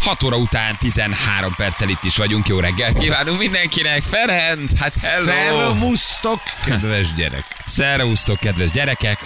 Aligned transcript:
6 0.00 0.22
óra 0.22 0.36
után 0.36 0.76
13 0.78 1.54
perccel 1.56 1.88
itt 1.88 2.04
is 2.04 2.16
vagyunk. 2.16 2.48
Jó 2.48 2.60
reggel 2.60 2.92
kívánunk 2.92 3.38
mindenkinek. 3.38 4.02
Ferenc, 4.02 4.78
hát 4.78 4.92
hello! 5.02 5.24
Szervusztok, 5.24 6.40
kedves 6.64 7.14
gyerek! 7.14 7.44
Szervusztok, 7.64 8.38
kedves 8.38 8.70
gyerekek! 8.70 9.18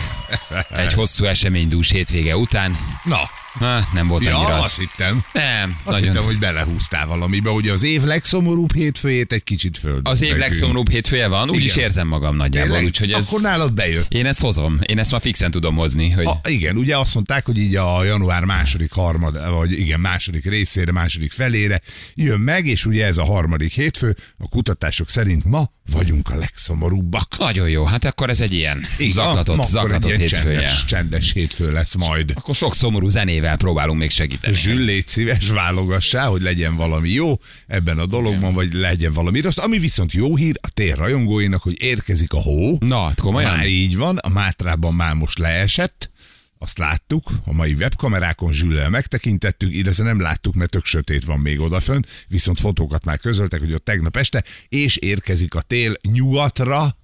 Egy 0.77 0.93
hosszú 0.93 1.25
eseménydús 1.25 1.91
hétvége 1.91 2.37
után. 2.37 2.79
Na, 3.05 3.31
Ha, 3.55 3.89
nem 3.93 4.09
volt 4.09 4.25
ja, 4.25 4.37
annyira 4.37 4.55
azt 4.55 4.65
az. 4.65 4.79
hittem. 4.79 5.25
Nem, 5.33 5.77
Azt 5.85 5.97
nagyon. 5.97 6.09
hittem, 6.09 6.25
hogy 6.25 6.39
belehúztál 6.39 7.07
valamibe, 7.07 7.51
hogy 7.51 7.69
az 7.69 7.83
év 7.83 8.03
legszomorúbb 8.03 8.75
hétfőjét 8.75 9.33
egy 9.33 9.45
kicsit 9.45 9.79
föld. 9.79 10.09
Az 10.09 10.23
év 10.23 10.37
legszomorúbb 10.37 10.91
hétfője 10.91 11.29
van, 11.29 11.51
úgy 11.51 11.65
is 11.65 11.73
Igen. 11.73 11.85
érzem 11.85 12.09
magam 12.09 12.37
nagyjából, 12.37 12.85
úgyhogy 12.85 13.13
ez... 13.13 13.27
Akkor 13.29 13.41
nálad 13.41 13.73
bejött. 13.73 14.13
Én 14.13 14.27
ezt 14.27 14.41
hozom, 14.41 14.79
én 14.87 14.99
ezt 14.99 15.11
ma 15.11 15.21
fixen 15.21 15.51
tudom 15.51 15.75
hozni, 15.77 16.11
hogy... 16.11 16.27
A, 16.27 16.41
igen, 16.49 16.77
ugye 16.77 16.97
azt 16.97 17.15
mondták, 17.15 17.45
hogy 17.45 17.59
így 17.59 17.77
a 17.77 18.05
január 18.05 18.45
második 18.45 18.93
harmad, 18.93 19.51
vagy 19.51 19.73
igen, 19.73 20.01
második 20.01 20.45
részére, 20.45 20.93
második 20.93 21.33
felére 21.33 21.81
jön 22.15 22.41
meg, 22.41 22.67
és 22.67 22.87
ugye 22.87 23.07
ez 23.07 23.19
a 23.19 23.25
harmadik 23.25 23.73
hétfő, 23.73 24.17
a 24.39 24.49
kutatások 24.49 25.09
szerint 25.09 25.45
ma 25.45 25.71
vagyunk 25.93 26.31
a 26.31 26.37
legszomorúbbak. 26.37 27.37
Nagyon 27.39 27.69
jó, 27.69 27.85
hát 27.85 28.05
akkor 28.05 28.31
ez 28.31 28.41
egy 28.41 28.55
ilyen 28.55 28.87
zaklatott, 29.11 29.57
ma 29.57 29.63
akkor 29.63 29.73
zaklatott 29.73 30.11
egy 30.11 30.19
ilyen 30.19 30.31
hétfője. 30.31 30.59
Csendes, 30.59 30.85
csendes 30.85 31.33
hétfő 31.33 31.73
lesz 31.73 31.95
majd. 31.95 32.33
Akkor 32.35 32.55
sok 32.55 32.75
szomorú 32.75 33.09
zenével 33.09 33.44
próbálunk 33.57 33.99
még 33.99 34.11
segíteni. 34.11 34.55
Zsül, 34.55 34.85
légy 34.85 35.07
szíves, 35.07 35.51
válogassá, 35.51 36.27
hogy 36.27 36.43
legyen 36.43 36.77
valami 36.77 37.11
jó 37.11 37.35
ebben 37.67 37.99
a 37.99 38.07
dologban, 38.07 38.55
vagy 38.55 38.73
legyen 38.73 39.13
valami 39.13 39.41
rossz. 39.41 39.59
Ami 39.59 39.79
viszont 39.79 40.13
jó 40.13 40.37
hír 40.37 40.59
a 40.61 40.69
tér 40.69 40.97
rajongóinak, 40.97 41.63
hogy 41.63 41.83
érkezik 41.83 42.33
a 42.33 42.41
hó. 42.41 42.77
Na, 42.81 43.13
komolyan? 43.15 43.57
Már 43.57 43.67
így 43.67 43.97
van, 43.97 44.17
a 44.17 44.29
Mátrában 44.29 44.95
már 44.95 45.15
most 45.15 45.39
leesett, 45.39 46.11
azt 46.59 46.79
láttuk, 46.79 47.31
a 47.45 47.53
mai 47.53 47.73
webkamerákon 47.73 48.53
Zsüllel 48.53 48.91
megtekintettük, 48.91 49.73
illetve 49.73 50.05
nem 50.05 50.21
láttuk, 50.21 50.55
mert 50.55 50.71
tök 50.71 50.85
sötét 50.85 51.25
van 51.25 51.41
még 51.41 51.61
odafön, 51.61 52.07
viszont 52.29 52.61
fotókat 52.61 53.05
már 53.05 53.19
közöltek, 53.19 53.61
hogy 53.61 53.73
ott 53.73 53.85
tegnap 53.85 54.17
este, 54.17 54.45
és 54.69 54.97
érkezik 54.97 55.55
a 55.55 55.61
tél 55.61 55.95
nyugatra, 56.03 56.97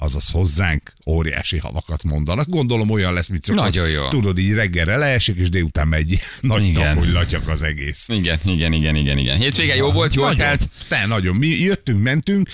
azaz 0.00 0.30
hozzánk 0.30 0.92
óriási 1.06 1.58
havakat 1.58 2.02
mondanak. 2.02 2.48
Gondolom 2.48 2.90
olyan 2.90 3.12
lesz, 3.12 3.28
mint 3.28 3.44
szokott. 3.44 3.62
Nagyon 3.62 3.88
jó. 3.88 4.08
Tudod, 4.08 4.38
így 4.38 4.52
reggelre 4.52 4.96
leesik, 4.96 5.36
és 5.36 5.48
délután 5.48 5.88
megy 5.88 6.20
nagy 6.40 6.72
tap, 6.72 6.98
hogy 6.98 7.08
latyak 7.08 7.48
az 7.48 7.62
egész. 7.62 8.08
Igen, 8.08 8.38
igen, 8.44 8.72
igen, 8.72 8.94
igen, 8.94 9.18
igen. 9.18 9.36
Hétvége 9.36 9.74
jó 9.74 9.92
volt, 9.92 10.14
jól 10.14 10.26
nagyon, 10.26 10.38
telt. 10.46 10.68
Te, 10.88 11.06
nagyon. 11.06 11.36
Mi 11.36 11.46
jöttünk, 11.46 12.02
mentünk, 12.02 12.48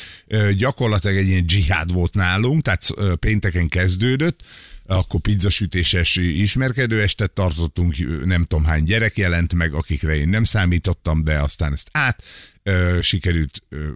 gyakorlatilag 0.57 1.17
egy 1.17 1.29
ilyen 1.29 1.47
dzsihád 1.47 1.93
volt 1.93 2.15
nálunk, 2.15 2.63
tehát 2.63 2.87
pénteken 3.19 3.69
kezdődött, 3.69 4.41
akkor 4.87 5.21
pizzasütéses 5.21 6.17
ismerkedő 6.17 7.03
estet 7.03 7.31
tartottunk, 7.31 8.25
nem 8.25 8.45
tudom 8.45 8.65
hány 8.65 8.85
gyerek 8.85 9.17
jelent 9.17 9.55
meg, 9.55 9.75
akikre 9.75 10.17
én 10.17 10.29
nem 10.29 10.45
számítottam, 10.45 11.25
de 11.25 11.39
aztán 11.39 11.73
ezt 11.73 11.89
át 11.93 12.23
ö, 12.67 12.99
sikerült 13.03 13.63
ö, 13.69 13.89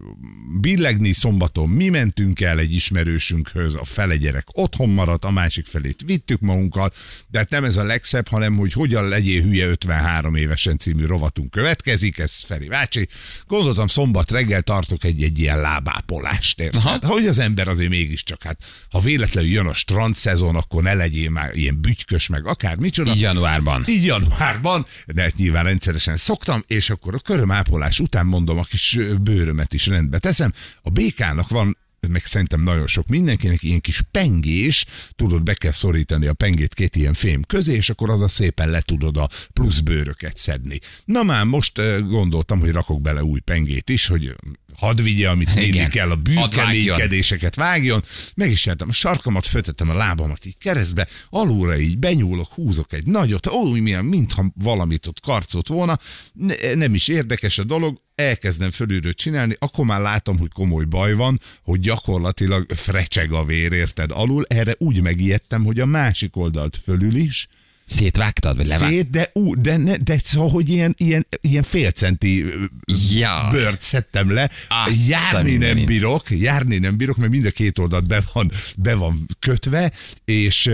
billegni, 0.60 1.12
szombaton 1.12 1.68
mi 1.68 1.88
mentünk 1.88 2.40
el 2.40 2.58
egy 2.58 2.72
ismerősünkhöz, 2.74 3.74
a 3.74 3.84
fele 3.84 4.16
gyerek 4.16 4.46
otthon 4.52 4.88
maradt, 4.88 5.24
a 5.24 5.30
másik 5.30 5.66
felét 5.66 6.02
vittük 6.06 6.40
magunkkal, 6.40 6.92
de 7.28 7.38
hát 7.38 7.50
nem 7.50 7.64
ez 7.64 7.76
a 7.76 7.84
legszebb, 7.84 8.28
hanem 8.28 8.56
hogy 8.56 8.72
hogyan 8.72 9.08
legyél 9.08 9.42
hülye 9.42 9.66
53 9.66 10.34
évesen 10.34 10.78
című 10.78 11.06
rovatunk 11.06 11.50
következik, 11.50 12.18
ez 12.18 12.34
Feri 12.44 12.68
bácsi. 12.68 13.08
Gondoltam, 13.46 13.86
szombat 13.86 14.30
reggel 14.30 14.62
tartok 14.62 15.04
egy, 15.04 15.22
egy 15.22 15.38
ilyen 15.38 15.60
lábápolást, 15.60 16.60
érted? 16.60 16.80
Aha. 16.84 16.98
Hogy 17.06 17.26
az 17.26 17.38
ember 17.38 17.68
azért 17.68 17.90
mégiscsak, 17.90 18.42
hát 18.42 18.58
ha 18.90 19.00
véletlenül 19.00 19.50
jön 19.50 19.66
a 19.66 19.74
strand 19.74 20.14
szezon, 20.14 20.56
akkor 20.56 20.82
ne 20.82 20.94
legyél 20.94 21.30
már 21.30 21.54
ilyen 21.54 21.80
bütykös, 21.80 22.28
meg 22.28 22.46
akár 22.46 22.76
micsoda. 22.76 23.12
Így 23.12 23.20
januárban. 23.20 23.84
Így 23.88 24.04
januárban, 24.04 24.86
de 25.06 25.22
hát 25.22 25.36
nyilván 25.36 25.64
rendszeresen 25.64 26.16
szoktam, 26.16 26.64
és 26.66 26.90
akkor 26.90 27.14
a 27.14 27.18
körömápolás 27.18 28.00
után 28.00 28.26
mondom, 28.26 28.58
a 28.60 28.64
kis 28.64 28.98
bőrömet 29.20 29.72
is 29.72 29.86
rendbe 29.86 30.18
teszem. 30.18 30.52
A 30.82 30.90
békának 30.90 31.48
van 31.48 31.76
meg 32.08 32.24
szerintem 32.24 32.62
nagyon 32.62 32.86
sok 32.86 33.06
mindenkinek 33.06 33.62
ilyen 33.62 33.80
kis 33.80 34.02
pengés, 34.10 34.84
tudod, 35.16 35.42
be 35.42 35.54
kell 35.54 35.72
szorítani 35.72 36.26
a 36.26 36.32
pengét 36.32 36.74
két 36.74 36.96
ilyen 36.96 37.14
fém 37.14 37.42
közé, 37.42 37.74
és 37.74 37.90
akkor 37.90 38.10
az 38.10 38.22
a 38.22 38.28
szépen 38.28 38.70
le 38.70 38.80
tudod 38.80 39.16
a 39.16 39.28
plusz 39.52 39.78
bőröket 39.78 40.36
szedni. 40.36 40.78
Na 41.04 41.22
már 41.22 41.44
most 41.44 41.80
gondoltam, 42.08 42.60
hogy 42.60 42.70
rakok 42.70 43.00
bele 43.00 43.24
új 43.24 43.40
pengét 43.40 43.90
is, 43.90 44.06
hogy 44.06 44.34
hadd 44.80 45.02
vigye, 45.02 45.28
amit 45.28 45.50
Igen. 45.50 45.70
vinni 45.70 45.88
kell, 45.88 46.10
a 46.10 46.18
Hadd 46.34 46.54
vágjon. 47.54 48.02
Meg 48.34 48.50
is 48.50 48.60
csináltam, 48.60 48.88
a 48.88 48.92
sarkamat 48.92 49.46
föltettem 49.46 49.90
a 49.90 49.94
lábamat 49.94 50.46
így 50.46 50.58
keresztbe, 50.58 51.08
alulra 51.30 51.78
így 51.78 51.98
benyúlok, 51.98 52.52
húzok 52.52 52.92
egy 52.92 53.06
nagyot, 53.06 53.46
ó, 53.46 53.70
milyen, 53.70 54.04
mintha 54.04 54.52
valamit 54.54 55.06
ott 55.06 55.20
karcolt 55.20 55.68
volna, 55.68 55.98
ne, 56.32 56.54
nem 56.74 56.94
is 56.94 57.08
érdekes 57.08 57.58
a 57.58 57.64
dolog, 57.64 58.00
elkezdem 58.14 58.70
fölülről 58.70 59.12
csinálni, 59.12 59.56
akkor 59.58 59.84
már 59.84 60.00
látom, 60.00 60.38
hogy 60.38 60.52
komoly 60.52 60.84
baj 60.84 61.12
van, 61.12 61.40
hogy 61.62 61.80
gyakorlatilag 61.80 62.72
frecseg 62.72 63.32
a 63.32 63.44
vér, 63.44 63.72
érted? 63.72 64.10
Alul 64.10 64.44
erre 64.48 64.74
úgy 64.78 65.00
megijedtem, 65.00 65.64
hogy 65.64 65.80
a 65.80 65.86
másik 65.86 66.36
oldalt 66.36 66.76
fölül 66.84 67.14
is, 67.14 67.48
Szétvágtad, 67.90 68.56
vagy 68.56 68.66
levágtad? 68.66 68.90
Szét, 68.90 69.10
de, 69.10 69.30
ú, 69.32 69.54
de, 69.60 69.76
ne, 69.76 69.96
de 69.96 70.18
szóval, 70.18 70.48
hogy 70.50 70.68
ilyen, 70.68 70.94
ilyen, 70.98 71.26
ilyen 71.40 71.62
fél 71.62 71.90
centi 71.90 72.42
ö, 72.42 72.64
Ja. 73.14 73.48
bőrt 73.50 73.80
szedtem 73.80 74.32
le. 74.32 74.50
Azt 74.68 75.08
járni 75.08 75.38
nem 75.38 75.44
mindenit. 75.58 75.86
bírok, 75.86 76.30
járni 76.30 76.78
nem 76.78 76.96
bírok, 76.96 77.16
mert 77.16 77.30
mind 77.30 77.44
a 77.44 77.50
két 77.50 77.78
oldalt 77.78 78.06
be 78.06 78.22
van, 78.32 78.50
be 78.78 78.94
van 78.94 79.26
kötve, 79.38 79.92
és 80.24 80.70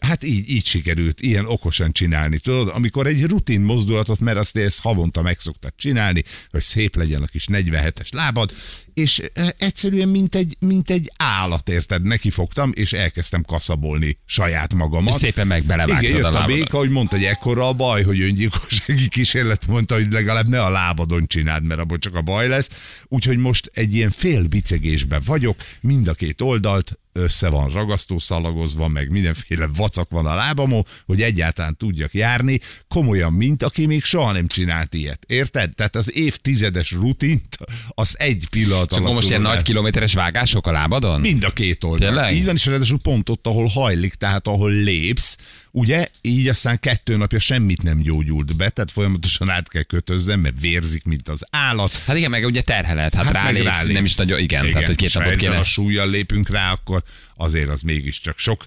hát 0.00 0.24
így, 0.24 0.50
így 0.50 0.66
sikerült 0.66 1.20
ilyen 1.20 1.46
okosan 1.46 1.92
csinálni. 1.92 2.38
Tudod, 2.38 2.68
amikor 2.74 3.06
egy 3.06 3.24
rutin 3.24 3.60
mozdulatot, 3.60 4.20
mert 4.20 4.38
azt 4.38 4.56
ezt 4.56 4.80
havonta 4.80 5.22
meg 5.22 5.38
szoktad 5.38 5.72
csinálni, 5.76 6.24
hogy 6.50 6.62
szép 6.62 6.96
legyen 6.96 7.22
a 7.22 7.26
kis 7.26 7.46
47-es 7.52 8.12
lábad, 8.14 8.52
és 8.96 9.22
ö, 9.32 9.46
egyszerűen 9.58 10.08
mint 10.08 10.34
egy, 10.34 10.56
mint 10.58 10.90
egy 10.90 11.12
állat, 11.16 11.68
érted? 11.68 12.02
Nekifogtam, 12.02 12.72
és 12.74 12.92
elkezdtem 12.92 13.42
kaszabolni 13.42 14.18
saját 14.24 14.74
magamat. 14.74 15.14
És 15.14 15.20
szépen 15.20 15.46
meg 15.46 15.64
belevágtad 15.64 16.02
Igen, 16.02 16.16
jött 16.16 16.24
a 16.24 16.28
a, 16.28 16.30
lábadat. 16.30 16.56
béka, 16.56 16.76
hogy 16.78 16.90
mondta, 16.90 17.16
hogy 17.16 17.24
ekkora 17.24 17.68
a 17.68 17.72
baj, 17.72 18.02
hogy 18.02 18.20
öngyilkossági 18.20 19.08
kísérlet 19.08 19.66
mondta, 19.66 19.94
hogy 19.94 20.12
legalább 20.12 20.48
ne 20.48 20.60
a 20.60 20.70
lábadon 20.70 21.26
csináld, 21.26 21.64
mert 21.64 21.80
abból 21.80 21.98
csak 21.98 22.14
a 22.14 22.22
baj 22.22 22.48
lesz. 22.48 22.68
Úgyhogy 23.08 23.36
most 23.36 23.70
egy 23.74 23.94
ilyen 23.94 24.10
fél 24.10 24.42
bicegésben 24.42 25.22
vagyok, 25.24 25.56
mind 25.80 26.08
a 26.08 26.14
két 26.14 26.40
oldalt 26.40 26.98
össze 27.16 27.48
van 27.48 27.68
ragasztó 27.68 28.18
szalagozva, 28.18 28.88
meg 28.88 29.10
mindenféle 29.10 29.68
vacak 29.76 30.10
van 30.10 30.26
a 30.26 30.34
lábamon, 30.34 30.84
hogy 31.06 31.22
egyáltalán 31.22 31.76
tudjak 31.76 32.14
járni, 32.14 32.60
komolyan, 32.88 33.32
mint 33.32 33.62
aki 33.62 33.86
még 33.86 34.04
soha 34.04 34.32
nem 34.32 34.46
csinált 34.46 34.94
ilyet. 34.94 35.24
Érted? 35.26 35.74
Tehát 35.74 35.96
az 35.96 36.16
évtizedes 36.16 36.92
rutint, 36.92 37.58
az 37.88 38.14
egy 38.18 38.46
pillanat 38.50 38.92
akkor 38.92 39.00
alatt 39.00 39.14
most 39.14 39.28
ilyen 39.28 39.40
nagy 39.40 39.62
kilométeres 39.62 40.14
vágások 40.14 40.66
a 40.66 40.70
lábadon? 40.70 41.20
Mind 41.20 41.44
a 41.44 41.50
két 41.50 41.84
oldal. 41.84 42.08
Tényleg? 42.08 42.34
Így 42.34 42.44
van, 42.44 42.54
és 42.54 42.66
ráadásul 42.66 42.98
pont 42.98 43.28
ott, 43.28 43.46
ahol 43.46 43.66
hajlik, 43.66 44.14
tehát 44.14 44.46
ahol 44.46 44.70
lépsz, 44.70 45.36
ugye, 45.70 46.08
így 46.20 46.48
aztán 46.48 46.80
kettő 46.80 47.16
napja 47.16 47.38
semmit 47.38 47.82
nem 47.82 47.98
gyógyult 47.98 48.56
be, 48.56 48.68
tehát 48.68 48.90
folyamatosan 48.90 49.50
át 49.50 49.68
kell 49.68 49.82
kötözzem, 49.82 50.40
mert 50.40 50.60
vérzik, 50.60 51.04
mint 51.04 51.28
az 51.28 51.42
állat. 51.50 52.02
Hát 52.06 52.16
igen, 52.16 52.30
meg 52.30 52.44
ugye 52.44 52.60
terhelet, 52.60 53.14
hát, 53.14 53.24
hát 53.24 53.32
rálépsz, 53.32 53.64
rálépsz. 53.64 53.92
nem 53.92 54.04
is 54.04 54.14
nagyon, 54.14 54.38
igen, 54.38 54.60
igen 54.60 54.72
tehát 54.72 54.86
hogy 54.86 54.96
két 54.96 55.14
napot 55.14 55.34
kéne. 55.34 55.58
a 55.58 55.64
súlyjal 55.64 56.10
lépünk 56.10 56.50
rá, 56.50 56.72
akkor 56.72 57.02
azért 57.36 57.68
az 57.68 57.80
mégiscsak 57.80 58.38
sok. 58.38 58.64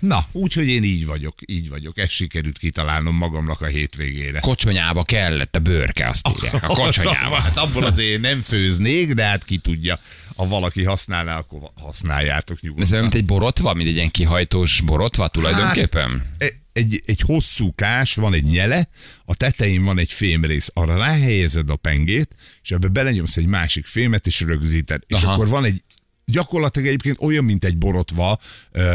Na, 0.00 0.26
úgyhogy 0.32 0.68
én 0.68 0.84
így 0.84 1.06
vagyok, 1.06 1.34
így 1.46 1.68
vagyok. 1.68 1.98
Ezt 1.98 2.10
sikerült 2.10 2.58
kitalálnom 2.58 3.16
magamnak 3.16 3.60
a 3.60 3.66
hétvégére. 3.66 4.40
Kocsonyába 4.40 5.02
kellett 5.02 5.54
a 5.54 5.58
bőrke, 5.58 6.08
azt 6.08 6.28
írják. 6.36 6.62
A 6.62 6.66
kocsonyába. 6.84 7.36
Hát 7.36 7.56
abból 7.56 7.84
azért 7.84 8.20
nem 8.20 8.40
főznék, 8.40 9.12
de 9.12 9.24
hát 9.24 9.44
ki 9.44 9.56
tudja. 9.58 9.98
Ha 10.36 10.46
valaki 10.46 10.84
használná, 10.84 11.38
akkor 11.38 11.60
használjátok 11.74 12.56
Ez 12.56 12.62
nyugodtan. 12.62 12.90
olyan, 12.90 13.02
mint 13.02 13.14
egy 13.14 13.24
borotva, 13.24 13.74
mint 13.74 13.88
egy 13.88 13.94
ilyen 13.94 14.10
kihajtós 14.10 14.80
borotva 14.80 15.28
tulajdonképpen? 15.28 16.10
Hát, 16.40 16.54
egy, 16.72 17.02
egy 17.06 17.20
hosszú 17.20 17.72
kás, 17.74 18.14
van 18.14 18.34
egy 18.34 18.44
nyele, 18.44 18.88
a 19.24 19.34
tetején 19.34 19.84
van 19.84 19.98
egy 19.98 20.12
fémrész, 20.12 20.70
arra 20.74 20.96
ráhelyezed 20.96 21.70
a 21.70 21.76
pengét, 21.76 22.36
és 22.62 22.70
ebbe 22.70 22.88
belenyomsz 22.88 23.36
egy 23.36 23.46
másik 23.46 23.86
fémet, 23.86 24.26
és 24.26 24.40
rögzíted. 24.40 25.02
És 25.06 25.22
Aha. 25.22 25.32
akkor 25.32 25.48
van 25.48 25.64
egy 25.64 25.82
gyakorlatilag 26.30 26.88
egyébként 26.88 27.16
olyan, 27.20 27.44
mint 27.44 27.64
egy 27.64 27.76
borotva, 27.78 28.38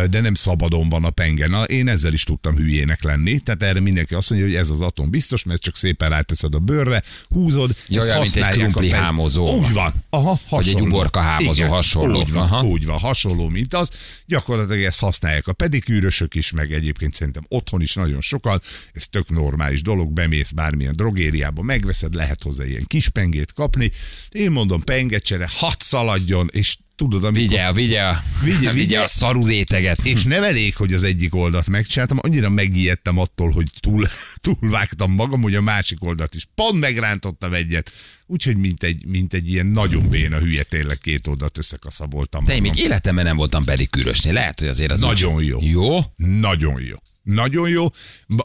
de 0.10 0.22
nem 0.22 0.34
szabadon 0.34 0.90
van 0.90 1.04
a 1.04 1.10
penge. 1.10 1.48
Na, 1.48 1.64
én 1.64 1.88
ezzel 1.88 2.14
is 2.14 2.24
tudtam 2.24 2.56
hülyének 2.56 3.04
lenni, 3.04 3.40
tehát 3.40 3.64
erre 3.64 3.80
mindenki 3.80 4.14
azt 4.14 4.30
mondja, 4.30 4.48
hogy 4.48 4.58
ez 4.58 4.70
az 4.70 4.82
atom 4.82 5.10
biztos, 5.10 5.44
mert 5.44 5.62
csak 5.62 5.76
szépen 5.76 6.10
ráteszed 6.10 6.56
a 6.56 6.60
bőrre, 6.60 7.04
húzod, 7.30 7.76
Ja, 7.88 8.02
ezt 8.02 8.36
mint 8.36 8.36
egy 8.36 8.44
a 8.44 8.48
krumpli 8.58 8.90
peng- 8.90 9.04
hámozó. 9.04 9.56
Úgy 9.58 9.74
van. 9.74 9.94
Aha, 10.10 10.40
hasonló. 10.48 10.78
egy 10.80 10.86
uborka 10.86 11.20
hámozó, 11.20 11.66
hasonló. 11.66 12.20
Úgy 12.20 12.32
van, 12.32 12.44
Aha. 12.44 12.64
úgy 12.64 12.86
van, 12.86 13.00
hasonló, 13.00 13.48
mint 13.48 13.74
az. 13.74 13.92
Gyakorlatilag 14.26 14.84
ezt 14.84 15.00
használják 15.00 15.48
a 15.48 15.54
pedikűrösök 15.54 16.36
is, 16.36 16.52
meg 16.52 16.72
egyébként 16.72 17.14
szerintem 17.14 17.44
otthon 17.48 17.82
is 17.82 17.94
nagyon 17.94 18.22
sokan. 18.22 18.62
Ez 18.94 19.08
tök 19.08 19.30
normális 19.30 19.82
dolog, 19.82 20.12
bemész 20.12 20.52
bármilyen 20.52 20.94
drogériába, 20.96 21.62
megveszed, 21.62 22.14
lehet 22.14 22.42
hozzá 22.44 22.66
ilyen 22.66 22.86
kis 22.88 23.10
pengét 23.10 23.54
kapni. 23.54 23.92
Én 24.32 24.52
mondom, 24.52 24.84
pengecsere, 24.84 25.50
hat 25.52 25.82
szaladjon, 25.82 26.50
és 26.52 26.78
tudod, 27.10 27.24
amikor... 27.24 27.50
Vigye, 27.50 27.74
vigye, 27.74 28.14
Vigye, 28.44 28.72
vigye, 28.82 29.02
a 29.02 29.08
szarú 29.08 29.46
réteget. 29.46 30.06
És 30.06 30.24
nem 30.24 30.44
elég, 30.44 30.76
hogy 30.76 30.94
az 30.94 31.04
egyik 31.04 31.36
oldalt 31.36 31.70
megcsináltam, 31.70 32.18
annyira 32.22 32.50
megijedtem 32.50 33.18
attól, 33.18 33.52
hogy 33.52 33.70
túl, 33.80 34.08
túlvágtam 34.48 35.12
magam, 35.12 35.42
hogy 35.42 35.56
a 35.56 35.62
másik 35.62 36.04
oldalt 36.04 36.36
is 36.36 36.48
pont 36.56 36.80
megrántottam 36.80 37.54
egyet. 37.54 37.92
Úgyhogy 38.26 38.58
mint 38.58 38.84
egy, 38.84 39.06
mint 39.06 39.34
egy 39.34 39.50
ilyen 39.50 39.66
nagyon 39.66 40.10
béna 40.10 40.38
hülye, 40.38 40.64
tényleg 40.64 40.98
két 40.98 41.28
oldalt 41.28 41.58
összekaszaboltam. 41.58 42.46
Te 42.46 42.56
én 42.56 42.62
még 42.62 42.78
életemben 42.78 43.26
nem 43.26 43.36
voltam 43.38 43.64
pedikűrösnél. 43.64 44.34
Lehet, 44.34 44.60
hogy 44.60 44.68
azért 44.68 44.92
az 44.92 45.00
Nagyon 45.00 45.34
úgy... 45.34 45.46
jó. 45.46 45.60
Jó? 45.62 46.00
Nagyon 46.16 46.82
jó. 46.82 46.98
Nagyon 47.24 47.70
jó. 47.70 47.88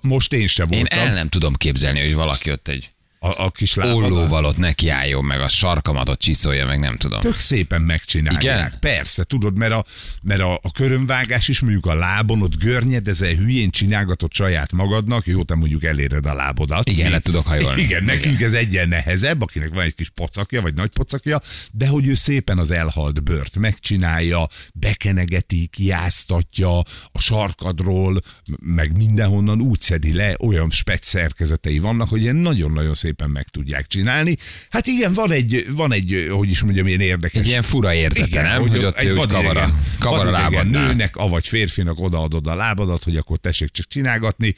Most 0.02 0.32
én 0.32 0.46
sem 0.46 0.70
Én 0.70 0.78
voltam. 0.78 0.98
el 0.98 1.14
nem 1.14 1.28
tudom 1.28 1.54
képzelni, 1.54 2.00
hogy 2.00 2.14
valaki 2.14 2.50
ott 2.50 2.68
egy 2.68 2.90
A, 3.20 3.44
a 3.44 3.50
kis 3.50 3.74
lábadal. 3.74 4.12
ollóval 4.12 4.44
ott 4.44 4.56
nekiálljon, 4.56 5.24
meg 5.24 5.40
a 5.40 5.48
sarkamat 5.48 6.08
ott 6.08 6.18
csiszolja, 6.18 6.66
meg 6.66 6.78
nem 6.78 6.96
tudom. 6.96 7.20
Tök 7.20 7.36
szépen 7.38 7.82
megcsinálják. 7.82 8.42
Igen? 8.42 8.72
Persze, 8.80 9.24
tudod, 9.24 9.56
mert 9.56 9.72
a, 9.72 9.84
mert 10.22 10.40
a, 10.40 10.54
a 10.62 10.72
körömvágás 10.72 11.48
is 11.48 11.60
mondjuk 11.60 11.86
a 11.86 11.94
lábon, 11.94 12.42
ott 12.42 12.58
görnyedezel, 12.58 13.34
hülyén 13.34 13.70
csinálgatod 13.70 14.32
saját 14.32 14.72
magadnak, 14.72 15.26
jó, 15.26 15.42
te 15.42 15.54
mondjuk 15.54 15.84
eléred 15.84 16.26
a 16.26 16.34
lábodat. 16.34 16.88
Igen, 16.88 17.06
Mi- 17.06 17.12
le 17.12 17.18
tudok 17.18 17.46
hajolni. 17.46 17.82
Igen, 17.82 18.04
nekünk 18.04 18.40
ez 18.40 18.52
egyen 18.52 18.88
nehezebb, 18.88 19.42
akinek 19.42 19.74
van 19.74 19.84
egy 19.84 19.94
kis 19.94 20.10
pocakja, 20.10 20.62
vagy 20.62 20.74
nagy 20.74 20.90
pocakja, 20.90 21.40
de 21.72 21.86
hogy 21.86 22.06
ő 22.06 22.14
szépen 22.14 22.58
az 22.58 22.70
elhalt 22.70 23.22
bört 23.22 23.58
megcsinálja, 23.58 24.48
bekenegeti, 24.74 25.66
kiáztatja 25.66 26.78
a 27.12 27.20
sarkadról, 27.20 28.20
meg 28.62 28.96
mindenhonnan 28.96 29.60
úgy 29.60 29.80
szedi 29.80 30.12
le, 30.12 30.36
olyan 30.38 30.70
spec 30.70 31.06
szerkezetei 31.06 31.78
vannak, 31.78 32.08
hogy 32.08 32.20
ilyen 32.20 32.36
nagyon-nagyon 32.36 32.94
szépen 33.08 33.30
meg 33.30 33.48
tudják 33.48 33.86
csinálni. 33.86 34.36
Hát 34.70 34.86
igen, 34.86 35.12
van 35.12 35.30
egy, 35.30 35.66
van 35.74 35.92
egy, 35.92 36.26
hogy 36.30 36.50
is 36.50 36.62
mondjam, 36.62 36.86
ilyen 36.86 37.00
érdekes. 37.00 37.40
Egy 37.40 37.46
ilyen 37.46 37.62
fura 37.62 37.94
érzete, 37.94 38.42
nem? 38.42 38.60
Hogy 38.68 38.84
ott 38.84 39.02
ő 39.02 39.10
úgy 39.10 39.16
vadidegen- 39.16 39.52
kavar 39.52 39.56
a, 39.56 39.74
kavar 39.98 40.18
a 40.18 40.30
vadidegen 40.30 40.52
lábadnál. 40.52 40.86
nőnek, 40.86 41.16
avagy 41.16 41.46
férfinak 41.46 42.00
odaadod 42.00 42.46
a 42.46 42.54
lábadat, 42.54 43.04
hogy 43.04 43.16
akkor 43.16 43.38
tessék 43.38 43.70
csak 43.70 43.86
csinálgatni. 43.86 44.54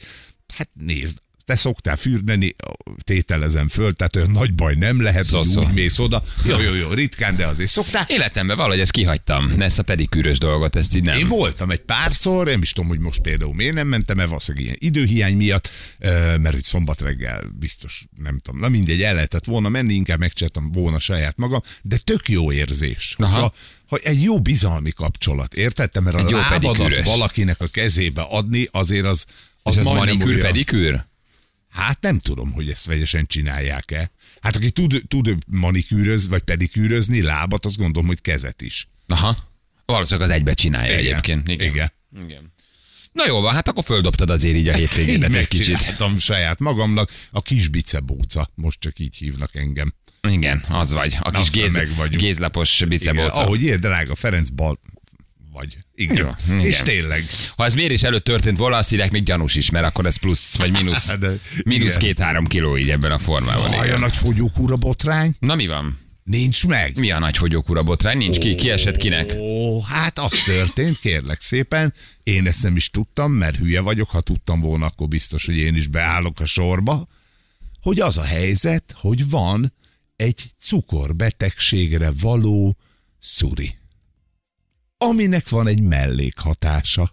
Hát 0.57 0.69
nézd, 0.73 1.17
te 1.45 1.55
szoktál 1.55 1.97
fürdeni, 1.97 2.55
tételezem 3.03 3.67
föl, 3.67 3.93
tehát 3.93 4.15
olyan 4.15 4.31
nagy 4.31 4.53
baj 4.53 4.75
nem 4.75 5.01
lehet, 5.01 5.23
Szó, 5.23 5.37
hogy 5.37 5.47
szó. 5.47 5.61
úgy 5.61 5.73
mész 5.73 5.99
oda. 5.99 6.23
Jó, 6.45 6.59
jó, 6.59 6.73
jó, 6.73 6.91
ritkán, 6.91 7.35
de 7.35 7.45
azért 7.47 7.69
szoktál. 7.69 8.05
Életemben 8.07 8.57
valahogy 8.57 8.79
ezt 8.79 8.91
kihagytam. 8.91 9.53
Ezt 9.59 9.79
a 9.79 9.83
pedikűrös 9.83 10.37
dolgot, 10.37 10.75
ezt 10.75 10.95
így 10.95 11.03
nem. 11.03 11.17
Én 11.17 11.27
voltam 11.27 11.71
egy 11.71 11.79
párszor, 11.81 12.45
nem 12.45 12.61
is 12.61 12.71
tudom, 12.71 12.89
hogy 12.89 12.99
most 12.99 13.19
például 13.21 13.53
miért 13.55 13.73
nem 13.73 13.87
mentem, 13.87 14.15
mert 14.15 14.27
valószínűleg 14.27 14.65
ilyen 14.65 14.77
időhiány 14.79 15.35
miatt, 15.35 15.69
mert 16.39 16.51
hogy 16.51 16.63
szombat 16.63 17.01
reggel 17.01 17.43
biztos, 17.59 18.03
nem 18.23 18.37
tudom, 18.39 18.59
na 18.59 18.69
mindegy, 18.69 19.01
el 19.01 19.13
lehetett 19.13 19.45
volna 19.45 19.69
menni, 19.69 19.93
inkább 19.93 20.19
megcsináltam 20.19 20.71
volna 20.71 20.99
saját 20.99 21.37
magam, 21.37 21.61
de 21.81 21.97
tök 21.97 22.29
jó 22.29 22.51
érzés. 22.51 23.15
Aha. 23.17 23.53
Hogy 23.87 24.01
egy 24.03 24.21
jó 24.23 24.39
bizalmi 24.41 24.91
kapcsolat, 24.91 25.53
érted? 25.53 25.91
Te, 25.91 25.99
Mert 25.99 26.17
Egy 26.17 26.25
a 26.25 26.29
jó 26.29 26.37
lábadat 26.37 27.03
valakinek 27.03 27.61
a 27.61 27.67
kezébe 27.67 28.21
adni, 28.21 28.67
azért 28.71 29.05
az, 29.05 29.25
az, 29.63 29.73
És 29.73 29.79
az 29.79 29.85
manikűr, 29.85 30.41
pedikűr? 30.41 31.05
Hát 31.71 32.01
nem 32.01 32.19
tudom, 32.19 32.51
hogy 32.51 32.69
ezt 32.69 32.85
vegyesen 32.85 33.25
csinálják-e. 33.25 34.11
Hát 34.41 34.55
aki 34.55 34.71
tud, 34.71 35.01
tud 35.07 35.37
manikűröz, 35.47 36.27
vagy 36.27 36.41
pedikűrözni 36.41 37.21
lábat, 37.21 37.65
azt 37.65 37.77
gondolom, 37.77 38.07
hogy 38.07 38.21
kezet 38.21 38.61
is. 38.61 38.87
Aha. 39.07 39.37
Valószínűleg 39.85 40.29
az 40.29 40.35
egybe 40.35 40.53
csinálja 40.53 40.99
Igen. 40.99 41.05
egyébként. 41.05 41.47
Igen. 41.47 41.69
Igen. 41.69 41.91
Igen. 42.25 42.53
Na 43.11 43.25
jó 43.27 43.39
van, 43.41 43.53
hát 43.53 43.67
akkor 43.67 43.83
földobtad 43.83 44.29
azért 44.29 44.55
így 44.55 44.67
a 44.67 44.73
hétvégédet 44.73 45.29
Így 45.29 45.35
egy 45.35 45.47
kicsit. 45.47 45.95
saját 46.19 46.59
magamnak, 46.59 47.11
a 47.31 47.41
kis 47.41 47.67
bicebóca, 47.67 48.49
most 48.55 48.79
csak 48.79 48.99
így 48.99 49.15
hívnak 49.15 49.55
engem. 49.55 49.93
Igen, 50.29 50.63
az 50.69 50.91
vagy. 50.93 51.17
A 51.19 51.29
kis 51.31 51.39
aztán 51.63 51.89
géz, 52.09 52.19
gézlapos 52.19 52.75
Igen, 52.75 52.89
bicebóca. 52.89 53.41
ahogy 53.41 53.63
ér, 53.63 53.79
drága 53.79 54.15
Ferenc 54.15 54.49
bal 54.49 54.79
vagy. 55.51 55.77
Igen. 55.95 56.15
Jó, 56.47 56.55
igen. 56.55 56.65
És 56.65 56.77
tényleg. 56.77 57.23
Ha 57.55 57.65
ez 57.65 57.73
mérés 57.73 58.03
előtt 58.03 58.23
történt 58.23 58.57
volna, 58.57 58.77
azt 58.77 58.91
írják 58.91 59.11
még 59.11 59.23
gyanús 59.23 59.55
is, 59.55 59.69
mert 59.69 59.85
akkor 59.85 60.05
ez 60.05 60.17
plusz, 60.17 60.57
vagy 60.57 60.71
mínusz, 60.71 61.15
De- 61.19 61.39
mínusz 61.63 61.97
két-három 61.97 62.45
kiló 62.45 62.77
így 62.77 62.89
ebben 62.89 63.11
a 63.11 63.17
formában. 63.17 63.71
Aj, 63.73 63.91
a 63.91 63.97
nagy 63.97 64.15
fogyókúra 64.17 64.75
botrány? 64.75 65.35
Na 65.39 65.55
mi 65.55 65.67
van? 65.67 65.99
Nincs 66.23 66.67
meg. 66.67 66.97
Mi 66.97 67.11
a 67.11 67.19
nagy 67.19 67.37
fogyókúra 67.37 67.83
botrány? 67.83 68.17
Nincs 68.17 68.37
ki, 68.37 68.55
ki 68.55 68.69
esett 68.69 68.97
kinek? 68.97 69.33
Ó, 69.37 69.81
hát 69.81 70.19
az 70.19 70.41
történt, 70.45 70.99
kérlek 70.99 71.41
szépen. 71.41 71.93
Én 72.23 72.47
ezt 72.47 72.63
nem 72.63 72.75
is 72.75 72.89
tudtam, 72.89 73.31
mert 73.31 73.55
hülye 73.57 73.79
vagyok. 73.79 74.09
Ha 74.09 74.21
tudtam 74.21 74.59
volna, 74.61 74.85
akkor 74.85 75.07
biztos, 75.07 75.45
hogy 75.45 75.57
én 75.57 75.75
is 75.75 75.87
beállok 75.87 76.39
a 76.39 76.45
sorba. 76.45 77.07
Hogy 77.81 77.99
az 77.99 78.17
a 78.17 78.23
helyzet, 78.23 78.95
hogy 78.97 79.29
van 79.29 79.73
egy 80.15 80.49
cukorbetegségre 80.59 82.11
való 82.21 82.77
szuri. 83.19 83.79
Aminek 85.03 85.49
van 85.49 85.67
egy 85.67 85.81
mellékhatása 85.81 87.11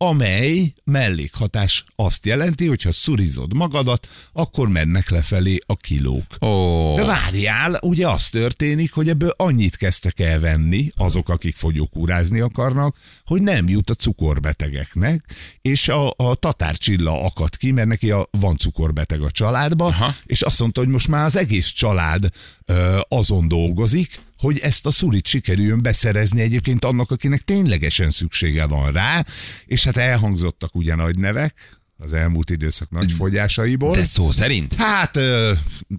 amely 0.00 0.72
mellékhatás 0.84 1.84
azt 1.96 2.26
jelenti, 2.26 2.66
hogy 2.66 2.82
ha 2.82 2.92
szurizod 2.92 3.54
magadat, 3.54 4.08
akkor 4.32 4.68
mennek 4.68 5.10
lefelé 5.10 5.58
a 5.66 5.76
kilók. 5.76 6.24
Ó, 6.40 6.94
De 6.94 7.04
várjál, 7.04 7.78
ugye 7.82 8.08
az 8.08 8.28
történik, 8.28 8.92
hogy 8.92 9.08
ebből 9.08 9.34
annyit 9.36 9.76
kezdtek 9.76 10.20
el 10.20 10.40
venni 10.40 10.90
azok, 10.96 11.28
akik 11.28 11.56
fogyókúrázni 11.56 12.40
akarnak, 12.40 12.96
hogy 13.28 13.42
nem 13.42 13.68
jut 13.68 13.90
a 13.90 13.94
cukorbetegeknek, 13.94 15.24
és 15.60 15.88
a, 15.88 16.14
a 16.16 16.34
tatárcsilla 16.34 17.22
akadt 17.24 17.56
ki, 17.56 17.70
mert 17.70 17.88
neki 17.88 18.10
a, 18.10 18.28
van 18.30 18.56
cukorbeteg 18.56 19.22
a 19.22 19.30
családban, 19.30 19.92
Aha. 19.92 20.14
és 20.24 20.42
azt 20.42 20.60
mondta, 20.60 20.80
hogy 20.80 20.88
most 20.88 21.08
már 21.08 21.24
az 21.24 21.36
egész 21.36 21.66
család 21.66 22.28
ö, 22.64 22.98
azon 23.08 23.48
dolgozik, 23.48 24.20
hogy 24.38 24.58
ezt 24.58 24.86
a 24.86 24.90
szurit 24.90 25.26
sikerüljön 25.26 25.82
beszerezni 25.82 26.40
egyébként 26.40 26.84
annak, 26.84 27.10
akinek 27.10 27.40
ténylegesen 27.40 28.10
szüksége 28.10 28.66
van 28.66 28.92
rá, 28.92 29.24
és 29.66 29.84
hát 29.84 29.96
elhangzottak 29.96 30.74
ugye 30.74 30.94
nagy 30.94 31.18
nevek 31.18 31.77
az 32.00 32.12
elmúlt 32.12 32.50
időszak 32.50 32.90
nagy 32.90 33.12
fogyásaiból. 33.12 33.94
de 33.94 34.04
szó 34.04 34.30
szerint? 34.30 34.74
Hát 34.74 35.16
ö, 35.16 35.52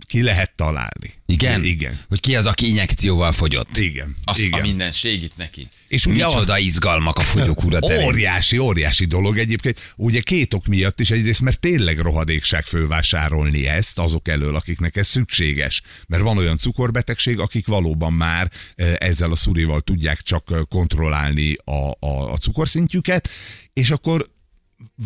ki 0.05 0.21
lehet 0.21 0.51
találni. 0.55 1.13
Igen? 1.25 1.63
Igen. 1.63 1.99
Hogy 2.09 2.19
ki 2.19 2.35
az, 2.35 2.45
aki 2.45 2.67
injekcióval 2.67 3.31
fogyott? 3.31 3.77
Igen. 3.77 4.15
Azt 4.23 4.39
igen. 4.39 4.59
a 4.59 4.63
mindenség 4.63 5.23
itt 5.23 5.37
neki. 5.37 5.69
És 5.87 6.05
ugye 6.05 6.25
Micsoda 6.25 6.57
izgalmak 6.57 7.17
a 7.17 7.21
fogyókúra 7.21 7.79
terén. 7.79 8.05
Óriási, 8.05 8.57
óriási 8.57 9.05
dolog 9.05 9.37
egyébként. 9.37 9.93
Ugye 9.95 10.19
két 10.19 10.53
ok 10.53 10.65
miatt 10.65 10.99
is 10.99 11.11
egyrészt, 11.11 11.41
mert 11.41 11.59
tényleg 11.59 11.99
rohadékság 11.99 12.65
fölvásárolni 12.65 13.67
ezt 13.67 13.99
azok 13.99 14.27
elől, 14.27 14.55
akiknek 14.55 14.95
ez 14.95 15.07
szükséges. 15.07 15.81
Mert 16.07 16.23
van 16.23 16.37
olyan 16.37 16.57
cukorbetegség, 16.57 17.39
akik 17.39 17.67
valóban 17.67 18.13
már 18.13 18.51
ezzel 18.97 19.31
a 19.31 19.35
szurival 19.35 19.81
tudják 19.81 20.21
csak 20.21 20.67
kontrollálni 20.69 21.55
a, 21.63 21.89
a, 21.99 22.31
a 22.31 22.37
cukorszintjüket, 22.37 23.29
és 23.73 23.91
akkor 23.91 24.37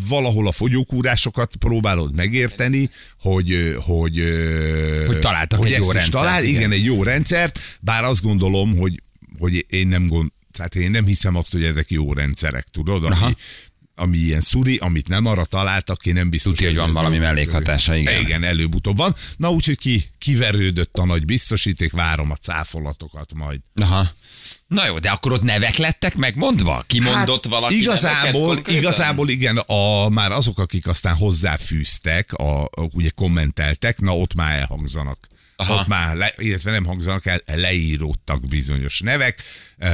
valahol 0.10 0.48
a 0.48 0.52
fogyókúrásokat 0.52 1.56
próbálod 1.56 2.16
megérteni, 2.16 2.90
hogy 3.20 3.76
hogy, 3.86 4.20
Hogy 5.08 5.20
találtak 5.20 5.60
hogy 5.60 5.72
egy 5.72 5.80
jó 5.80 5.92
rendszert, 5.92 6.12
Talál, 6.12 6.44
igen. 6.44 6.56
igen, 6.56 6.72
egy 6.72 6.84
jó 6.84 7.04
rendszert, 7.04 7.60
bár 7.82 8.04
azt 8.04 8.22
gondolom, 8.22 8.78
hogy, 8.78 9.02
hogy 9.40 9.66
én 9.70 9.88
nem 9.88 10.08
gond, 10.08 10.32
tehát 10.52 10.76
én 10.76 10.92
nem 10.92 11.06
hiszem 11.06 11.36
azt, 11.36 11.52
hogy 11.52 11.64
ezek 11.64 11.92
jó 11.92 12.14
rendszerek, 12.14 12.68
tudod, 12.72 13.04
Aha. 13.04 13.26
ami, 13.26 13.36
ami 13.96 14.18
ilyen 14.18 14.42
szuri, 14.42 14.78
amit 14.78 15.08
nem 15.08 15.26
arra 15.26 15.46
találtak, 15.46 16.06
én 16.06 16.14
nem 16.14 16.30
biztos. 16.30 16.54
Tudja, 16.54 16.68
hogy 16.68 16.78
van 16.78 16.92
valami 16.92 17.18
mellékhatása, 17.18 17.96
igen. 17.96 18.22
Igen, 18.22 18.44
előbb-utóbb 18.44 18.98
van. 18.98 19.16
Na 19.38 19.52
úgyhogy 19.52 19.78
ki, 19.78 20.10
kiverődött 20.18 20.98
a 20.98 21.06
nagy 21.06 21.26
biztosíték, 21.26 21.92
várom 21.92 22.32
a 22.32 22.36
cáfolatokat 22.36 23.34
majd. 23.34 23.60
Aha. 23.76 24.08
Na 24.68 24.86
jó, 24.86 25.00
de 25.00 25.10
akkor 25.10 25.32
ott 25.32 25.42
nevek 25.42 25.78
lettek 25.78 26.16
megmondva? 26.16 26.84
Kimondott 26.88 27.46
valaki 27.46 27.76
neveket 27.76 28.02
igazából, 28.02 28.54
konkrétan? 28.54 28.82
igazából 28.82 29.30
igen, 29.30 29.58
a, 29.58 30.10
már 30.10 30.32
azok, 30.32 30.60
akik 30.60 30.88
aztán 30.88 31.16
hozzáfűztek, 31.16 32.34
a, 32.34 32.70
ugye 32.92 33.10
kommenteltek, 33.10 34.00
na 34.00 34.18
ott 34.18 34.34
már 34.34 34.60
elhangzanak. 34.60 35.28
Aha. 35.64 35.80
Ott 35.80 35.88
már, 35.88 36.16
le, 36.16 36.34
illetve 36.38 36.72
nem 36.72 36.86
hangzanak 36.86 37.26
el, 37.26 37.42
leíródtak 37.46 38.48
bizonyos 38.48 39.00
nevek. 39.00 39.44
Uh, 39.80 39.90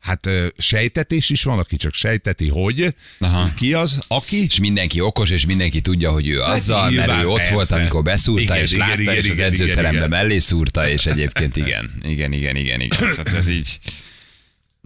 hát 0.00 0.28
sejtetés 0.56 1.30
is 1.30 1.42
van, 1.42 1.58
aki 1.58 1.76
csak 1.76 1.94
sejteti, 1.94 2.48
hogy 2.48 2.94
Aha. 3.18 3.50
ki 3.56 3.72
az, 3.72 3.98
aki 4.08 4.42
És 4.42 4.58
mindenki 4.58 5.00
okos, 5.00 5.30
és 5.30 5.46
mindenki 5.46 5.80
tudja, 5.80 6.10
hogy 6.10 6.28
ő 6.28 6.40
azzal, 6.40 6.80
mert 6.82 6.90
nyilván, 6.90 7.20
ő 7.20 7.28
ott 7.28 7.36
persze. 7.36 7.54
volt, 7.54 7.70
amikor 7.70 8.02
beszúrta, 8.02 8.42
Igen, 8.42 8.64
és 8.64 8.72
igen, 8.72 8.88
látta, 8.88 9.00
igen, 9.00 9.14
és 9.14 9.18
az 9.18 9.24
igen, 9.24 9.36
igen, 9.36 9.52
edzőterembe 9.52 9.96
igen. 9.96 10.08
mellé 10.08 10.38
szúrta, 10.38 10.88
és 10.88 11.06
egyébként 11.06 11.56
igen. 11.56 12.02
Igen, 12.02 12.32
igen, 12.32 12.56
igen, 12.56 12.80
igen. 12.80 12.98
Szóval 13.16 13.36
ez 13.36 13.48
így... 13.48 13.78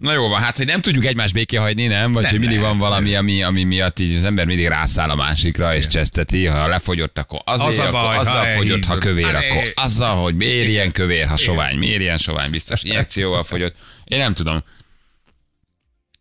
Na 0.03 0.13
jó 0.13 0.27
van, 0.27 0.41
hát 0.41 0.57
hogy 0.57 0.65
nem 0.65 0.81
tudjuk 0.81 1.05
egymást 1.05 1.33
béké 1.33 1.55
hagyni, 1.57 1.87
nem? 1.87 2.13
Vagy 2.13 2.21
Nem, 2.21 2.31
hogy 2.31 2.39
mindig 2.39 2.57
nem, 2.57 2.67
van 2.67 2.77
valami, 2.77 3.09
nem. 3.09 3.19
ami, 3.19 3.43
ami 3.43 3.63
miatt 3.63 3.99
így 3.99 4.15
az 4.15 4.23
ember 4.23 4.45
mindig 4.45 4.67
rászáll 4.67 5.09
a 5.09 5.15
másikra, 5.15 5.75
és 5.75 5.87
cseszteti. 5.87 6.45
Ha 6.45 6.67
lefogyott, 6.67 7.17
akkor 7.17 7.41
azért, 7.45 7.67
Az 7.67 7.77
a 7.77 7.81
akkor 7.81 7.91
baj, 7.91 8.15
ha 8.15 8.21
azzal 8.21 8.45
fogyott, 8.45 8.85
ha 8.85 8.97
kövér, 8.97 9.25
Hát, 9.25 9.43
akkor 9.49 9.71
azzal, 9.75 10.21
hogy 10.21 10.35
miért 10.35 10.67
ilyen 10.67 10.91
kövér, 10.91 11.27
ha 11.27 11.35
sovány, 11.35 11.77
miért 11.77 12.01
ilyen 12.01 12.17
sovány, 12.17 12.51
biztos 12.51 12.83
injekcióval 12.83 13.43
fogyott. 13.43 13.75
Én 14.03 14.17
nem 14.17 14.33
tudom. 14.33 14.63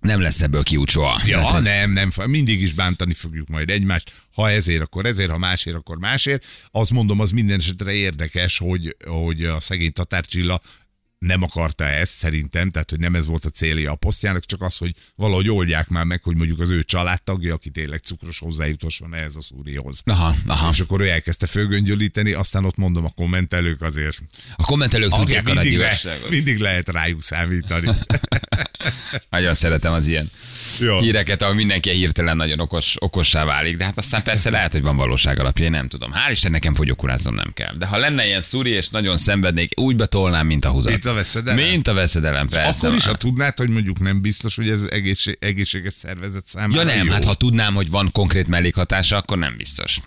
Nem 0.00 0.20
lesz 0.20 0.40
ebből 0.40 0.62
kiút 0.62 0.90
soha. 0.90 1.20
Ja, 1.24 1.38
Tehát, 1.38 1.62
nem, 1.62 1.92
nem, 1.92 2.10
mindig 2.26 2.62
is 2.62 2.72
bántani 2.72 3.14
fogjuk 3.14 3.48
majd 3.48 3.70
egymást. 3.70 4.12
Ha 4.34 4.50
ezért, 4.50 4.82
akkor 4.82 5.06
ezért, 5.06 5.30
ha 5.30 5.38
másért, 5.38 5.76
akkor 5.76 5.98
másért. 5.98 6.44
Azt 6.70 6.90
mondom, 6.90 7.20
az 7.20 7.30
minden 7.30 7.58
esetre 7.58 7.92
érdekes, 7.92 8.58
hogy, 8.58 8.96
hogy 9.06 9.44
a 9.44 9.60
szegény 9.60 9.92
Tatár 9.92 10.24
Csilla 10.24 10.60
nem 11.22 11.42
akarta 11.42 11.84
ezt 11.84 12.12
szerintem, 12.12 12.70
tehát 12.70 12.90
hogy 12.90 12.98
nem 12.98 13.14
ez 13.14 13.26
volt 13.26 13.44
a 13.44 13.48
célja 13.48 13.90
a 13.90 13.94
posztjának, 13.94 14.44
csak 14.44 14.62
az, 14.62 14.76
hogy 14.76 14.94
valahogy 15.14 15.50
oldják 15.50 15.88
már 15.88 16.04
meg, 16.04 16.22
hogy 16.22 16.36
mondjuk 16.36 16.60
az 16.60 16.70
ő 16.70 16.82
családtagja, 16.82 17.54
aki 17.54 17.70
tényleg 17.70 18.00
cukros 18.00 18.38
hozzájutasson 18.38 19.14
ehhez 19.14 19.36
a 19.36 19.40
szúrihoz. 19.40 20.02
Aha, 20.04 20.34
aha. 20.46 20.70
És 20.70 20.80
akkor 20.80 21.00
ő 21.00 21.08
elkezdte 21.08 21.46
fölgöngyölíteni, 21.46 22.32
aztán 22.32 22.64
ott 22.64 22.76
mondom, 22.76 23.04
a 23.04 23.08
kommentelők 23.08 23.82
azért 23.82 24.22
A 24.56 24.64
kommentelők 24.64 25.10
tudják 25.10 25.48
a 25.48 25.52
mindig, 25.52 25.78
le, 25.78 25.98
mindig 26.30 26.58
lehet 26.58 26.88
rájuk 26.88 27.22
számítani. 27.22 27.88
Nagyon 29.30 29.54
szeretem 29.54 29.92
az 29.92 30.06
ilyen 30.06 30.30
Jó. 30.78 31.00
híreket, 31.00 31.42
ahol 31.42 31.54
mindenki 31.54 31.90
hirtelen 31.90 32.36
nagyon 32.36 32.60
okos, 32.60 32.94
okossá 32.98 33.44
válik, 33.44 33.76
de 33.76 33.84
hát 33.84 33.98
aztán 33.98 34.22
persze 34.22 34.50
lehet, 34.50 34.72
hogy 34.72 34.82
van 34.82 34.96
valóság 34.96 35.38
alapja, 35.38 35.64
én 35.64 35.70
nem 35.70 35.88
tudom. 35.88 36.12
Hál' 36.12 36.30
Isten 36.30 36.50
nekem 36.50 36.74
fogyókurázom 36.74 37.34
nem 37.34 37.52
kell. 37.54 37.74
De 37.76 37.86
ha 37.86 37.96
lenne 37.96 38.26
ilyen 38.26 38.40
szúri, 38.40 38.70
és 38.70 38.88
nagyon 38.88 39.16
szenvednék, 39.16 39.80
úgy 39.80 39.96
betolnám, 39.96 40.46
mint 40.46 40.64
a 40.64 40.70
húzat. 40.70 40.90
Mint 40.90 41.04
a 41.04 41.12
veszedelem? 41.12 41.68
Mint 41.68 41.88
a 41.88 41.94
veszedelem, 41.94 42.48
persze. 42.48 42.86
Akkor 42.86 42.96
is, 42.96 43.04
ha 43.04 43.14
tudnád, 43.14 43.56
hogy 43.56 43.68
mondjuk 43.68 44.00
nem 44.00 44.20
biztos, 44.20 44.56
hogy 44.56 44.68
ez 44.68 44.86
egészség, 44.90 45.36
egészséges 45.40 45.94
szervezet 45.94 46.46
számára 46.46 46.80
Ja 46.90 46.96
nem, 46.96 47.06
jó. 47.06 47.12
hát 47.12 47.24
ha 47.24 47.34
tudnám, 47.34 47.74
hogy 47.74 47.90
van 47.90 48.10
konkrét 48.12 48.48
mellékhatása, 48.48 49.16
akkor 49.16 49.38
nem 49.38 49.56
biztos. 49.56 50.00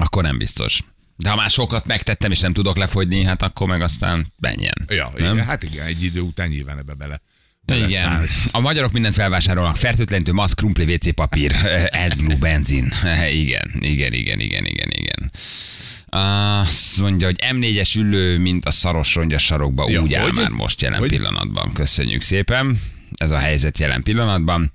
Akkor 0.00 0.22
nem 0.22 0.38
biztos. 0.38 0.82
De 1.16 1.28
ha 1.28 1.36
már 1.36 1.50
sokat 1.50 1.86
megtettem, 1.86 2.30
és 2.30 2.40
nem 2.40 2.52
tudok 2.52 2.76
lefogyni, 2.76 3.24
hát 3.24 3.42
akkor 3.42 3.68
meg 3.68 3.82
aztán 3.82 4.26
menjen. 4.40 4.86
Ja, 4.88 5.12
nem? 5.16 5.32
igen, 5.34 5.46
hát 5.46 5.62
igen, 5.62 5.86
egy 5.86 6.02
idő 6.02 6.20
után 6.20 6.48
nyilván 6.48 6.78
ebbe 6.78 6.94
bele. 6.94 7.20
Igen. 7.74 8.20
A 8.50 8.60
magyarok 8.60 8.92
mindent 8.92 9.14
felvásárolnak. 9.14 9.76
Fertőtlenítő 9.76 10.32
maszk, 10.32 10.56
krumpli, 10.56 10.94
WC 10.94 11.14
papír, 11.14 11.54
AdBlue, 12.04 12.36
benzin. 12.36 12.92
Igen, 13.42 13.70
igen, 13.80 14.12
igen, 14.12 14.40
igen, 14.40 14.64
igen, 14.64 14.90
igen. 14.90 15.30
Azt 16.08 17.00
mondja, 17.00 17.26
hogy 17.26 17.38
M4-es 17.52 17.96
ülő, 17.96 18.38
mint 18.38 18.64
a 18.64 18.70
szaros 18.70 19.14
rongya 19.14 19.38
sarokba, 19.38 19.90
Ja, 19.90 20.02
úgy 20.02 20.14
áll 20.14 20.30
már 20.34 20.50
most 20.50 20.82
jelen 20.82 20.98
Hogy? 20.98 21.08
pillanatban. 21.08 21.72
Köszönjük 21.72 22.22
szépen. 22.22 22.80
Ez 23.16 23.30
a 23.30 23.38
helyzet 23.38 23.78
jelen 23.78 24.02
pillanatban. 24.02 24.70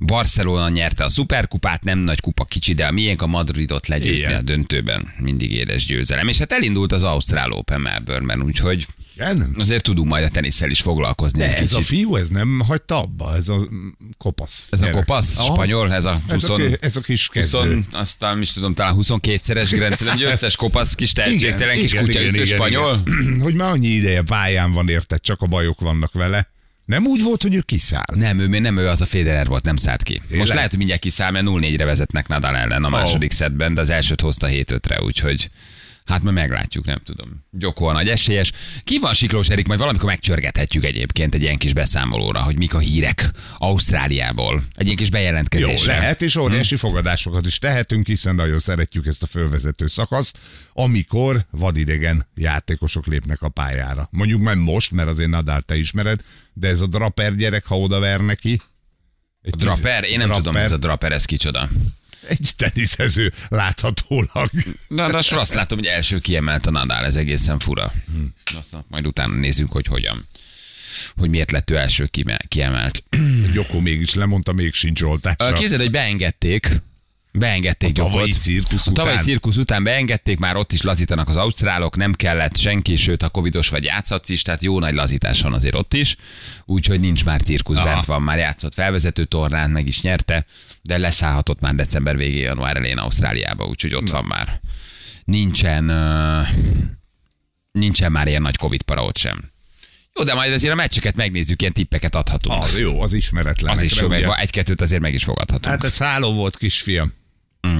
Barcelona 0.00 0.68
nyerte 0.68 1.04
a 1.04 1.08
szuperkupát, 1.08 1.84
nem 1.84 1.98
nagy 1.98 2.20
kupa 2.20 2.44
kicsi, 2.44 2.74
de 2.74 2.86
a 2.86 2.90
miénk 2.90 3.22
a 3.22 3.26
Madridot 3.26 3.86
legyőzni 3.86 4.16
Igen. 4.18 4.34
a 4.34 4.42
döntőben. 4.42 5.08
Mindig 5.18 5.52
édes 5.52 5.86
győzelem. 5.86 6.28
És 6.28 6.38
hát 6.38 6.52
elindult 6.52 6.92
az 6.92 7.02
Ausztrál 7.02 7.50
Open 7.52 7.80
Melbourne-ben, 7.80 8.42
úgyhogy 8.42 8.86
Igen? 9.14 9.54
azért 9.58 9.82
tudunk 9.82 10.08
majd 10.08 10.24
a 10.24 10.28
tenisszel 10.28 10.70
is 10.70 10.80
foglalkozni 10.80 11.42
egy 11.42 11.48
De 11.50 11.54
ez 11.56 11.60
kicsit. 11.60 11.76
a 11.78 11.82
fiú, 11.86 12.16
ez 12.16 12.28
nem 12.28 12.60
hagyta 12.66 13.00
abba, 13.02 13.36
ez 13.36 13.48
a 13.48 13.56
mm, 13.56 13.88
kopasz. 14.18 14.68
Ez 14.70 14.80
a 14.80 14.84
gyerek. 14.86 14.98
kopasz, 15.00 15.38
Aha. 15.38 15.54
spanyol, 15.54 15.92
ez 15.92 16.04
a 16.04 16.20
20, 16.28 16.42
Ez 16.42 16.50
a, 16.50 16.54
ki- 16.56 16.76
ez 16.80 16.96
a 16.96 17.00
kis 17.00 17.28
kezdő. 17.28 17.74
20 17.74 17.84
aztán 17.92 18.40
is 18.40 18.52
tudom, 18.52 18.74
talán 18.74 18.96
22-szeres 19.00 19.68
Grand 19.70 19.96
egy 20.12 20.22
összes 20.22 20.56
kopasz, 20.56 20.94
kis 20.94 21.12
tehetségtelen 21.12 21.74
kis 21.74 21.94
kutyaütő 21.94 22.44
spanyol. 22.44 23.02
igen. 23.06 23.40
Hogy 23.44 23.54
már 23.54 23.70
annyi 23.70 23.86
ideje 23.88 24.22
pályán 24.22 24.72
van, 24.72 24.88
érted, 24.88 25.20
csak 25.20 25.40
a 25.42 25.46
bajok 25.46 25.80
vannak 25.80 26.12
vele. 26.12 26.48
Nem 26.86 27.06
úgy 27.06 27.22
volt, 27.22 27.42
hogy 27.42 27.54
ő 27.54 27.60
kiszáll. 27.60 28.04
Nem, 28.14 28.38
ő 28.38 28.48
még 28.48 28.60
nem 28.60 28.78
ő, 28.78 28.88
az 28.88 29.00
a 29.00 29.06
Federer 29.06 29.46
volt, 29.46 29.64
nem 29.64 29.76
szállt 29.76 30.02
ki. 30.02 30.14
Most 30.14 30.28
Tényleg? 30.30 30.54
lehet, 30.54 30.68
hogy 30.68 30.78
mindjárt 30.78 31.02
kiszáll, 31.02 31.30
mert 31.30 31.46
0-4-re 31.48 31.84
vezetnek 31.84 32.28
Nadal 32.28 32.56
ellen 32.56 32.84
a 32.84 32.88
második 32.88 33.32
szedben, 33.32 33.74
de 33.74 33.80
az 33.80 33.90
elsőt 33.90 34.20
hozta 34.20 34.46
7-5-re, 34.50 35.02
úgyhogy 35.02 35.50
hát 36.06 36.22
majd 36.22 36.34
meglátjuk, 36.34 36.84
nem 36.84 36.98
tudom. 36.98 37.44
Gyoko 37.50 37.86
a 37.86 37.92
nagy 37.92 38.08
esélyes. 38.08 38.52
Ki 38.84 38.98
van 38.98 39.14
Siklós 39.14 39.48
Erik, 39.48 39.66
majd 39.66 39.78
valamikor 39.78 40.08
megcsörgethetjük 40.08 40.84
egyébként 40.84 41.34
egy 41.34 41.42
ilyen 41.42 41.58
kis 41.58 41.72
beszámolóra, 41.72 42.42
hogy 42.42 42.58
mik 42.58 42.74
a 42.74 42.78
hírek 42.78 43.30
Ausztráliából. 43.58 44.62
Egy 44.74 44.84
ilyen 44.84 44.96
kis 44.96 45.06
Jó, 45.06 45.12
bejelentkezésre. 45.12 45.98
lehet, 45.98 46.22
és 46.22 46.36
óriási 46.36 46.76
fogadásokat 46.76 47.46
is 47.46 47.58
tehetünk, 47.58 48.06
hiszen 48.06 48.34
nagyon 48.34 48.58
szeretjük 48.58 49.06
ezt 49.06 49.22
a 49.22 49.26
fölvezető 49.26 49.86
szakaszt, 49.86 50.38
amikor 50.72 51.46
vadidegen 51.50 52.26
játékosok 52.34 53.06
lépnek 53.06 53.42
a 53.42 53.48
pályára. 53.48 54.08
Mondjuk 54.10 54.40
már 54.40 54.56
most, 54.56 54.90
mert 54.90 55.08
azért 55.08 55.30
Nadal 55.30 55.60
te 55.60 55.76
ismered, 55.76 56.20
de 56.52 56.68
ez 56.68 56.80
a 56.80 56.86
Draper 56.86 57.34
gyerek, 57.34 57.66
ha 57.66 57.78
oda 57.78 57.98
ver 57.98 58.20
neki. 58.20 58.60
Egy 59.42 59.52
A 59.52 59.56
Draper? 59.56 60.04
Én 60.04 60.18
nem 60.18 60.26
Draper, 60.26 60.44
tudom, 60.44 60.56
ez 60.56 60.72
a 60.72 60.76
Draper, 60.76 61.12
ez 61.12 61.24
kicsoda. 61.24 61.68
Egy 62.28 62.50
teniszező 62.56 63.32
láthatólag. 63.48 64.50
Na, 64.88 65.10
de 65.10 65.16
azt 65.16 65.54
látom, 65.54 65.78
hogy 65.78 65.86
első 65.86 66.18
kiemelt 66.18 66.66
a 66.66 66.70
Nadal, 66.70 67.04
ez 67.04 67.16
egészen 67.16 67.58
fura. 67.58 67.92
Aztán 68.58 68.84
majd 68.88 69.06
utána 69.06 69.34
nézzünk, 69.34 69.72
hogy 69.72 69.86
hogyan. 69.86 70.26
Hogy 71.16 71.30
miért 71.30 71.50
lett 71.50 71.70
ő 71.70 71.76
első 71.76 72.08
kiemelt. 72.48 73.02
Gyoko 73.52 73.80
mégis 73.80 74.14
lemondta, 74.14 74.52
még 74.52 74.74
sincs 74.74 75.02
oltása. 75.02 75.52
Képzeld, 75.52 75.80
hogy 75.80 75.90
beengedték, 75.90 76.82
beengedték 77.38 77.90
A 77.90 77.92
tavalyi 77.92 78.26
Gyokot. 78.28 78.42
cirkusz 78.42 78.86
A 78.86 78.92
tavalyi 78.92 79.14
után. 79.14 79.24
cirkusz 79.24 79.56
után 79.56 79.84
beengedték, 79.84 80.38
már 80.38 80.56
ott 80.56 80.72
is 80.72 80.82
lazítanak 80.82 81.28
az 81.28 81.36
ausztrálok, 81.36 81.96
nem 81.96 82.12
kellett 82.12 82.56
senki, 82.56 82.96
sőt, 82.96 83.22
ha 83.22 83.28
covidos 83.28 83.68
vagy 83.68 83.84
játszhatsz 83.84 84.28
is, 84.28 84.42
tehát 84.42 84.62
jó 84.62 84.78
nagy 84.80 84.94
lazítás 84.94 85.40
van 85.40 85.52
azért 85.52 85.74
ott 85.74 85.94
is, 85.94 86.16
úgyhogy 86.64 87.00
nincs 87.00 87.24
már 87.24 87.42
cirkusz, 87.42 87.76
Aha. 87.76 87.86
bent 87.86 88.04
van, 88.04 88.22
már 88.22 88.38
játszott 88.38 88.74
felvezető 88.74 89.24
tornán, 89.24 89.70
meg 89.70 89.86
is 89.86 90.00
nyerte, 90.00 90.46
de 90.82 90.98
leszállhatott 90.98 91.60
már 91.60 91.74
december 91.74 92.16
végén, 92.16 92.42
január 92.42 92.76
elején 92.76 92.98
Ausztráliába, 92.98 93.64
úgyhogy 93.66 93.94
ott 93.94 94.10
van 94.10 94.24
már. 94.24 94.60
Nincsen, 95.24 95.90
uh, 95.90 96.48
nincsen 97.72 98.12
már 98.12 98.26
ilyen 98.26 98.42
nagy 98.42 98.56
covid 98.56 98.82
para 98.82 99.04
ott 99.04 99.16
sem. 99.16 99.50
Jó, 100.18 100.24
de 100.24 100.34
majd 100.34 100.52
azért 100.52 100.72
a 100.72 100.76
meccseket 100.76 101.16
megnézzük, 101.16 101.60
ilyen 101.60 101.72
tippeket 101.72 102.14
adhatunk. 102.14 102.62
Az 102.62 102.78
jó, 102.78 103.00
az 103.00 103.12
ismeretlen. 103.12 103.72
Az 103.72 103.82
is 103.82 104.00
jó, 104.00 104.08
meg 104.08 104.22
egy-kettőt 104.38 104.80
azért 104.80 105.00
meg 105.00 105.14
is 105.14 105.24
fogadhatunk. 105.24 105.74
Hát 105.74 105.84
ez 105.84 105.92
szálló 105.92 106.32
volt, 106.32 106.56
kisfiam. 106.56 107.12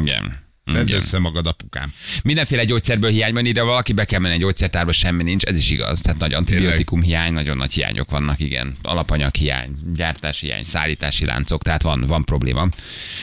Igen. 0.00 0.44
Szedd 0.72 0.92
össze 0.92 1.18
magad, 1.18 1.46
apukám. 1.46 1.92
Mindenféle 2.24 2.64
gyógyszerből 2.64 3.10
hiány 3.10 3.32
van 3.32 3.46
ide, 3.46 3.62
valaki 3.62 3.92
be 3.92 4.04
kell 4.04 4.20
menni 4.20 4.34
egy 4.34 4.40
gyógyszertárba, 4.40 4.92
semmi 4.92 5.22
nincs, 5.22 5.44
ez 5.44 5.56
is 5.56 5.70
igaz. 5.70 6.00
Tehát 6.00 6.18
nagy 6.18 6.32
antibiotikum 6.32 7.02
hiány, 7.02 7.32
nagyon 7.32 7.56
nagy 7.56 7.72
hiányok 7.72 8.10
vannak, 8.10 8.40
igen. 8.40 8.76
Alapanyag 8.82 9.34
hiány, 9.34 9.76
gyártás 9.94 10.40
hiány, 10.40 10.62
szállítási 10.62 11.24
láncok, 11.24 11.62
tehát 11.62 11.82
van, 11.82 12.00
van 12.06 12.24
probléma. 12.24 12.68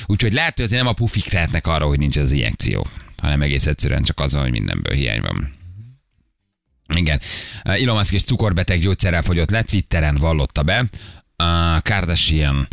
Úgyhogy 0.05 0.33
lehet, 0.33 0.55
hogy 0.55 0.65
azért 0.65 0.81
nem 0.81 0.89
a 0.89 0.93
pufik 0.93 1.31
lehetnek 1.31 1.67
arra, 1.67 1.85
hogy 1.85 1.99
nincs 1.99 2.17
az 2.17 2.31
injekció, 2.31 2.87
hanem 3.17 3.41
egész 3.41 3.65
egyszerűen 3.65 4.03
csak 4.03 4.19
az 4.19 4.33
van, 4.33 4.41
hogy 4.41 4.51
mindenből 4.51 4.95
hiány 4.95 5.21
van. 5.21 5.53
Igen. 6.95 7.19
Uh, 7.65 7.81
Elon 7.81 7.95
Musk 7.95 8.13
és 8.13 8.23
cukorbeteg 8.23 8.79
gyógyszerrel 8.79 9.21
fogyott 9.21 9.49
le, 9.49 9.61
Twitteren 9.61 10.15
vallotta 10.15 10.63
be. 10.63 10.79
Uh, 10.79 11.81
Kardashian 11.81 12.67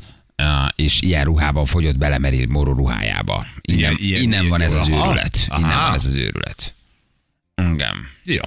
és 0.77 1.01
ilyen 1.01 1.25
ruhában 1.25 1.65
fogyott 1.65 1.97
bele 1.99 2.19
Meryl 2.19 2.47
Moro 2.47 2.73
ruhájába. 2.73 3.47
Innen, 3.61 3.79
Ilyen- 3.81 3.97
ilyen- 3.99 4.23
innen 4.23 4.49
van 4.49 4.61
ilyen 4.61 4.71
ez 4.73 4.83
az. 4.83 4.89
Aha. 4.89 5.07
őrület. 5.07 5.39
Innen 5.57 5.71
Aha. 5.71 5.85
van 5.87 5.95
ez 5.95 6.05
az 6.07 6.15
őrület. 6.15 6.75
Igen. 7.73 7.95
Jó. 8.25 8.41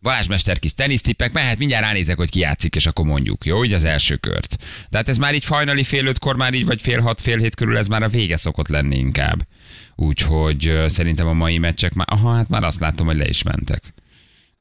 Balázs 0.00 0.26
Mester 0.26 0.58
kis 0.58 0.74
tenisztippek, 0.74 1.32
mehet, 1.32 1.58
mindjárt 1.58 1.84
ránézek, 1.84 2.16
hogy 2.16 2.30
ki 2.30 2.38
játszik, 2.40 2.74
és 2.74 2.86
akkor 2.86 3.04
mondjuk, 3.04 3.44
jó, 3.44 3.64
így 3.64 3.72
az 3.72 3.84
első 3.84 4.16
kört. 4.16 4.56
De 4.90 4.96
hát 4.96 5.08
ez 5.08 5.18
már 5.18 5.34
így 5.34 5.44
hajnali 5.44 5.84
fél 5.84 6.06
ötkor, 6.06 6.36
már 6.36 6.54
így, 6.54 6.64
vagy 6.64 6.82
fél 6.82 7.00
hat, 7.00 7.20
fél 7.20 7.38
hét 7.38 7.54
körül, 7.54 7.76
ez 7.76 7.86
már 7.86 8.02
a 8.02 8.08
vége 8.08 8.36
szokott 8.36 8.68
lenni 8.68 8.98
inkább. 8.98 9.46
Úgyhogy 9.94 10.82
szerintem 10.86 11.26
a 11.26 11.32
mai 11.32 11.58
meccsek 11.58 11.94
már, 11.94 12.06
aha, 12.10 12.34
hát 12.34 12.48
már 12.48 12.62
azt 12.62 12.80
látom, 12.80 13.06
hogy 13.06 13.16
le 13.16 13.28
is 13.28 13.42
mentek. 13.42 13.94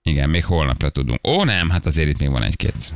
Igen, 0.03 0.29
még 0.29 0.43
holnapra 0.45 0.89
tudunk. 0.89 1.27
Ó, 1.27 1.43
nem, 1.43 1.69
hát 1.69 1.85
azért 1.85 2.09
itt 2.09 2.19
még 2.19 2.29
van 2.29 2.43
egy-két. 2.43 2.93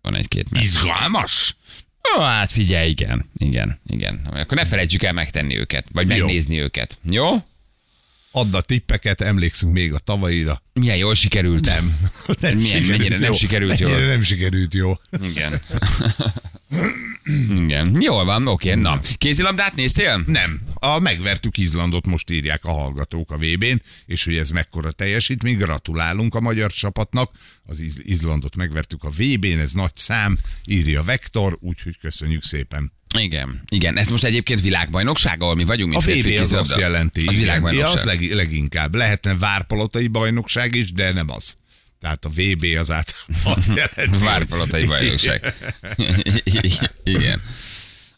Van 0.00 0.14
egy-két 0.14 0.50
meccs. 0.50 0.62
Izgalmas? 0.62 1.56
Ó, 2.18 2.20
hát 2.20 2.50
figyelj, 2.52 2.90
igen, 2.90 3.30
igen, 3.36 3.80
igen. 3.86 4.20
Akkor 4.34 4.56
ne 4.58 4.64
felejtsük 4.66 5.02
el 5.02 5.12
megtenni 5.12 5.58
őket, 5.58 5.86
vagy 5.92 6.08
Jó. 6.08 6.16
megnézni 6.16 6.60
őket. 6.60 6.98
Jó? 7.02 7.36
Add 8.32 8.54
a 8.54 8.60
tippeket, 8.60 9.20
emlékszünk 9.20 9.72
még 9.72 9.92
a 9.92 9.98
tavaira. 9.98 10.62
Milyen 10.72 10.96
jól 10.96 11.14
sikerült. 11.14 11.64
Nem. 11.64 11.98
nem 12.40 12.56
Milyen- 12.56 12.82
mennyire 12.82 13.18
nem 13.18 13.32
sikerült 13.32 13.78
jól? 13.78 13.90
mennyire 13.90 14.06
nem 14.08 14.22
sikerült 14.22 14.74
jó. 14.74 14.92
Igen. 15.22 15.60
Igen. 17.50 17.96
Jól 18.00 18.24
van, 18.24 18.46
oké. 18.46 18.74
Na, 18.74 19.00
kézilabdát 19.18 19.74
néztél? 19.74 20.22
Nem. 20.26 20.60
A 20.74 20.98
megvertük 20.98 21.58
Izlandot, 21.58 22.06
most 22.06 22.30
írják 22.30 22.64
a 22.64 22.70
hallgatók 22.72 23.30
a 23.30 23.36
VB-n, 23.36 23.82
és 24.06 24.24
hogy 24.24 24.36
ez 24.36 24.50
mekkora 24.50 24.90
teljesítmény, 24.90 25.56
gratulálunk 25.56 26.34
a 26.34 26.40
magyar 26.40 26.72
csapatnak, 26.72 27.30
az 27.64 27.80
Iz- 27.80 28.00
Izlandot 28.04 28.56
megvertük 28.56 29.04
a 29.04 29.10
VB-n, 29.10 29.58
ez 29.58 29.72
nagy 29.72 29.94
szám, 29.94 30.38
írja 30.66 31.02
Vektor, 31.02 31.58
úgyhogy 31.60 31.98
köszönjük 31.98 32.44
szépen. 32.44 32.92
Igen. 33.18 33.62
Igen. 33.68 33.96
Ez 33.96 34.08
most 34.08 34.24
egyébként 34.24 34.60
világbajnokság, 34.60 35.42
ahol 35.42 35.54
mi 35.54 35.64
vagyunk, 35.64 35.92
A 35.92 36.00
mint 36.04 36.10
férfi 36.12 36.36
VB 36.36 36.40
az 36.40 36.52
azt 36.52 36.78
jelenti. 36.78 37.20
Az 37.26 37.34
igen. 37.34 37.44
világbajnokság. 37.44 37.92
Ja, 37.94 38.00
az 38.00 38.04
leg, 38.04 38.32
leginkább. 38.32 38.94
Lehetne 38.94 39.36
várpalotai 39.36 40.06
bajnokság 40.06 40.74
is, 40.74 40.92
de 40.92 41.12
nem 41.12 41.30
az. 41.30 41.56
Tehát 42.00 42.24
a 42.24 42.28
VB 42.28 42.64
az 42.78 42.90
át 42.90 43.14
az 43.54 43.72
jelenti. 43.74 44.24
Várpalotai 44.24 44.84
bajnokság. 44.86 45.54
Igen. 47.04 47.42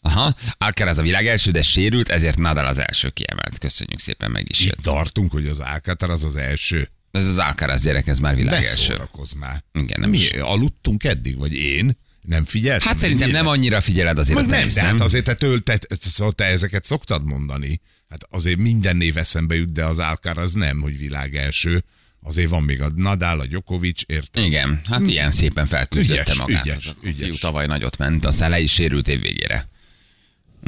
Aha, 0.01 0.35
Alcaraz 0.57 0.97
a 0.97 1.01
világ 1.01 1.27
első, 1.27 1.51
de 1.51 1.61
sérült, 1.61 2.09
ezért 2.09 2.37
Nadal 2.37 2.65
az 2.65 2.79
első 2.79 3.09
kiemelt. 3.09 3.57
Köszönjük 3.57 3.99
szépen, 3.99 4.31
meg 4.31 4.49
is 4.49 4.59
Itt 4.59 4.65
jött. 4.67 4.77
tartunk, 4.77 5.31
hogy 5.31 5.47
az 5.47 5.59
Alcatraz 5.59 6.23
az 6.23 6.35
első. 6.35 6.89
Ez 7.11 7.25
az 7.27 7.37
Alcaraz 7.37 7.83
gyerek, 7.83 8.07
ez 8.07 8.19
már 8.19 8.35
világ 8.35 8.61
Ne 8.61 8.67
első. 8.67 9.01
már. 9.39 9.63
Igen, 9.73 9.99
nem 9.99 10.09
Mi, 10.09 10.17
is. 10.17 10.29
aludtunk 10.31 11.03
eddig, 11.03 11.37
vagy 11.37 11.53
én? 11.53 11.97
Nem 12.21 12.43
figyeltem? 12.45 12.87
Hát 12.87 12.97
szerintem 12.97 13.29
nem 13.29 13.47
annyira 13.47 13.81
figyeled 13.81 14.17
azért 14.17 14.37
Meg 14.37 14.45
a 14.47 14.49
nem, 14.49 14.57
teniszt, 14.57 14.75
de 14.75 14.81
hát 14.81 14.93
nem? 14.93 15.05
azért 15.05 15.23
te, 15.25 15.33
tölt, 15.33 15.63
te, 15.63 15.79
szóval 15.89 16.33
te 16.33 16.43
ezeket 16.45 16.85
szoktad 16.85 17.25
mondani. 17.25 17.81
Hát 18.09 18.23
azért 18.29 18.57
minden 18.57 18.95
név 18.95 19.17
eszembe 19.17 19.55
jut, 19.55 19.71
de 19.71 19.85
az 19.85 19.99
Alcaraz 19.99 20.53
nem, 20.53 20.79
hogy 20.81 20.97
világ 20.97 21.35
első. 21.35 21.83
Azért 22.23 22.49
van 22.49 22.63
még 22.63 22.81
a 22.81 22.89
Nadal, 22.95 23.39
a 23.39 23.45
Djokovic, 23.45 24.01
érted? 24.05 24.43
Igen, 24.45 24.81
hát 24.89 25.07
ilyen 25.07 25.31
szépen 25.31 25.65
felküzdötte 25.65 26.21
Ügyes, 26.21 26.37
magát. 26.37 26.65
ügyes, 26.65 26.77
az 26.87 26.95
a 27.01 27.07
ügyes. 27.07 27.25
fiú 27.25 27.35
tavaly 27.35 27.65
nagyot 27.65 27.97
ment, 27.97 28.25
aztán 28.25 28.49
le 28.49 28.59
is 28.59 28.71
sérült 28.73 29.07
év 29.07 29.21
végére. 29.21 29.69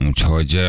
Úgyhogy 0.06 0.60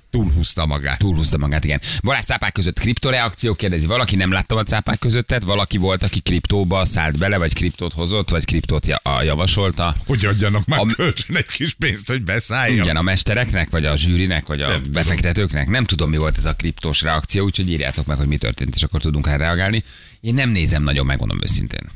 ö, 0.00 0.06
Túlhúzta 0.10 0.66
magát. 0.66 0.98
túlhúzta 0.98 1.38
magát, 1.38 1.64
igen. 1.64 1.80
Balázs 2.02 2.24
cápák 2.24 2.52
között 2.52 2.78
kriptoreakció, 2.78 3.54
kérdezi 3.54 3.86
valaki, 3.86 4.16
nem 4.16 4.32
láttam 4.32 4.58
a 4.58 4.62
cápák 4.62 4.98
közöttet, 4.98 5.42
valaki 5.42 5.78
volt, 5.78 6.02
aki 6.02 6.20
kriptóba 6.20 6.84
szállt 6.84 7.18
bele, 7.18 7.38
vagy 7.38 7.54
kriptót 7.54 7.92
hozott, 7.92 8.28
vagy 8.30 8.44
kriptót 8.44 8.86
javasolta. 9.22 9.94
Hogy 10.06 10.24
adjanak 10.24 10.66
már 10.66 10.80
A- 10.80 10.86
kölcsön 10.86 11.36
egy 11.36 11.46
kis 11.48 11.74
pénzt, 11.74 12.06
hogy 12.06 12.22
beszálljon. 12.22 12.82
Igen, 12.84 12.96
a 12.96 13.02
mestereknek, 13.02 13.70
vagy 13.70 13.86
a 13.86 13.96
zsűrinek, 13.96 14.46
vagy 14.46 14.60
a 14.62 14.66
Nem 14.68 14.76
tudom. 14.76 14.92
befektetőknek. 14.92 15.68
Nem 15.68 15.84
tudom, 15.84 16.10
mi 16.10 16.16
volt 16.16 16.38
ez 16.38 16.44
a 16.44 16.54
kriptós 16.54 17.02
reakció, 17.02 17.44
úgyhogy 17.44 17.70
írjátok 17.70 18.06
meg, 18.06 18.16
hogy 18.16 18.28
mi 18.28 18.36
történt, 18.36 18.74
és 18.74 18.82
akkor 18.82 19.00
tudunk 19.00 19.26
rá 19.26 19.36
reagálni. 19.36 19.82
Én 20.20 20.34
nem 20.34 20.50
nézem 20.50 20.82
nagyon, 20.82 21.06
megmondom 21.06 21.38
őszintén. 21.42 21.90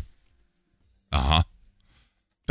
Aha. 1.09 1.47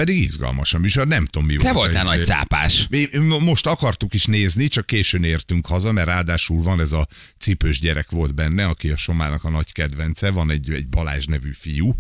Pedig 0.02 0.20
izgalmas 0.20 0.74
a 0.74 0.80
műsor, 0.80 1.08
nem 1.08 1.26
tudom 1.26 1.48
mi 1.48 1.56
Te 1.56 1.64
volt. 1.64 1.74
voltál 1.74 2.12
Ez- 2.12 2.18
nagy 2.18 2.26
cápás. 2.26 2.88
Mi 2.90 3.08
mo- 3.18 3.42
most 3.42 3.68
akartuk 3.68 4.14
is 4.14 4.26
nézni, 4.26 4.68
csak 4.68 4.86
későn 4.86 5.24
értünk 5.24 5.66
haza, 5.68 5.92
mert 5.92 6.08
ráadásul 6.08 6.62
van 6.62 6.80
ez 6.80 6.92
a 6.92 7.08
cipős 7.40 7.80
gyerek 7.80 8.10
volt 8.10 8.36
benne, 8.36 8.66
aki 8.66 8.90
a 8.90 8.96
Somának 8.96 9.44
a 9.44 9.50
nagy 9.50 9.72
kedvence, 9.72 10.30
van 10.30 10.52
egy, 10.52 10.72
egy 10.72 10.88
Balázs 10.88 11.26
nevű 11.26 11.52
fiú, 11.54 11.96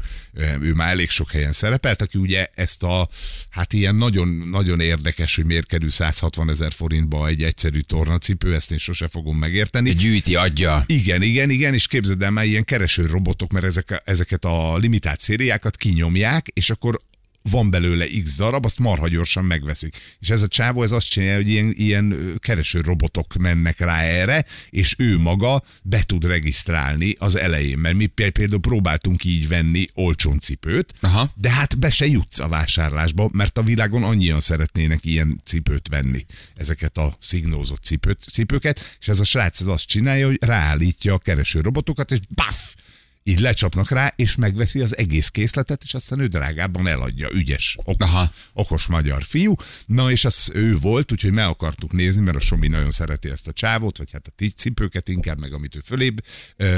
ő 0.61 0.73
már 0.73 0.89
elég 0.91 1.09
sok 1.09 1.31
helyen 1.31 1.53
szerepelt, 1.53 2.01
aki 2.01 2.17
ugye 2.17 2.47
ezt 2.55 2.83
a, 2.83 3.09
hát 3.49 3.73
ilyen 3.73 3.95
nagyon, 3.95 4.27
nagyon 4.27 4.79
érdekes, 4.79 5.35
hogy 5.35 5.45
miért 5.45 5.67
kerül 5.67 5.89
160 5.89 6.49
ezer 6.49 6.71
forintba 6.71 7.27
egy 7.27 7.43
egyszerű 7.43 7.79
tornacipő, 7.79 8.55
ezt 8.55 8.71
én 8.71 8.77
sose 8.77 9.07
fogom 9.07 9.37
megérteni. 9.37 9.93
Gyűjti, 9.93 10.35
adja. 10.35 10.83
Igen, 10.85 11.21
igen, 11.21 11.49
igen, 11.49 11.73
és 11.73 11.87
képzeld 11.87 12.21
el 12.21 12.31
már 12.31 12.45
ilyen 12.45 12.63
kereső 12.63 13.05
robotok, 13.05 13.51
mert 13.51 13.65
ezek, 13.65 14.01
ezeket 14.05 14.45
a 14.45 14.77
limitált 14.77 15.19
szériákat 15.19 15.77
kinyomják, 15.77 16.47
és 16.53 16.69
akkor 16.69 16.99
van 17.41 17.69
belőle 17.69 18.05
x 18.23 18.35
darab, 18.35 18.65
azt 18.65 18.79
marha 18.79 19.07
gyorsan 19.07 19.45
megveszik. 19.45 19.97
És 20.19 20.29
ez 20.29 20.41
a 20.41 20.47
csávó, 20.47 20.83
ez 20.83 20.91
azt 20.91 21.09
csinálja, 21.09 21.35
hogy 21.35 21.49
ilyen, 21.49 21.73
ilyen 21.77 22.37
kereső 22.39 22.81
robotok 22.81 23.33
mennek 23.33 23.79
rá 23.79 24.01
erre, 24.01 24.45
és 24.69 24.95
ő 24.97 25.17
maga 25.17 25.63
be 25.83 26.03
tud 26.03 26.25
regisztrálni 26.25 27.15
az 27.19 27.35
elején, 27.35 27.77
mert 27.77 27.95
mi 27.95 28.05
pé- 28.05 28.31
például 28.31 28.61
próbáltunk 28.61 29.23
így 29.23 29.47
venni 29.47 29.87
olcsón 29.93 30.39
cipőt, 30.39 30.93
Aha. 30.99 31.31
de 31.35 31.51
hát 31.51 31.79
be 31.79 31.89
se 31.89 32.05
jutsz 32.05 32.39
a 32.39 32.47
vásárlásba, 32.47 33.29
mert 33.33 33.57
a 33.57 33.63
világon 33.63 34.03
annyian 34.03 34.39
szeretnének 34.39 35.05
ilyen 35.05 35.41
cipőt 35.45 35.87
venni, 35.87 36.25
ezeket 36.55 36.97
a 36.97 37.15
szignózott 37.19 37.83
cipőt, 37.83 38.23
cipőket, 38.31 38.97
és 38.99 39.07
ez 39.07 39.19
a 39.19 39.23
srác 39.23 39.59
ez 39.59 39.67
azt 39.67 39.87
csinálja, 39.87 40.25
hogy 40.25 40.39
ráállítja 40.41 41.13
a 41.13 41.17
kereső 41.17 41.61
robotokat, 41.61 42.11
és 42.11 42.19
baff! 42.35 42.73
Így 43.23 43.39
lecsapnak 43.39 43.89
rá, 43.89 44.13
és 44.15 44.35
megveszi 44.35 44.79
az 44.79 44.97
egész 44.97 45.29
készletet, 45.29 45.83
és 45.83 45.93
aztán 45.93 46.19
ő 46.19 46.27
drágábban 46.27 46.87
eladja. 46.87 47.29
Ügyes, 47.31 47.77
okos, 47.83 48.09
Aha. 48.09 48.31
okos 48.53 48.85
magyar 48.85 49.23
fiú. 49.23 49.55
Na, 49.85 50.11
és 50.11 50.25
az 50.25 50.51
ő 50.53 50.77
volt, 50.77 51.11
úgyhogy 51.11 51.31
meg 51.31 51.45
akartuk 51.45 51.91
nézni, 51.91 52.21
mert 52.21 52.37
a 52.37 52.39
Somi 52.39 52.67
nagyon 52.67 52.91
szereti 52.91 53.29
ezt 53.29 53.47
a 53.47 53.51
csávót, 53.51 53.97
vagy 53.97 54.11
hát 54.11 54.33
a 54.37 54.43
cipőket 54.55 55.09
inkább, 55.09 55.39
meg 55.39 55.53
amit 55.53 55.75
ő 55.75 55.79
fölébb, 55.83 56.23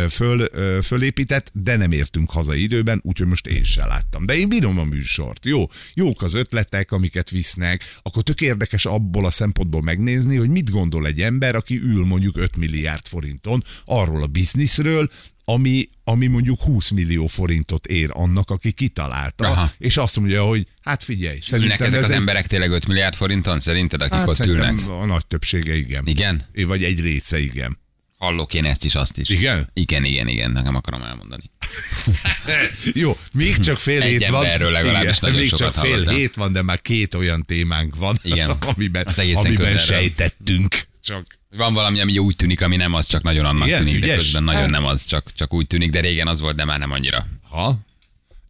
föl, 0.09 0.49
fölépített, 0.81 1.51
de 1.53 1.75
nem 1.75 1.91
értünk 1.91 2.31
haza 2.31 2.55
időben, 2.55 3.01
úgyhogy 3.03 3.27
most 3.27 3.47
én 3.47 3.63
sem 3.63 3.87
láttam. 3.87 4.25
De 4.25 4.35
én 4.35 4.49
bírom 4.49 4.79
a 4.79 4.83
műsort. 4.83 5.45
Jó, 5.45 5.65
jók 5.93 6.21
az 6.21 6.33
ötletek, 6.33 6.91
amiket 6.91 7.29
visznek, 7.29 7.99
akkor 8.01 8.23
tök 8.23 8.41
érdekes 8.41 8.85
abból 8.85 9.25
a 9.25 9.31
szempontból 9.31 9.81
megnézni, 9.81 10.35
hogy 10.35 10.49
mit 10.49 10.69
gondol 10.69 11.07
egy 11.07 11.21
ember, 11.21 11.55
aki 11.55 11.77
ül 11.77 12.05
mondjuk 12.05 12.37
5 12.37 12.55
milliárd 12.55 13.07
forinton 13.07 13.63
arról 13.85 14.23
a 14.23 14.27
bizniszről, 14.27 15.09
ami, 15.45 15.89
ami 16.03 16.27
mondjuk 16.27 16.61
20 16.61 16.89
millió 16.89 17.27
forintot 17.27 17.85
ér 17.85 18.09
annak, 18.13 18.49
aki 18.49 18.71
kitalálta, 18.71 19.45
Aha. 19.47 19.71
és 19.77 19.97
azt 19.97 20.19
mondja, 20.19 20.43
hogy 20.43 20.67
hát 20.81 21.03
figyelj, 21.03 21.39
Ülnek 21.53 21.79
ezek 21.79 21.97
ez 21.99 22.03
az 22.03 22.09
egy- 22.11 22.17
emberek 22.17 22.47
tényleg 22.47 22.71
5 22.71 22.87
milliárd 22.87 23.15
forinton, 23.15 23.59
szerinted, 23.59 24.01
akik 24.01 24.13
Hát 24.13 24.27
ott 24.27 24.45
ülnek? 24.45 24.87
A 24.87 25.05
nagy 25.05 25.25
többsége 25.25 25.75
igen. 25.75 26.03
Igen? 26.07 26.43
Vagy 26.53 26.83
egy 26.83 26.99
része 26.99 27.39
igen. 27.39 27.81
Hallok 28.17 28.53
én 28.53 28.65
ezt 28.65 28.83
is, 28.85 28.95
azt 28.95 29.17
is. 29.17 29.29
Igen? 29.29 29.69
Igen, 29.73 30.03
igen, 30.03 30.27
igen, 30.27 30.51
nem 30.51 30.75
akarom 30.75 31.01
elmondani. 31.03 31.43
Jó, 32.93 33.17
még 33.33 33.57
csak 33.57 33.79
fél 33.79 34.01
Egy 34.01 34.09
hét 34.09 34.27
van. 34.27 34.43
emberről 34.43 34.71
legalábbis 34.71 35.19
nagyon 35.19 35.39
még 35.39 35.53
csak 35.53 35.73
fél 35.73 35.91
hallottam. 35.91 36.15
hét 36.15 36.35
van, 36.35 36.51
de 36.51 36.61
már 36.61 36.81
két 36.81 37.13
olyan 37.15 37.41
témánk 37.43 37.95
van, 37.95 38.17
Igen. 38.21 38.49
amiben, 38.75 39.05
amiben 39.05 39.43
közelről. 39.55 39.77
sejtettünk. 39.77 40.87
Csak 41.03 41.25
Van 41.57 41.73
valami, 41.73 41.99
ami 42.01 42.17
úgy 42.17 42.35
tűnik, 42.35 42.61
ami 42.61 42.75
nem 42.75 42.93
az, 42.93 43.05
csak 43.07 43.23
nagyon 43.23 43.45
annak 43.45 43.67
Igen, 43.67 43.77
tűnik, 43.85 43.99
de 43.99 44.05
ügyes? 44.05 44.17
közben 44.17 44.43
nagyon 44.43 44.61
Hát. 44.61 44.69
nem 44.69 44.85
az, 44.85 45.05
csak, 45.05 45.33
csak 45.35 45.53
úgy 45.53 45.67
tűnik, 45.67 45.89
de 45.89 45.99
régen 45.99 46.27
az 46.27 46.39
volt, 46.39 46.55
de 46.55 46.65
már 46.65 46.79
nem 46.79 46.91
annyira. 46.91 47.25
ha, 47.49 47.77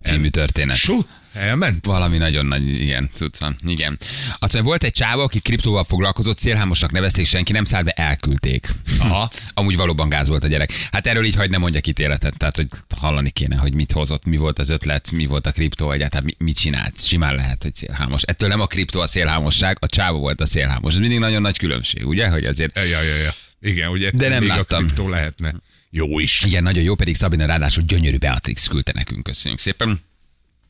Című 0.04 0.28
történet. 0.30 0.76
Su, 0.76 1.00
elment. 1.34 1.86
Valami 1.86 2.18
nagyon 2.18 2.46
nagy, 2.46 2.68
igen, 2.82 3.10
tudsz 3.18 3.40
van. 3.40 3.56
Igen. 3.66 3.98
Azt 4.32 4.40
mondja, 4.54 4.62
volt 4.62 4.84
egy 4.84 4.92
csávó, 4.92 5.22
aki 5.22 5.40
kriptóval 5.40 5.84
foglalkozott, 5.84 6.38
szélhámosnak 6.38 6.92
nevezték, 6.92 7.26
senki 7.26 7.52
nem 7.52 7.66
szállt 7.66 7.86
be, 7.86 7.92
elküldték. 7.92 8.68
Aha. 9.00 9.30
Amúgy 9.54 9.76
valóban 9.76 10.10
gáz 10.10 10.28
volt 10.28 10.44
a 10.44 10.48
gyerek. 10.48 10.72
Hát 10.92 11.08
erről 11.08 11.26
így 11.26 11.36
hagyd 11.36 11.52
ne 11.52 11.58
mondjak 11.58 11.88
ítéletet, 11.88 12.38
tehát 12.38 12.56
hogy 12.56 12.68
hallani 12.98 13.30
kéne, 13.30 13.56
hogy 13.58 13.74
mit 13.74 13.92
hozott, 13.92 14.26
mi 14.26 14.38
volt 14.38 14.60
az 14.60 14.70
ötlet, 14.70 15.12
mi 15.12 15.26
volt 15.26 15.46
a 15.48 15.52
kriptó, 15.52 15.92
egyáltalán 15.92 16.26
mi- 16.26 16.46
mit 16.46 16.58
csinált. 16.60 17.06
Simán 17.06 17.36
lehet, 17.36 17.64
hogy 17.64 17.76
szélhámos. 17.76 18.22
Ettől 18.22 18.50
nem 18.50 18.62
a 18.62 18.66
kriptó 18.66 19.00
a 19.00 19.08
szélhámosság, 19.08 19.78
a 19.80 19.88
csávó 19.88 20.20
volt 20.20 20.42
a 20.42 20.46
szélhámos. 20.46 20.94
Ez 20.94 21.00
mindig 21.00 21.20
nagyon 21.20 21.42
nagy 21.42 21.58
különbség, 21.58 22.08
ugye? 22.08 22.30
Hogy 22.30 22.46
azért 22.46 22.76
Ja, 22.76 22.84
ja, 22.84 23.16
ja. 23.24 23.34
Igen, 23.62 23.90
ugye 23.90 24.10
De 24.14 24.28
nem 24.30 24.40
még 24.40 24.48
láttam. 24.50 24.84
a 24.84 24.86
kriptó 24.86 25.10
lehetne. 25.10 25.56
Jó 25.90 26.20
is. 26.20 26.44
Igen, 26.44 26.64
nagyon 26.64 26.84
jó, 26.84 26.96
pedig 26.96 27.16
Szabina 27.16 27.46
ráadásul 27.46 27.84
gyönyörű 27.84 28.18
Beatrix 28.18 28.68
küldte 28.68 28.92
nekünk, 28.96 29.24
köszönjük 29.24 29.60
szépen. 29.60 30.02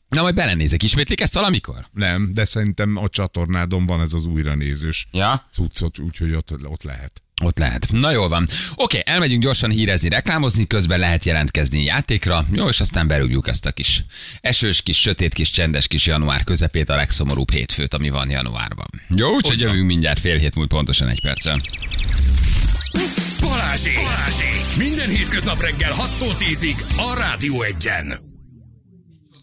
Na, 0.08 0.22
majd 0.22 0.34
belenézek, 0.34 0.82
ismétlik 0.82 1.20
ezt 1.20 1.34
valamikor? 1.34 1.86
Nem, 1.92 2.30
de 2.34 2.44
szerintem 2.44 2.96
a 2.96 3.08
csatornádon 3.08 3.86
van 3.86 4.00
ez 4.00 4.12
az 4.12 4.24
újranézős 4.24 5.06
Ja. 5.12 5.46
cuccot, 5.52 5.98
úgyhogy 5.98 6.34
ott, 6.34 6.50
ott 6.64 6.82
lehet. 6.82 7.22
Ott 7.42 7.58
lehet. 7.58 7.86
Na 7.92 8.10
jól 8.10 8.28
van. 8.28 8.48
Oké, 8.74 9.02
elmegyünk 9.04 9.42
gyorsan 9.42 9.70
hírezni, 9.70 10.08
reklámozni, 10.08 10.66
közben 10.66 10.98
lehet 10.98 11.24
jelentkezni 11.24 11.82
játékra, 11.84 12.46
jó, 12.52 12.68
és 12.68 12.80
aztán 12.80 13.06
berúgjuk 13.06 13.48
ezt 13.48 13.66
a 13.66 13.72
kis 13.72 14.04
esős, 14.40 14.82
kis 14.82 15.00
sötét, 15.00 15.34
kis 15.34 15.50
csendes 15.50 15.86
kis 15.86 16.06
január 16.06 16.44
közepét, 16.44 16.88
a 16.88 16.94
legszomorúbb 16.94 17.50
hétfőt, 17.50 17.94
ami 17.94 18.08
van 18.10 18.30
januárban. 18.30 18.86
Jó, 19.16 19.34
úgyhogy 19.34 19.60
jövünk 19.60 19.86
mindjárt 19.86 20.20
fél 20.20 20.38
hét 20.38 20.54
múlt 20.54 20.68
pontosan 20.68 21.08
egy 21.08 21.20
perccel. 21.20 21.56
Balázsék! 23.40 23.96
Balázsék! 23.96 24.76
Minden 24.76 25.08
hétköznap 25.10 25.60
reggel 25.60 25.92
6-tól 25.92 26.36
10-ig 26.38 26.78
a 26.96 27.14
Rádió 27.18 27.62
Egyen. 27.62 28.32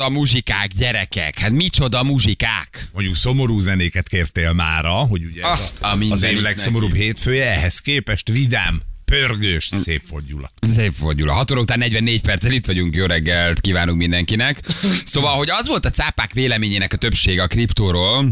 A 0.01 0.09
muzsikák, 0.09 0.67
gyerekek, 0.77 1.39
hát 1.39 1.49
micsoda 1.49 2.03
muzsikák? 2.03 2.87
Mondjuk 2.93 3.15
szomorú 3.15 3.59
zenéket 3.59 4.07
kértél 4.07 4.53
mára, 4.53 4.91
hogy 4.91 5.23
ugye 5.25 5.47
Azt 5.47 5.81
a 5.81 5.87
a, 5.87 5.97
az 6.09 6.23
év 6.23 6.41
legszomorúbb 6.41 6.89
neki. 6.91 7.01
hétfője, 7.01 7.51
ehhez 7.51 7.79
képest 7.79 8.29
vidám, 8.29 8.81
pörgős, 9.05 9.65
szép 9.65 10.21
Gyula. 10.27 10.51
Szép 10.61 11.13
Gyula. 11.15 11.33
6 11.33 11.51
óra 11.51 11.61
után 11.61 11.77
44 11.79 12.21
perccel 12.21 12.51
itt 12.51 12.65
vagyunk, 12.65 12.95
jó 12.95 13.05
reggelt 13.05 13.59
kívánunk 13.59 13.97
mindenkinek. 13.97 14.59
Szóval, 15.05 15.35
hogy 15.35 15.49
az 15.49 15.67
volt 15.67 15.85
a 15.85 15.89
cápák 15.89 16.33
véleményének 16.33 16.93
a 16.93 16.97
többsége 16.97 17.43
a 17.43 17.47
kriptóról, 17.47 18.31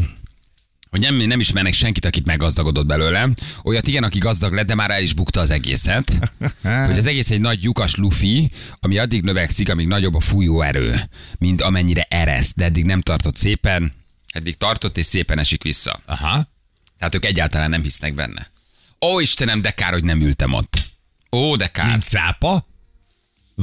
hogy 0.89 0.99
nem, 0.99 1.15
nem 1.15 1.39
ismernek 1.39 1.73
senkit, 1.73 2.06
akit 2.06 2.25
meggazdagodott 2.25 2.86
belőle. 2.86 3.30
Olyat 3.63 3.88
igen, 3.88 4.04
aki 4.04 4.17
gazdag 4.17 4.54
lett, 4.54 4.65
de 4.65 4.75
már 4.75 4.91
el 4.91 5.02
is 5.02 5.13
bukta 5.13 5.39
az 5.39 5.49
egészet. 5.49 6.34
hogy 6.88 6.97
az 6.97 7.06
egész 7.06 7.32
egy 7.32 7.39
nagy 7.39 7.63
lyukas 7.63 7.95
lufi, 7.95 8.49
ami 8.80 8.97
addig 8.97 9.23
növekszik, 9.23 9.69
amíg 9.69 9.88
nagyobb 9.88 10.13
a 10.13 10.19
fújóerő, 10.19 10.95
mint 11.39 11.62
amennyire 11.62 12.06
ereszt, 12.10 12.56
de 12.56 12.63
eddig 12.63 12.86
nem 12.86 13.02
tartott 13.02 13.36
szépen, 13.36 13.93
eddig 14.28 14.58
tartott 14.58 14.97
és 14.97 15.06
szépen 15.06 15.39
esik 15.39 15.63
vissza. 15.63 15.99
Aha. 16.06 16.47
Tehát 16.97 17.15
ők 17.15 17.25
egyáltalán 17.25 17.69
nem 17.69 17.82
hisznek 17.82 18.15
benne. 18.15 18.52
Ó, 19.02 19.19
Istenem, 19.19 19.62
de 19.62 19.71
kár, 19.71 19.91
hogy 19.91 20.04
nem 20.04 20.21
ültem 20.21 20.54
ott. 20.54 20.88
Ó, 21.32 21.56
de 21.56 21.67
kár. 21.67 21.88
Mint 21.88 22.04
szápa? 22.04 22.68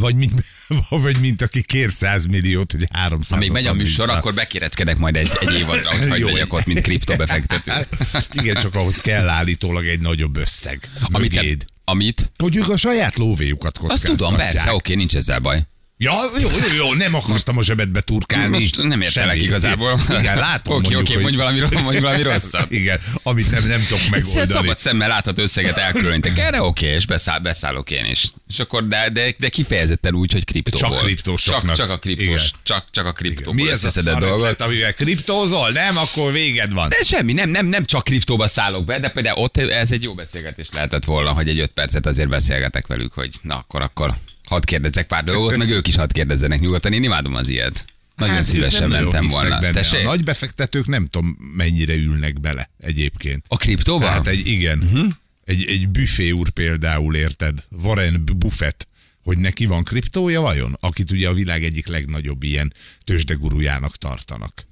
Vagy 0.00 0.14
mint, 0.14 0.44
vagy 0.88 1.20
mint 1.20 1.42
aki 1.42 1.62
kér 1.62 1.90
100 1.90 2.26
milliót, 2.26 2.72
hogy 2.72 2.86
300 2.92 3.28
Ha 3.30 3.36
még 3.36 3.50
megy 3.50 3.66
a 3.66 3.72
műsor, 3.72 4.10
akkor 4.10 4.34
bekéretkedek 4.34 4.98
majd 4.98 5.16
egy, 5.16 5.30
egy 5.40 5.54
évadra, 5.54 5.96
hogy 5.96 6.08
hagyd 6.08 6.20
Jó. 6.20 6.26
legyek 6.28 6.52
ott, 6.52 6.66
mint 6.66 6.80
kriptobefektető. 6.80 7.72
Igen, 8.40 8.54
csak 8.54 8.74
ahhoz 8.74 9.00
kell 9.00 9.28
állítólag 9.28 9.86
egy 9.86 10.00
nagyobb 10.00 10.36
összeg. 10.36 10.90
Amit, 11.02 11.66
amit? 11.84 12.32
Hogy 12.36 12.56
ők 12.56 12.68
a 12.68 12.76
saját 12.76 13.16
lóvéjukat 13.16 13.76
Azt 13.76 13.80
kockáztatják. 13.80 14.18
tudom, 14.18 14.36
persze, 14.36 14.74
oké, 14.74 14.94
nincs 14.94 15.14
ezzel 15.16 15.38
baj. 15.38 15.66
Ja, 15.98 16.12
jó, 16.40 16.48
jó, 16.48 16.84
jó, 16.86 16.94
nem 16.94 17.14
akartam 17.14 17.58
a 17.58 17.62
zsebedbe 17.62 18.00
turkálni. 18.00 18.58
Most 18.60 18.82
nem 18.82 19.00
értelek 19.00 19.30
Semmi. 19.34 19.42
igazából. 19.46 20.00
Igen, 20.08 20.38
látom 20.38 20.76
Oké, 20.76 20.94
oké, 20.94 21.16
mondj 21.16 21.36
valami, 21.36 21.60
mondj 21.82 21.98
valami 21.98 22.22
rosszat. 22.22 22.70
Igen, 22.80 23.00
amit 23.22 23.50
nem, 23.50 23.66
nem 23.66 23.80
tudok 23.88 24.08
megoldani. 24.10 24.46
szabad 24.46 24.78
szemmel 24.78 25.08
láthat 25.08 25.38
összeget 25.38 25.76
elkülönítek 25.76 26.38
erre, 26.38 26.62
oké, 26.62 26.86
és 26.86 27.06
beszáll, 27.06 27.38
beszállok 27.38 27.90
én 27.90 28.04
is. 28.04 28.24
És 28.48 28.58
akkor, 28.58 28.86
de, 28.86 29.10
de, 29.12 29.34
de 29.38 29.48
kifejezetten 29.48 30.14
úgy, 30.14 30.32
hogy 30.32 30.44
kriptóból. 30.44 30.90
Csak 30.90 30.98
kriptósoknak. 31.06 31.76
Csak, 31.76 31.86
csak 31.86 31.90
a 31.90 31.98
kriptós, 31.98 32.50
csak, 32.62 32.84
csak 32.90 33.06
a 33.06 33.12
kriptóból 33.12 33.54
Mi 33.54 33.62
ez 33.70 33.84
a 33.84 33.86
összeszedett 33.86 34.18
dolgot. 34.18 34.62
amivel 34.62 34.94
kriptózol? 34.94 35.70
Nem, 35.70 35.96
akkor 35.96 36.32
véged 36.32 36.72
van. 36.72 36.88
De 36.88 36.96
semmi, 37.04 37.32
nem, 37.32 37.50
nem, 37.50 37.66
nem 37.66 37.84
csak 37.84 38.04
kriptóba 38.04 38.46
szállok 38.48 38.84
be, 38.84 38.98
de 38.98 39.08
például 39.08 39.38
ott 39.38 39.56
ez 39.56 39.92
egy 39.92 40.02
jó 40.02 40.14
beszélgetés 40.14 40.68
lehetett 40.72 41.04
volna, 41.04 41.32
hogy 41.32 41.48
egy 41.48 41.58
öt 41.58 41.70
percet 41.70 42.06
azért 42.06 42.28
beszélgetek 42.28 42.86
velük, 42.86 43.12
hogy 43.12 43.30
na 43.42 43.56
akkor, 43.56 43.82
akkor 43.82 44.14
hadd 44.46 44.64
kérdezzek 44.64 45.06
pár 45.06 45.24
dolgot, 45.24 45.56
meg 45.56 45.70
ők 45.70 45.88
is 45.88 45.96
hadd 45.96 46.12
kérdezzenek 46.12 46.60
nyugodtan. 46.60 46.92
Én 46.92 47.02
imádom 47.02 47.34
az 47.34 47.48
ilyet. 47.48 47.84
Nagyon 48.16 48.34
Hát, 48.34 48.44
szívesen 48.44 48.88
mentem 48.88 49.28
volna. 49.28 49.60
Benne. 49.60 49.72
Tessék? 49.72 50.00
A 50.00 50.08
nagy 50.08 50.24
befektetők 50.24 50.86
nem 50.86 51.06
tudom 51.06 51.36
mennyire 51.56 51.94
ülnek 51.94 52.40
bele 52.40 52.70
egyébként. 52.80 53.44
A 53.48 53.56
kriptóba? 53.56 54.06
Hát 54.06 54.26
egy, 54.26 54.46
igen, 54.46 54.78
uh-huh. 54.78 55.12
egy, 55.44 55.64
egy 55.68 55.88
büfé 55.88 56.30
úr 56.30 56.50
például, 56.50 57.16
érted? 57.16 57.64
Warren 57.82 58.24
Buffett, 58.36 58.88
hogy 59.22 59.38
neki 59.38 59.66
van 59.66 59.84
kriptója 59.84 60.40
vajon? 60.40 60.76
Akit 60.80 61.10
ugye 61.10 61.28
a 61.28 61.32
világ 61.32 61.64
egyik 61.64 61.86
legnagyobb 61.86 62.42
ilyen 62.42 62.72
tőzsdegurujának 63.04 63.96
tartanak. 63.96 64.66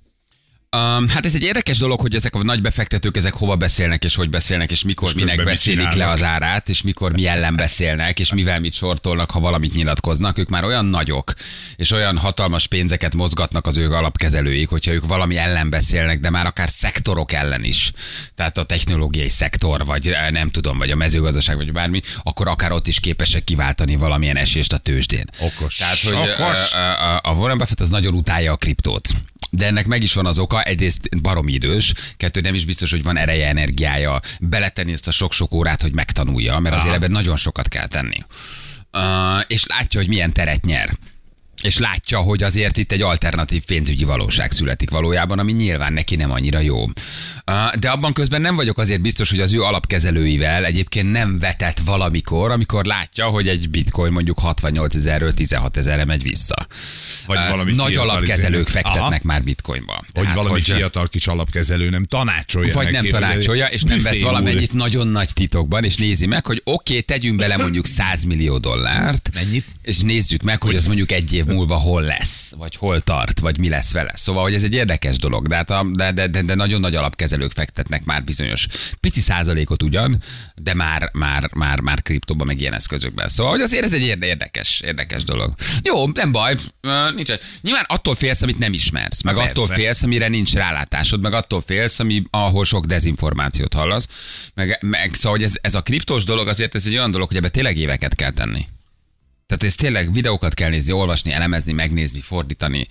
Um, 0.74 1.08
hát 1.08 1.24
ez 1.24 1.34
egy 1.34 1.42
érdekes 1.42 1.78
dolog, 1.78 2.00
hogy 2.00 2.14
ezek 2.14 2.34
a 2.34 2.42
nagy 2.42 2.60
befektetők 2.60 3.16
ezek 3.16 3.34
hova 3.34 3.56
beszélnek, 3.56 4.04
és 4.04 4.14
hogy 4.14 4.30
beszélnek, 4.30 4.70
és 4.70 4.82
mikor 4.82 5.08
És 5.08 5.14
minek 5.14 5.44
beszélik 5.44 5.92
le 5.92 6.08
az 6.08 6.22
árát, 6.22 6.68
és 6.68 6.82
mikor 6.82 7.12
mi 7.12 7.26
ellen 7.26 7.56
beszélnek, 7.56 8.20
és 8.20 8.32
mivel 8.32 8.60
mit 8.60 8.72
sortolnak, 8.72 9.30
ha 9.30 9.40
valamit 9.40 9.74
nyilatkoznak. 9.74 10.38
Ők 10.38 10.48
már 10.48 10.64
olyan 10.64 10.84
nagyok, 10.84 11.34
és 11.76 11.90
olyan 11.90 12.18
hatalmas 12.18 12.66
pénzeket 12.66 13.14
mozgatnak 13.14 13.66
az 13.66 13.76
ő 13.76 13.92
alapkezelőik, 13.92 14.68
hogyha 14.68 14.92
ők 14.92 15.06
valami 15.06 15.36
ellen 15.36 15.70
beszélnek, 15.70 16.20
de 16.20 16.30
már 16.30 16.46
akár 16.46 16.68
szektorok 16.68 17.32
ellen 17.32 17.64
is. 17.64 17.92
Tehát 18.34 18.58
a 18.58 18.64
technológiai 18.64 19.28
szektor, 19.28 19.84
vagy 19.84 20.08
eh, 20.08 20.30
nem 20.30 20.50
tudom, 20.50 20.78
vagy 20.78 20.90
a 20.90 20.96
mezőgazdaság, 20.96 21.56
vagy 21.56 21.72
bármi, 21.72 22.00
akkor 22.22 22.48
akár 22.48 22.72
ott 22.72 22.86
is 22.86 23.00
képesek 23.00 23.44
kiváltani 23.44 23.96
valamilyen 23.96 24.36
esést 24.36 24.72
a 24.72 24.78
tőzsdén. 24.78 25.24
Okos. 25.38 25.76
Tehát, 25.76 25.98
hogy 25.98 26.12
Okos. 26.12 26.72
ö, 26.72 26.78
ö, 26.78 26.80
ö, 26.80 27.16
a 27.22 27.32
Warren 27.34 27.58
Buffett 27.58 27.80
az 27.80 27.88
nagyon 27.88 28.14
utálja 28.14 28.52
a 28.52 28.56
kriptót. 28.56 29.08
De 29.50 29.66
ennek 29.66 29.86
meg 29.86 30.02
is 30.02 30.14
van 30.14 30.26
az 30.26 30.38
oka, 30.38 30.62
egyrészt 30.64 31.22
barom 31.22 31.48
idős, 31.48 31.92
kettő 32.16 32.40
nem 32.40 32.54
is 32.54 32.64
biztos, 32.64 32.90
hogy 32.90 33.02
van 33.02 33.16
ereje, 33.16 33.48
energiája 33.48 34.20
beletenni 34.40 34.92
ezt 34.92 35.08
a 35.08 35.10
sok-sok 35.10 35.54
órát, 35.54 35.82
hogy 35.82 35.94
megtanulja, 35.94 36.58
mert 36.58 36.74
azért 36.74 36.88
Aha. 36.88 36.96
ebben 36.96 37.10
nagyon 37.10 37.36
sokat 37.36 37.68
kell 37.68 37.86
tenni. 37.86 38.24
Uh, 38.92 39.42
és 39.46 39.66
látja, 39.66 40.00
hogy 40.00 40.08
milyen 40.08 40.32
teret 40.32 40.64
nyer. 40.64 40.90
És 41.64 41.78
látja, 41.78 42.18
hogy 42.18 42.42
azért 42.42 42.76
itt 42.76 42.92
egy 42.92 43.02
alternatív 43.02 43.64
pénzügyi 43.64 44.04
valóság 44.04 44.52
születik 44.52 44.90
valójában, 44.90 45.38
ami 45.38 45.52
nyilván 45.52 45.92
neki 45.92 46.16
nem 46.16 46.30
annyira 46.30 46.58
jó. 46.58 46.84
De 47.78 47.90
abban 47.90 48.12
közben 48.12 48.40
nem 48.40 48.56
vagyok 48.56 48.78
azért 48.78 49.00
biztos, 49.00 49.30
hogy 49.30 49.40
az 49.40 49.52
ő 49.52 49.62
alapkezelőivel 49.62 50.64
egyébként 50.64 51.12
nem 51.12 51.38
vetett 51.38 51.78
valamikor, 51.84 52.50
amikor 52.50 52.84
látja, 52.84 53.26
hogy 53.26 53.48
egy 53.48 53.70
bitcoin 53.70 54.12
mondjuk 54.12 54.38
68 54.38 54.94
ezerről 54.94 55.32
16 55.34 55.76
ezerre 55.76 56.04
megy 56.04 56.22
vissza. 56.22 56.66
Vagy 57.26 57.38
valami 57.48 57.72
Nagy 57.72 57.96
alapkezelők 57.96 58.68
fektetnek 58.68 59.02
Aha. 59.02 59.20
már 59.22 59.42
bitcoinba. 59.42 59.92
Hogy 59.92 60.06
Tehát, 60.12 60.34
valami 60.34 60.52
hogy, 60.52 60.64
fiatal 60.64 61.08
kis 61.08 61.26
alapkezelő 61.26 61.90
nem 61.90 62.04
tanácsolja 62.04 62.72
vagy 62.72 62.90
nem 62.92 63.02
hogy 63.02 63.10
tanácsolja, 63.10 63.66
és 63.66 63.82
nem 63.82 64.02
vesz 64.02 64.16
úr. 64.16 64.22
valamennyit 64.22 64.72
nagyon 64.72 65.06
nagy 65.06 65.32
titokban, 65.32 65.84
és 65.84 65.96
nézi 65.96 66.26
meg, 66.26 66.46
hogy 66.46 66.60
oké, 66.64 66.92
okay, 66.92 67.02
tegyünk 67.02 67.38
bele 67.38 67.56
mondjuk 67.56 67.86
100 67.96 68.22
millió 68.22 68.58
dollárt, 68.58 69.30
Mennyit? 69.34 69.64
és 69.82 69.98
nézzük 70.00 70.42
meg, 70.42 70.62
hogy 70.62 70.74
az 70.74 70.86
mondjuk 70.86 71.12
egy 71.12 71.32
év 71.32 71.44
múlva 71.54 71.74
hol 71.76 72.02
lesz, 72.02 72.52
vagy 72.56 72.76
hol 72.76 73.00
tart, 73.00 73.40
vagy 73.40 73.58
mi 73.58 73.68
lesz 73.68 73.92
vele. 73.92 74.12
Szóval, 74.14 74.42
hogy 74.42 74.54
ez 74.54 74.62
egy 74.62 74.72
érdekes 74.74 75.16
dolog, 75.16 75.48
de, 75.48 75.56
hát 75.56 75.70
a, 75.70 75.86
de, 75.92 76.12
de, 76.12 76.26
de, 76.26 76.42
de 76.42 76.54
nagyon 76.54 76.80
nagy 76.80 76.94
alapkezelők 76.94 77.52
fektetnek 77.52 78.04
már 78.04 78.24
bizonyos 78.24 78.66
pici 79.00 79.20
százalékot 79.20 79.82
ugyan, 79.82 80.22
de 80.54 80.74
már, 80.74 81.10
már, 81.12 81.50
már, 81.54 81.80
már 81.80 82.02
kriptóban, 82.02 82.46
meg 82.46 82.60
ilyen 82.60 82.74
eszközökben. 82.74 83.28
Szóval, 83.28 83.52
hogy 83.52 83.60
azért 83.60 83.84
ez 83.84 83.92
egy 83.92 84.02
érde- 84.02 84.28
érdekes, 84.28 84.80
érdekes 84.80 85.24
dolog. 85.24 85.54
Jó, 85.82 86.08
nem 86.08 86.32
baj, 86.32 86.56
nincs. 87.14 87.32
Nyilván 87.60 87.84
attól 87.86 88.14
félsz, 88.14 88.42
amit 88.42 88.58
nem 88.58 88.72
ismersz, 88.72 89.22
meg 89.22 89.34
Persze. 89.34 89.50
attól 89.50 89.66
félsz, 89.66 90.02
amire 90.02 90.28
nincs 90.28 90.52
rálátásod, 90.52 91.20
meg 91.20 91.32
attól 91.32 91.62
félsz, 91.66 91.98
ami, 91.98 92.22
ahol 92.30 92.64
sok 92.64 92.84
dezinformációt 92.84 93.74
hallasz. 93.74 94.08
Meg, 94.54 94.78
meg 94.80 95.14
szóval, 95.14 95.38
hogy 95.38 95.46
ez, 95.46 95.54
ez 95.60 95.74
a 95.74 95.82
kriptós 95.82 96.24
dolog 96.24 96.48
azért 96.48 96.74
ez 96.74 96.86
egy 96.86 96.92
olyan 96.92 97.10
dolog, 97.10 97.28
hogy 97.28 97.36
ebbe 97.36 97.48
tényleg 97.48 97.76
éveket 97.76 98.14
kell 98.14 98.30
tenni. 98.30 98.66
Tehát 99.46 99.64
ez 99.64 99.74
tényleg 99.74 100.12
videókat 100.12 100.54
kell 100.54 100.68
nézni, 100.68 100.92
olvasni, 100.92 101.32
elemezni, 101.32 101.72
megnézni, 101.72 102.20
fordítani, 102.20 102.86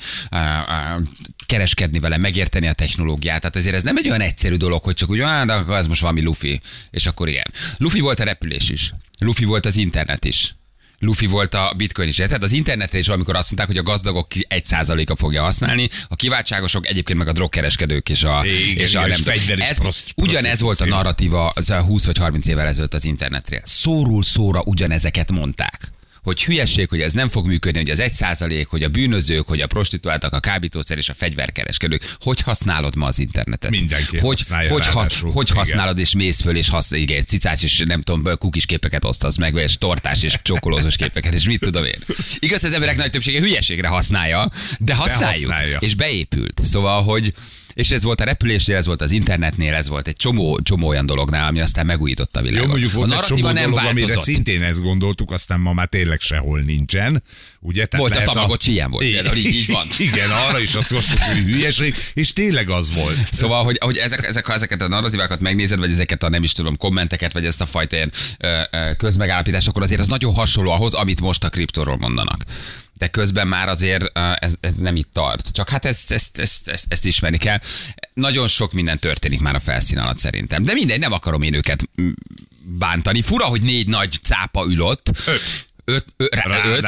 kereskedni 1.46 2.00
vele, 2.00 2.18
megérteni 2.18 2.68
a 2.68 2.74
technológiát. 2.74 3.40
Tehát 3.40 3.56
ezért 3.56 3.76
ez 3.76 3.84
nem 3.84 3.98
egy 3.98 4.08
olyan 4.08 4.22
egyszerű 4.22 4.56
dolog, 4.56 4.84
hogy 4.84 4.94
csak 4.94 5.10
úgy, 5.10 5.20
ah, 5.20 5.46
de 5.46 5.54
akkor 5.54 5.76
ez 5.76 5.88
most 5.88 6.02
valami 6.02 6.22
lufi, 6.22 6.62
és 6.92 7.06
akkor 7.06 7.28
igen. 7.28 7.54
Lufi 7.78 8.00
volt 8.00 8.20
a 8.20 8.24
repülés 8.24 8.70
is. 8.70 8.94
Lufi 9.20 9.46
volt 9.46 9.66
az 9.66 9.78
internet 9.78 10.26
is. 10.26 10.56
Lufi 11.00 11.26
volt 11.26 11.54
a 11.54 11.74
bitcoin 11.78 12.08
is. 12.08 12.16
Tehát 12.16 12.44
az 12.44 12.52
internetre 12.52 12.98
is 13.00 13.06
valamikor 13.06 13.36
azt 13.36 13.46
mondták, 13.46 13.68
hogy 13.68 13.78
a 13.78 13.92
gazdagok 13.92 14.28
egy 14.48 14.66
százaléka 14.66 15.16
fogja 15.16 15.44
használni, 15.44 15.90
a 16.08 16.16
kiváltságosok 16.16 16.88
egyébként 16.88 17.20
meg 17.20 17.28
a 17.28 17.32
drogkereskedők 17.32 18.10
és 18.10 18.24
a, 18.24 18.42
Igen, 18.46 18.84
és 18.84 18.96
a 18.96 19.08
és 19.08 19.22
tudom. 19.22 19.62
ez, 19.62 19.78
proszt- 19.78 20.14
Ugyanez 20.16 20.60
volt 20.62 20.80
a 20.80 20.86
narratíva 20.86 21.50
az 21.50 21.70
a 21.70 21.82
20 21.82 22.06
vagy 22.06 22.18
30 22.18 22.48
évvel 22.48 22.68
ezelőtt 22.68 22.94
az 22.94 23.06
internetről. 23.06 23.62
Szóról 23.64 24.24
szóra 24.24 24.62
ugyanezeket 24.66 25.32
mondták 25.32 25.93
hogy 26.24 26.44
hülyeség, 26.44 26.90
hogy 26.90 27.02
ez 27.02 27.14
nem 27.14 27.30
fog 27.30 27.48
működni, 27.48 27.80
hogy 27.80 27.90
az 27.90 28.00
egy 28.00 28.14
százalék, 28.14 28.68
hogy 28.68 28.84
a 28.84 28.90
bűnözők, 28.90 29.48
hogy 29.48 29.62
a 29.62 29.68
prostituáltak, 29.68 30.34
a 30.34 30.40
kábítószer 30.40 30.98
és 30.98 31.10
a 31.10 31.14
fegyverkereskedők. 31.14 32.16
Hogy 32.20 32.42
használod 32.42 32.96
ma 32.96 33.06
az 33.06 33.20
internetet? 33.20 33.72
Mindenki 33.72 34.18
hogy, 34.18 34.38
használja 34.38 34.72
hogy, 34.72 34.84
ráadásul. 34.84 35.32
hogy 35.32 35.50
használod 35.50 35.98
és 35.98 36.14
mész 36.14 36.42
föl, 36.42 36.56
és 36.56 36.70
hasz, 36.70 36.92
igen, 36.92 37.26
cicás 37.26 37.64
és 37.64 37.84
nem 37.86 38.02
tudom, 38.02 38.38
kukis 38.38 38.66
képeket 38.66 39.06
osztasz 39.06 39.38
meg, 39.38 39.56
és 39.56 39.78
tortás 39.78 40.24
és 40.24 40.36
csokolózós 40.42 40.96
képeket, 40.96 41.34
és 41.34 41.46
mit 41.46 41.60
tudom 41.60 41.84
én. 41.84 42.00
Igaz, 42.40 42.64
az 42.64 42.74
emberek 42.74 42.98
nagy 42.98 43.10
többsége 43.10 43.40
hülyeségre 43.40 43.88
használja, 43.88 44.52
de 44.80 44.94
használjuk, 44.94 45.52
használja. 45.52 45.78
és 45.80 45.96
beépült. 45.96 46.62
Szóval, 46.64 47.04
hogy 47.04 47.34
és 47.74 47.92
ez 47.92 48.04
volt 48.04 48.22
a 48.22 48.24
repülésnél, 48.24 48.76
ez 48.76 48.86
volt 48.86 49.02
az 49.02 49.12
internetnél, 49.12 49.74
ez 49.74 49.88
volt 49.88 50.08
egy 50.08 50.16
csomó, 50.16 50.60
csomó 50.64 50.88
olyan 50.88 51.06
dolognál, 51.06 51.48
ami 51.48 51.60
aztán 51.62 51.86
megújította 51.86 52.40
a 52.40 52.42
világot. 52.44 52.64
Jó, 52.66 52.72
mondjuk 52.72 52.92
volt 52.92 53.12
a 53.12 53.18
egy 53.18 53.22
csomó 53.24 53.42
nem 53.50 53.54
dolog, 53.70 53.78
amire 53.86 54.06
változott. 54.08 54.24
szintén 54.34 54.64
ezt 54.64 54.82
gondoltuk, 54.82 55.32
aztán 55.32 55.60
ma 55.60 55.74
már 55.74 55.88
tényleg 55.88 56.20
sehol 56.20 56.60
nincsen. 56.60 57.24
Ugye? 57.60 57.86
Tehát 57.86 58.08
Volt 58.10 58.28
a 58.28 58.32
Tamagocsi, 58.32 58.72
ilyen 58.72 58.90
volt 58.92 59.06
például, 59.06 59.36
így- 59.36 59.46
így 59.56 59.72
van. 59.72 59.88
Igen, 60.08 60.32
arra 60.32 60.60
is 60.60 60.74
azt 60.76 60.92
mondtuk, 60.92 61.18
hogy 61.20 61.38
hülyeség, 61.38 61.96
és 62.14 62.34
tényleg 62.34 62.70
az 62.70 62.94
volt. 62.94 63.18
Szóval, 63.34 63.64
hogy, 63.64 63.78
hogy 63.82 63.98
ezek, 63.98 64.26
ezek, 64.26 64.46
ha 64.46 64.54
ezeket 64.54 64.82
a 64.82 64.88
narratívákat 64.88 65.40
megnézed, 65.40 65.80
vagy 65.80 65.92
ezeket 65.92 66.24
a 66.24 66.30
nem 66.30 66.44
is 66.44 66.52
tudom, 66.52 66.78
kommenteket, 66.78 67.34
vagy 67.34 67.46
ezt 67.46 67.62
a 67.62 67.66
fajta 67.66 67.96
ilyen 67.96 68.12
ö, 68.40 68.62
ö, 68.72 68.96
közmegállapítást, 68.98 69.68
akkor 69.68 69.82
azért 69.82 70.00
az 70.02 70.08
nagyon 70.08 70.34
hasonló 70.34 70.72
ahhoz, 70.72 70.94
amit 70.94 71.22
most 71.22 71.44
a 71.44 71.50
kriptóról 71.50 71.98
mondanak. 71.98 72.42
De 73.04 73.10
közben 73.10 73.48
már 73.48 73.68
azért 73.68 74.18
ez, 74.40 74.54
ez 74.60 74.72
nem 74.78 74.96
itt 74.96 75.10
tart. 75.14 75.52
Csak 75.52 75.70
hát 75.70 75.86
ezt, 75.86 76.12
ezt, 76.12 76.38
ezt, 76.38 76.68
ezt, 76.68 76.86
ezt 76.90 77.06
ismerni 77.06 77.38
kell. 77.38 77.58
Nagyon 78.14 78.48
sok 78.48 78.74
minden 78.74 79.00
történik 79.00 79.40
már 79.40 79.56
a 79.56 79.60
felszín 79.60 79.98
alatt 79.98 80.20
szerintem. 80.20 80.64
De 80.64 80.74
mindegy, 80.74 81.00
nem 81.00 81.12
akarom 81.12 81.42
én 81.42 81.54
őket 81.54 81.90
bántani. 82.66 83.22
Fura, 83.22 83.46
hogy 83.46 83.62
négy 83.62 83.88
nagy 83.88 84.20
cápa 84.22 84.66
ül 84.66 84.82
ott. 84.82 85.12
Öt. 85.28 85.42
Öt, 85.86 86.06
ö, 86.18 86.26
rá, 86.30 86.66
öt, 86.66 86.88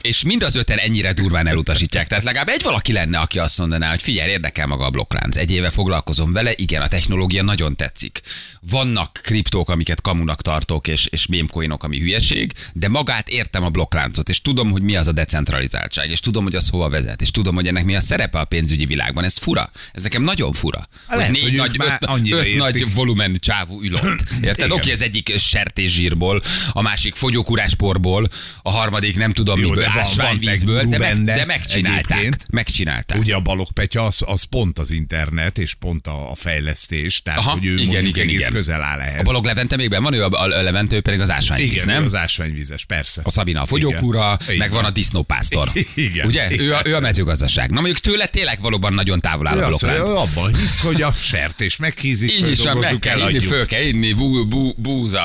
és 0.00 0.22
mind 0.22 0.42
az 0.42 0.56
öten 0.56 0.78
ennyire 0.78 1.12
durván 1.12 1.46
elutasítják. 1.46 2.06
Tehát 2.06 2.24
legalább 2.24 2.48
egy 2.48 2.62
valaki 2.62 2.92
lenne, 2.92 3.18
aki 3.18 3.38
azt 3.38 3.58
mondaná, 3.58 3.90
hogy 3.90 4.02
figyelj, 4.02 4.30
érdekel 4.30 4.66
maga 4.66 4.84
a 4.84 4.90
blokklánc. 4.90 5.36
Egy 5.36 5.50
éve 5.50 5.70
foglalkozom 5.70 6.32
vele, 6.32 6.52
igen, 6.54 6.82
a 6.82 6.88
technológia 6.88 7.42
nagyon 7.42 7.76
tetszik. 7.76 8.20
Vannak 8.60 9.20
kriptók, 9.22 9.70
amiket 9.70 10.00
kamunak 10.00 10.42
tartok, 10.42 10.88
és, 10.88 11.06
és 11.06 11.26
mémcoinok, 11.26 11.84
ami 11.84 11.98
hülyeség, 11.98 12.52
de 12.72 12.88
magát 12.88 13.28
értem 13.28 13.62
a 13.62 13.70
blokkláncot, 13.70 14.28
és 14.28 14.42
tudom, 14.42 14.70
hogy 14.70 14.82
mi 14.82 14.96
az 14.96 15.06
a 15.06 15.12
decentralizáltság, 15.12 16.10
és 16.10 16.20
tudom, 16.20 16.44
hogy 16.44 16.54
az 16.54 16.68
hova 16.68 16.88
vezet, 16.88 17.22
és 17.22 17.30
tudom, 17.30 17.54
hogy 17.54 17.66
ennek 17.66 17.84
mi 17.84 17.96
a 17.96 18.00
szerepe 18.00 18.38
a 18.38 18.44
pénzügyi 18.44 18.86
világban. 18.86 19.24
Ez 19.24 19.36
fura. 19.36 19.70
Ez 19.92 20.02
nekem 20.02 20.22
nagyon 20.22 20.52
fura. 20.52 20.88
Lehet, 21.08 21.26
hogy 21.26 21.40
négy 21.42 21.58
hogy 21.58 21.78
nagy, 21.78 22.32
öt, 22.32 22.46
öt 22.46 22.56
nagy 22.56 22.94
volumen 22.94 23.36
csávú 23.38 23.82
ülött. 23.82 24.24
Érted? 24.42 24.70
Oké, 24.70 24.92
az 24.92 25.02
egyik 25.02 25.38
sertészsírból, 25.38 26.42
a 26.72 26.82
másik 26.82 27.14
fogyókúrásporból, 27.14 28.25
a 28.62 28.70
harmadik 28.70 29.16
nem 29.16 29.32
tudom 29.32 29.60
Jó, 29.60 29.68
miből, 29.68 29.84
de 29.84 30.00
ásványvízből, 30.00 30.82
de, 30.82 30.98
meg, 30.98 31.00
benne 31.00 31.34
de 31.36 31.44
megcsinálták. 31.44 32.10
egyébként. 32.10 32.46
Megcsinálták. 32.50 33.18
Ugye 33.18 33.34
a 33.34 33.40
Balog 33.40 33.72
Petya 33.72 34.04
az, 34.04 34.18
az 34.26 34.42
pont 34.42 34.78
az 34.78 34.90
internet, 34.90 35.58
és 35.58 35.74
pont 35.74 36.06
a, 36.06 36.30
a 36.30 36.34
fejlesztés, 36.34 37.22
tehát 37.22 37.40
Aha, 37.40 37.50
hogy 37.50 37.66
ő 37.66 37.78
igen, 37.78 38.04
igen, 38.04 38.22
egész 38.22 38.38
igen. 38.40 38.52
közel 38.52 38.82
áll 38.82 39.00
ehhez. 39.00 39.20
A 39.20 39.22
Balog 39.22 39.44
Levente 39.44 39.76
még 39.76 39.90
benn 39.90 40.02
van, 40.02 40.12
ő 40.12 40.24
a, 40.24 40.28
a 40.42 40.46
Levente, 40.46 40.96
ő 40.96 41.00
pedig 41.00 41.20
az 41.20 41.30
ásványvíz, 41.30 41.70
igen, 41.70 41.86
nem? 41.86 42.04
az 42.04 42.14
ásványvizes, 42.14 42.84
persze. 42.84 43.20
A 43.24 43.30
Szabina 43.30 43.62
a 43.62 43.66
fogyókúra, 43.66 44.38
Igen. 44.42 44.56
meg 44.56 44.70
van 44.70 44.84
a 44.84 44.90
disznópásztor. 44.90 45.70
Igen. 45.94 46.26
Ugye? 46.26 46.50
Ő 46.58 46.74
a, 46.74 46.80
ő 46.84 46.94
a 46.94 47.00
mezőgazdaság. 47.00 47.70
Na 47.70 47.80
mondjuk 47.80 47.98
tőle 47.98 48.26
tényleg 48.26 48.60
valóban 48.60 48.92
nagyon 48.92 49.20
távol 49.20 49.46
áll 49.46 49.62
a 49.62 49.68
bloklánc. 49.68 50.08
ő 50.08 50.14
abban 50.14 50.54
hisz, 50.54 50.80
hogy 50.80 51.02
a 51.02 51.12
sertés 51.12 51.76
meghízik, 51.76 52.32
Így 52.32 52.50
is 52.50 52.62
meg 52.62 52.98
kell 52.98 53.28
inni, 53.28 53.40
föl 53.40 53.66
kell 53.66 53.82
inni, 53.82 54.12
bú, 54.12 54.46
bú, 54.48 54.72
búza, 54.76 55.22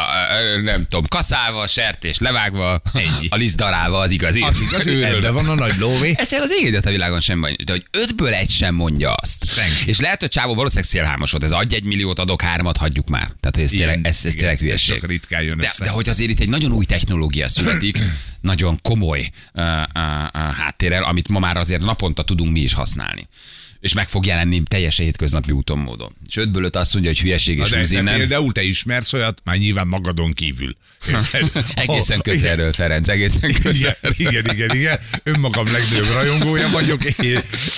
nem 0.64 0.84
tudom, 0.84 1.04
kaszálva, 1.10 1.68
sertés, 1.68 2.18
levágva, 2.18 2.82
Ennyi. 2.94 3.28
A 3.30 3.36
liszt 3.36 3.56
darálva 3.56 3.98
az 4.00 4.12
igazi. 4.12 4.42
Az 4.42 4.62
igaz, 4.62 4.84
hogy 4.84 4.94
Őröl. 5.02 5.16
ebben 5.16 5.34
van 5.34 5.50
a 5.50 5.56
nagy 5.56 5.78
lóvé. 5.78 6.14
Ezzel 6.18 6.42
az 6.42 6.52
égédet 6.60 6.86
a 6.86 6.90
világon 6.90 7.22
sem 7.22 7.42
baj, 7.42 7.56
de 7.66 7.72
hogy 7.72 7.86
ötből 7.92 8.34
egy 8.34 8.50
sem 8.50 8.76
mondja 8.76 9.14
azt. 9.14 9.46
Senki. 9.46 9.72
És 9.86 10.00
lehet, 10.00 10.20
hogy 10.20 10.30
Csávó 10.30 10.54
valószínűleg 10.56 10.90
szélhámosod, 10.90 11.44
ez 11.44 11.52
adj 11.52 11.76
egy 11.76 11.84
milliót, 11.84 12.20
adok 12.20 12.42
hármat, 12.42 12.78
hagyjuk 12.78 13.10
már. 13.10 13.32
Tehát 13.40 13.58
ez, 13.58 13.70
tényleg, 13.70 14.00
ez, 14.04 14.26
ez 14.26 14.34
tényleg 14.34 14.54
ez 14.54 14.60
hülyeség. 14.60 15.00
csak 15.00 15.10
ritkán 15.10 15.42
jön 15.44 15.58
de, 15.58 15.66
össze. 15.66 15.84
de 15.84 15.90
hogy 15.90 16.10
azért 16.10 16.30
itt 16.30 16.40
egy 16.40 16.50
nagyon 16.50 16.72
új 16.72 16.86
technológia 16.86 17.50
születik, 17.50 18.00
nagyon 18.42 18.80
komoly 18.82 19.30
uh, 19.54 19.64
uh, 19.64 19.74
uh, 20.24 20.56
háttérrel, 20.56 21.04
amit 21.04 21.28
ma 21.28 21.40
már 21.40 21.58
azért 21.58 21.82
naponta 21.82 22.24
tudunk 22.24 22.52
mi 22.52 22.60
is 22.60 22.74
használni. 22.74 23.28
És 23.82 23.94
meg 23.94 24.10
fog 24.10 24.26
jelenni 24.26 24.62
teljesen 24.64 25.06
hétköznapi 25.06 25.52
úton 25.52 25.78
módon. 25.78 26.16
És 26.28 26.36
ötből 26.36 26.64
öt 26.64 26.76
azt 26.76 26.94
mondja, 26.94 27.12
hogy 27.12 27.20
hülyeség 27.20 27.58
és 27.58 27.74
húz 27.74 27.92
innen. 27.92 28.18
például 28.18 28.52
te 28.52 28.62
ismersz 28.62 29.14
olyat, 29.14 29.42
már 29.44 29.58
nyilván 29.58 29.88
magadon 29.88 30.34
kívül. 30.34 30.76
Egészen 31.74 32.22
közelről, 32.22 32.74
Ferenc, 32.74 33.08
egészen 33.08 33.50
Igen, 33.50 33.62
közelről. 33.62 34.14
igen, 34.18 34.46
igen, 34.54 34.76
igen. 34.76 35.00
Önmagam 35.24 35.66
legnagyobb 35.72 36.14
rajongója 36.14 36.70
vagyok, 36.70 37.04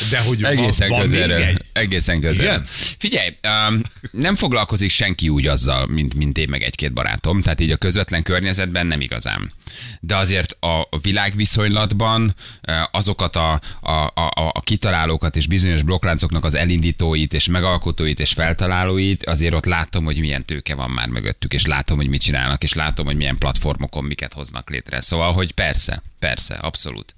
de 0.10 0.20
hogy 0.26 0.44
Egészen 0.44 0.90
van, 0.90 1.00
van 1.00 1.10
még 1.10 1.20
közelről. 1.20 1.46
egy? 1.46 1.62
Egészen 1.74 2.20
közelről. 2.20 2.46
Igen? 2.46 2.66
Figyelj, 2.98 3.30
um, 3.70 3.82
nem 4.12 4.36
foglalkozik 4.36 4.90
senki 4.90 5.30
úgy 5.30 5.48
azzal, 5.48 5.86
mint, 5.88 6.14
mint 6.14 6.38
én 6.38 6.48
meg 6.50 6.62
egy-két 6.62 6.94
barátom, 6.94 7.42
tehát 7.42 7.60
így 7.60 7.72
a 7.72 7.78
közvetlen 7.78 8.24
környezetben 8.24 8.88
nem 8.88 9.02
igazán. 9.02 9.52
De 10.00 10.16
azért 10.16 10.58
a 10.60 10.88
világviszonylatban 11.02 12.36
eh, 12.62 12.82
azokat 12.92 13.36
a, 13.36 13.62
a, 13.82 13.92
a, 13.92 14.32
a 14.54 14.62
kitalálókat 14.62 15.36
és 15.36 15.48
bizonyos 15.48 15.82
blokkláncoknak 15.94 16.46
az 16.46 16.56
elindítóit 16.56 17.34
és 17.34 17.48
megalkotóit 17.48 18.20
és 18.20 18.34
feltalálóit, 18.34 19.26
azért 19.26 19.54
ott 19.54 19.66
látom, 19.66 20.06
hogy 20.06 20.20
milyen 20.20 20.46
tőke 20.46 20.76
van 20.76 20.90
már 20.90 21.08
mögöttük, 21.08 21.54
és 21.54 21.66
látom, 21.66 21.98
hogy 21.98 22.08
mit 22.08 22.22
csinálnak, 22.22 22.64
és 22.64 22.74
látom, 22.74 23.06
hogy 23.06 23.16
milyen 23.16 23.38
platformokon 23.38 24.04
miket 24.04 24.34
hoznak 24.34 24.70
létre. 24.70 25.02
Szóval, 25.02 25.32
hogy 25.32 25.52
persze, 25.52 26.02
persze, 26.20 26.56
abszolút. 26.56 27.16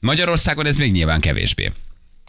Magyarországon 0.00 0.66
ez 0.66 0.78
még 0.78 0.92
nyilván 0.92 1.20
kevésbé. 1.20 1.72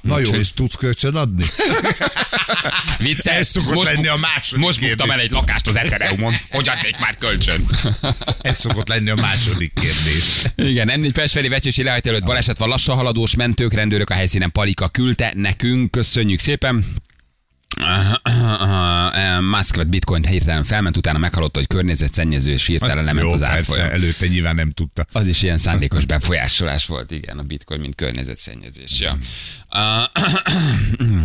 Na 0.06 0.20
jó, 0.20 0.32
és 0.32 0.54
tudsz 0.54 0.76
kölcsön 0.76 1.15
adni? 1.15 1.44
Vicces. 2.98 3.36
Ez 3.36 3.48
szokott 3.48 3.86
lenni 3.86 4.08
a 4.08 4.15
második 4.15 4.63
Most 4.63 4.80
buktam 4.80 5.12
el 5.12 5.20
egy 5.20 5.32
lakást 5.32 5.68
az 5.68 5.76
Ethereumon. 5.76 6.36
Hogy 6.50 6.70
adnék 6.70 7.00
már 7.00 7.18
kölcsön? 7.18 7.65
Ez 8.41 8.60
szokott 8.60 8.88
lenni 8.88 9.10
a 9.10 9.15
második 9.15 9.74
kérdés. 9.74 10.41
Igen, 10.56 10.89
M4 10.91 11.10
Pest 11.13 11.34
felé 11.34 11.48
Vecsési 11.48 11.84
lehajt 11.84 12.08
előtt 12.08 12.24
baleset 12.24 12.58
van, 12.58 12.70
lassan 12.70 12.96
haladós 12.96 13.36
mentők, 13.36 13.74
rendőrök 13.74 14.10
a 14.10 14.13
helyszínen 14.13 14.52
Palika 14.52 14.88
küldte 14.88 15.32
nekünk, 15.36 15.91
köszönjük 15.91 16.39
szépen. 16.39 16.86
Musk 19.40 19.88
bitcoin 19.88 20.26
hirtelen 20.26 20.64
felment, 20.64 20.98
utána 20.98 21.18
meghallotta, 21.18 21.60
hogy 21.60 21.68
környezetszennyező, 21.68 22.52
és 22.52 22.66
hirtelen 22.66 23.04
lement 23.04 23.18
Hát 23.18 23.26
jó, 23.28 23.32
az 23.32 23.44
árfolyam. 23.44 23.90
előtte 23.90 24.28
nyilván 24.28 24.56
nem 24.56 24.72
tudta. 24.72 25.06
Az 25.12 25.28
is 25.28 25.44
ilyen 25.44 25.58
szándékos 25.58 26.06
befolyásolás 26.06 26.86
volt, 26.86 27.12
igen, 27.12 27.38
a 27.38 27.44
bitcoin, 27.44 27.80
mint 27.80 27.96
környezetszennyezés. 27.96 29.00
Ja. 29.00 29.12
Uh, 29.74 30.04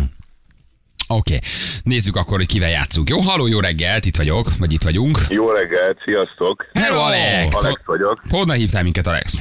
Oké, 1.07 1.35
okay. 1.35 1.47
nézzük 1.83 2.15
akkor, 2.15 2.37
hogy 2.37 2.47
kivel 2.47 2.69
játszunk. 2.69 3.09
Jó, 3.09 3.19
halló, 3.19 3.47
jó 3.47 3.59
reggelt, 3.59 4.05
itt 4.05 4.15
vagyok, 4.15 4.47
vagy 4.59 4.71
itt 4.71 4.83
vagyunk. 4.83 5.17
Jó 5.29 5.49
reggelt, 5.49 5.97
sziasztok! 6.05 6.65
Hello, 6.73 6.99
Alex! 6.99 7.63
Alex 7.63 7.81
vagyok. 7.85 8.21
Honnan 8.29 8.55
hívtál 8.55 8.83
minket, 8.83 9.07
Alex? 9.07 9.33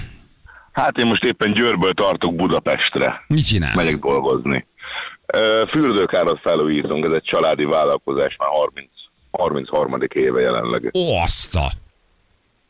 Hát 0.73 0.97
én 0.97 1.07
most 1.07 1.23
éppen 1.23 1.53
Győrből 1.53 1.95
tartok 1.95 2.35
Budapestre. 2.37 3.25
Mit 3.27 3.47
csinálsz? 3.47 3.77
Megyek 3.77 3.99
dolgozni. 3.99 4.67
Fürdőkárat 5.71 6.41
felújítunk, 6.41 7.05
ez 7.05 7.13
egy 7.13 7.23
családi 7.23 7.65
vállalkozás, 7.65 8.37
már 8.39 8.49
30, 8.53 8.91
33. 9.31 9.97
éve 10.15 10.41
jelenleg. 10.41 10.91
Ó, 10.95 11.17
azt 11.17 11.57
a... 11.57 11.67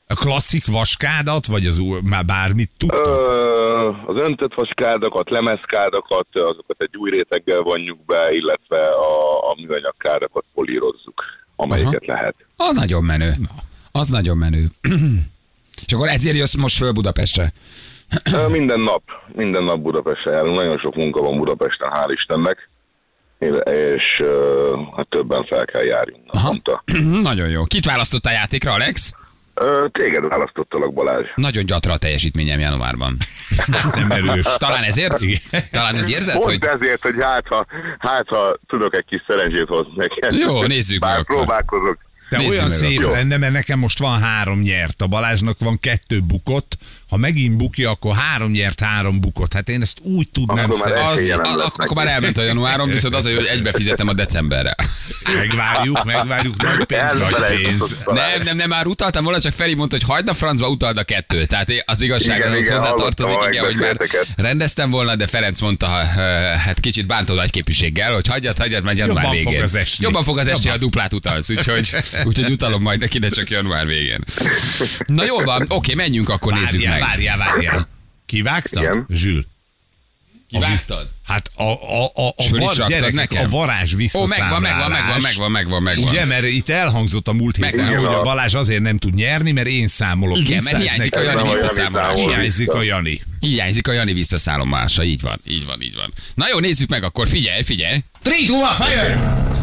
A 0.07 0.15
klasszik 0.15 0.67
vaskádat, 0.67 1.47
vagy 1.47 1.67
az 1.67 1.83
már 2.03 2.25
bármit 2.25 2.71
tudtok? 2.79 3.07
Ö, 3.07 3.91
az 4.07 4.23
öntött 4.23 4.55
vaskádakat, 4.55 5.31
lemezkádakat, 5.31 6.27
azokat 6.33 6.77
egy 6.79 6.97
új 6.97 7.11
réteggel 7.11 7.61
vonjuk 7.61 8.05
be, 8.05 8.33
illetve 8.33 8.87
a, 8.87 9.51
a 9.51 9.55
műanyag 9.61 9.95
kádakat 9.99 10.45
polírozzuk, 10.55 11.23
amelyiket 11.57 12.03
Aha. 12.07 12.13
lehet. 12.13 12.35
Az 12.57 12.77
nagyon 12.77 13.05
menő. 13.05 13.33
Az 13.93 14.09
nagyon 14.09 14.37
menő. 14.37 14.67
És 15.87 15.93
akkor 15.93 16.09
ezért 16.09 16.37
jössz 16.37 16.55
most 16.55 16.77
föl 16.77 16.93
Budapestre. 16.93 17.53
Minden 18.49 18.81
nap, 18.81 19.03
minden 19.33 19.65
nap 19.65 19.79
Budapestre 19.79 20.31
járunk, 20.31 20.57
nagyon 20.57 20.79
sok 20.79 20.95
munka 20.95 21.21
van 21.21 21.39
Budapesten, 21.39 21.91
hál' 21.95 22.13
Istennek, 22.13 22.69
és 23.73 24.23
hát 24.97 25.09
többen 25.09 25.45
fel 25.45 25.65
kell 25.65 25.85
járjunk 25.85 26.25
nagyon 27.23 27.49
jó. 27.49 27.65
Kit 27.65 27.85
választottál 27.85 28.33
játékra, 28.33 28.73
Alex? 28.73 29.13
Ö, 29.55 29.87
Téged 29.93 30.29
választottalak, 30.29 30.93
Balázs. 30.93 31.27
Nagyon 31.35 31.67
gyatra 31.67 31.93
a 31.93 31.97
teljesítményem 31.99 32.61
januárban. 32.61 33.17
Nem 33.95 34.11
erős. 34.11 34.57
Talán 34.59 34.83
ezért? 34.83 35.21
Igen. 35.21 35.41
Talán 35.71 35.95
úgy 35.95 36.11
érzed, 36.11 36.35
Pont 36.35 36.45
hogy... 36.45 36.81
ezért, 36.81 37.03
hogy 37.03 37.15
hát 37.21 37.47
ha, 37.49 37.67
hát 37.99 38.29
ha 38.29 38.57
tudok 38.67 38.97
egy 38.97 39.05
kis 39.05 39.23
szerencsét 39.27 39.67
hozni 39.67 39.93
neked. 39.97 40.35
Jó, 40.35 40.63
nézzük 40.63 41.01
meg 41.01 41.11
Bár 41.11 41.19
akkor. 41.19 41.99
De 42.31 42.37
Nézzük 42.37 42.53
olyan 42.53 42.71
szép 42.71 43.01
akkor. 43.01 43.13
lenne, 43.13 43.37
mert 43.37 43.53
nekem 43.53 43.79
most 43.79 43.99
van 43.99 44.21
három 44.21 44.61
nyert, 44.61 45.03
a 45.03 45.07
Balázsnak 45.07 45.59
van 45.59 45.79
kettő 45.79 46.21
bukott, 46.21 46.77
ha 47.09 47.17
megint 47.17 47.57
bukja, 47.57 47.91
akkor 47.91 48.15
három 48.15 48.51
nyert, 48.51 48.81
három 48.81 49.21
bukott. 49.21 49.53
Hát 49.53 49.69
én 49.69 49.83
ezt 49.83 49.99
úgy 50.03 50.29
tudnám 50.31 50.71
Akkor 50.71 50.91
már. 50.91 51.11
Az, 51.11 51.29
a, 51.29 51.73
akkor 51.77 51.97
már 51.97 52.07
elment 52.07 52.37
a 52.37 52.43
januáron, 52.43 52.89
viszont 52.89 53.15
az, 53.15 53.25
hogy 53.25 53.49
egybe 53.51 53.73
fizetem 53.73 54.09
a 54.09 54.13
decemberre. 54.13 54.75
Megvárjuk, 55.35 56.05
megvárjuk, 56.05 56.63
nagy 56.63 56.85
pénz, 56.85 57.13
nagy 57.13 57.57
pénz. 57.57 57.97
Nem, 58.07 58.43
nem, 58.43 58.57
nem, 58.57 58.69
már 58.69 58.87
utaltam 58.87 59.25
volna, 59.25 59.41
csak 59.41 59.53
Feri 59.53 59.75
mondta, 59.75 59.97
hogy 59.97 60.07
hagyd 60.09 60.29
a 60.29 60.35
francba, 60.35 60.69
utald 60.69 60.97
a 60.97 61.03
kettőt. 61.03 61.49
Tehát 61.49 61.85
az 61.87 62.01
igazság 62.01 62.39
Igen, 62.39 62.51
az 62.51 62.59
igen, 62.59 62.77
hozzátartozik, 62.77 63.39
igen, 63.49 63.65
hogy 63.65 63.77
már 63.77 63.97
rendeztem 64.37 64.91
volna, 64.91 65.17
de 65.17 65.27
Ferenc 65.27 65.61
mondta, 65.61 65.87
ha, 65.87 66.05
hát 66.59 66.81
kicsit 66.81 67.07
bántó 67.07 67.35
nagy 67.35 67.51
képviséggel, 67.51 68.13
hogy 68.13 68.27
hagyjad, 68.27 68.59
hagyjad, 68.59 68.85
majd 68.85 68.97
január 68.97 69.25
Jobban 69.25 69.43
fog 69.43 69.53
végén. 69.53 69.85
Jobban 69.99 70.23
fog 70.25 70.39
az 70.39 70.47
esni, 70.47 70.65
Jobban. 70.65 70.79
a 70.79 70.81
duplát 70.81 71.13
utalsz, 71.13 71.51
úgyhogy, 71.51 71.91
úgyhogy 72.25 72.51
utalom 72.51 72.83
majd 72.83 73.01
neki, 73.01 73.19
de 73.19 73.29
csak 73.29 73.51
január 73.51 73.87
végén. 73.87 74.21
Na 75.07 75.25
jól 75.25 75.45
van, 75.45 75.65
oké, 75.69 75.95
menjünk, 75.95 76.29
akkor 76.29 76.53
nézzük 76.53 76.85
Várjál, 76.85 76.99
meg. 76.99 77.09
várjál, 77.09 77.37
várjál. 77.39 77.89
Kivágtad? 78.27 78.83
Igen. 78.83 79.07
Zsül. 79.09 79.45
Kivágtad? 80.49 81.09
Hát 81.25 81.51
a, 81.55 81.63
a, 81.63 82.05
a, 82.05 82.27
a, 82.29 82.35
var, 82.51 82.89
gyerekek, 82.89 83.13
nekem? 83.13 83.45
a 83.45 83.49
varázs 83.49 83.95
Ó, 83.95 83.97
visszaszámlálás. 83.97 84.61
megvan, 84.61 84.91
megvan, 84.91 84.91
megvan, 84.91 85.21
megvan, 85.21 85.51
megvan, 85.51 85.83
megvan. 85.83 86.09
Ugye, 86.09 86.25
mert 86.25 86.45
itt 86.45 86.69
elhangzott 86.69 87.29
a 87.29 87.33
múlt 87.33 87.57
héten, 87.57 87.85
Megvan. 87.85 88.05
hogy 88.07 88.15
a 88.15 88.21
Balázs 88.21 88.55
azért 88.55 88.81
nem 88.83 88.97
tud 88.99 89.15
nyerni, 89.15 89.53
mert 89.53 89.67
én 89.67 89.89
számolok 89.89 90.39
Igen, 90.39 90.59
vissza, 90.59 90.71
mert 90.79 90.83
hiányzik 90.85 91.17
a 91.17 91.21
Jani 91.23 91.29
Ez 91.31 91.35
nem 91.37 91.47
a 91.47 91.49
Jani 91.49 91.61
visszaszámolás. 91.61 92.17
számol. 92.19 92.35
Hiányzik 92.35 92.71
a 92.71 92.83
Jani. 92.83 93.21
Hiányzik 93.41 93.89
a 93.89 93.93
Jani 93.93 94.13
visszaszálomása, 94.13 95.05
így 95.05 95.21
van, 95.21 95.41
így 95.47 95.65
van, 95.67 95.83
így 95.83 95.95
van. 95.95 96.13
Na 96.35 96.49
jó, 96.53 96.59
nézzük 96.59 96.89
meg 96.89 97.05
akkor, 97.05 97.29
figyelj, 97.29 97.63
figyelj. 97.63 98.03
3, 98.25 98.37
2, 98.47 98.55
1, 98.55 98.89
fire! 98.89 99.60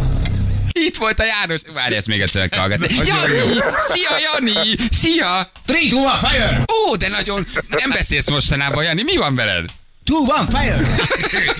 Itt 0.87 0.97
volt 0.97 1.19
a 1.19 1.23
János. 1.23 1.61
Várj, 1.73 1.95
ezt 1.95 2.07
még 2.07 2.21
egyszer 2.21 2.41
meg 2.41 2.49
kell 2.49 2.59
hallgatni. 2.59 2.95
Nagyon 2.95 3.29
Jani! 3.29 3.53
Szia, 3.77 4.09
Jani! 4.33 4.75
Szia! 4.91 5.25
3, 5.25 5.49
2, 5.65 5.79
1, 5.81 6.29
fire! 6.29 6.63
Ó, 6.89 6.95
de 6.95 7.07
nagyon... 7.07 7.47
Nem 7.69 7.89
beszélsz 7.89 8.29
mostanában, 8.29 8.83
Jani, 8.83 9.03
mi 9.03 9.17
van 9.17 9.35
veled? 9.35 9.65
2, 10.05 10.17
1, 10.39 10.59
fire! 10.59 10.79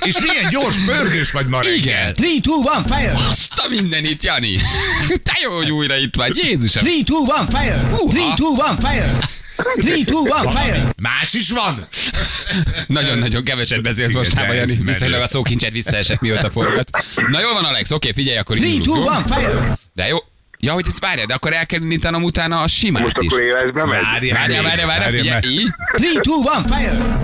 És 0.06 0.16
milyen 0.20 0.50
gyors, 0.50 0.76
pörgős 0.86 1.32
vagy 1.32 1.48
ma 1.48 1.62
reggel. 1.62 1.76
Igen. 1.76 2.06
3, 2.06 2.16
2, 2.42 2.52
1, 2.78 2.98
fire! 2.98 3.14
Azt 3.30 3.54
a 3.56 3.68
mindenit, 3.70 4.24
Jani! 4.24 4.60
Te 5.24 5.38
jó, 5.42 5.56
hogy 5.56 5.72
újra 5.72 5.98
itt 5.98 6.16
vagy, 6.16 6.38
Jézusom! 6.44 6.84
3, 6.84 7.04
2, 7.04 7.14
1, 7.40 7.46
fire! 7.50 7.74
3, 7.74 8.10
2, 8.36 8.44
1, 8.70 8.76
fire! 8.80 9.20
3, 9.58 9.74
2, 9.76 9.92
1, 9.92 10.06
fire! 10.64 10.84
Más 11.02 11.34
is 11.34 11.52
van? 11.52 11.88
Nagyon-nagyon 12.88 13.44
keveset 13.44 13.82
beszélsz 13.82 14.14
ez 14.16 14.34
Jani. 14.56 14.78
Viszonylag 14.84 15.22
a 15.22 15.28
szókincsed 15.28 15.72
visszaesett, 15.72 16.20
mióta 16.22 16.50
forgat. 16.50 16.90
Na 17.32 17.40
jól 17.40 17.54
van, 17.54 17.64
Alex, 17.66 17.92
oké, 17.92 18.12
figyelj, 18.12 18.38
akkor 18.38 18.58
3, 18.58 18.72
indulunk, 18.72 19.06
2, 19.28 19.42
jó? 19.42 19.48
1, 19.48 19.54
fire! 19.54 19.78
De 19.94 20.08
jó. 20.08 20.18
Ja, 20.60 20.74
hogy 20.74 20.86
ezt 20.88 21.00
várjál, 21.00 21.26
de 21.26 21.34
akkor 21.34 21.54
el 21.54 21.66
kell 21.66 21.82
indítanom 21.82 22.24
utána 22.24 22.60
a 22.62 22.68
simát 22.68 23.04
Most 23.04 23.18
is. 23.20 23.28
akkor 23.28 23.42
élesbe 23.46 23.86
megy? 23.86 24.02
Várjál, 24.02 24.38
Várjál, 24.38 24.62
még, 24.62 24.70
várjál, 24.70 24.88
várjál, 24.88 25.12
várjál, 25.12 25.40
figyelj, 25.42 25.54
így. 25.56 25.70
3, 25.78 26.62
2, 26.66 26.76
1, 26.76 26.78
fire! 26.78 27.18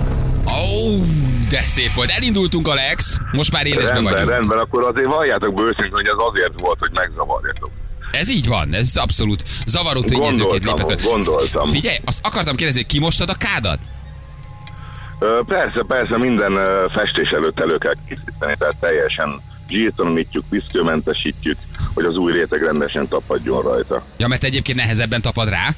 Ó, 0.46 1.04
de 1.48 1.60
szép 1.60 1.92
volt. 1.94 2.10
Elindultunk, 2.10 2.68
Alex. 2.68 3.18
Most 3.32 3.52
már 3.52 3.66
élesben 3.66 3.92
Rendben, 3.92 4.12
vagyunk. 4.12 4.30
rendben, 4.30 4.58
akkor 4.58 4.82
azért 4.84 5.06
valljátok 5.06 5.54
be 5.54 5.62
őszintén, 5.62 5.90
hogy 5.90 6.06
ez 6.06 6.26
azért 6.28 6.52
volt, 6.60 6.78
hogy 6.78 6.90
megzavarjatok. 6.92 7.70
Ez 8.14 8.30
így 8.30 8.46
van, 8.46 8.74
ez 8.74 8.96
abszolút 8.96 9.42
zavaró 9.66 10.02
tényezőként 10.02 10.64
lépett 10.64 11.02
gondoltam. 11.02 11.70
Figyelj, 11.70 11.96
azt 12.04 12.26
akartam 12.26 12.56
kérdezni, 12.56 12.80
hogy 12.80 12.90
kimostad 12.90 13.28
a 13.28 13.34
kádat? 13.34 13.78
Persze, 15.46 15.84
persze, 15.88 16.18
minden 16.18 16.58
festés 16.94 17.30
előtt 17.30 17.60
elő 17.60 17.78
kell 17.78 17.94
készíteni, 18.08 18.54
tehát 18.58 18.76
teljesen 18.80 19.40
zsírtonomítjuk, 19.68 20.44
piszkőmentesítjük, 20.50 21.56
hogy 21.94 22.04
az 22.04 22.16
új 22.16 22.32
réteg 22.32 22.62
rendesen 22.62 23.08
tapadjon 23.08 23.62
rajta. 23.62 24.04
Ja, 24.16 24.28
mert 24.28 24.44
egyébként 24.44 24.78
nehezebben 24.78 25.20
tapad 25.20 25.48
rá. 25.48 25.68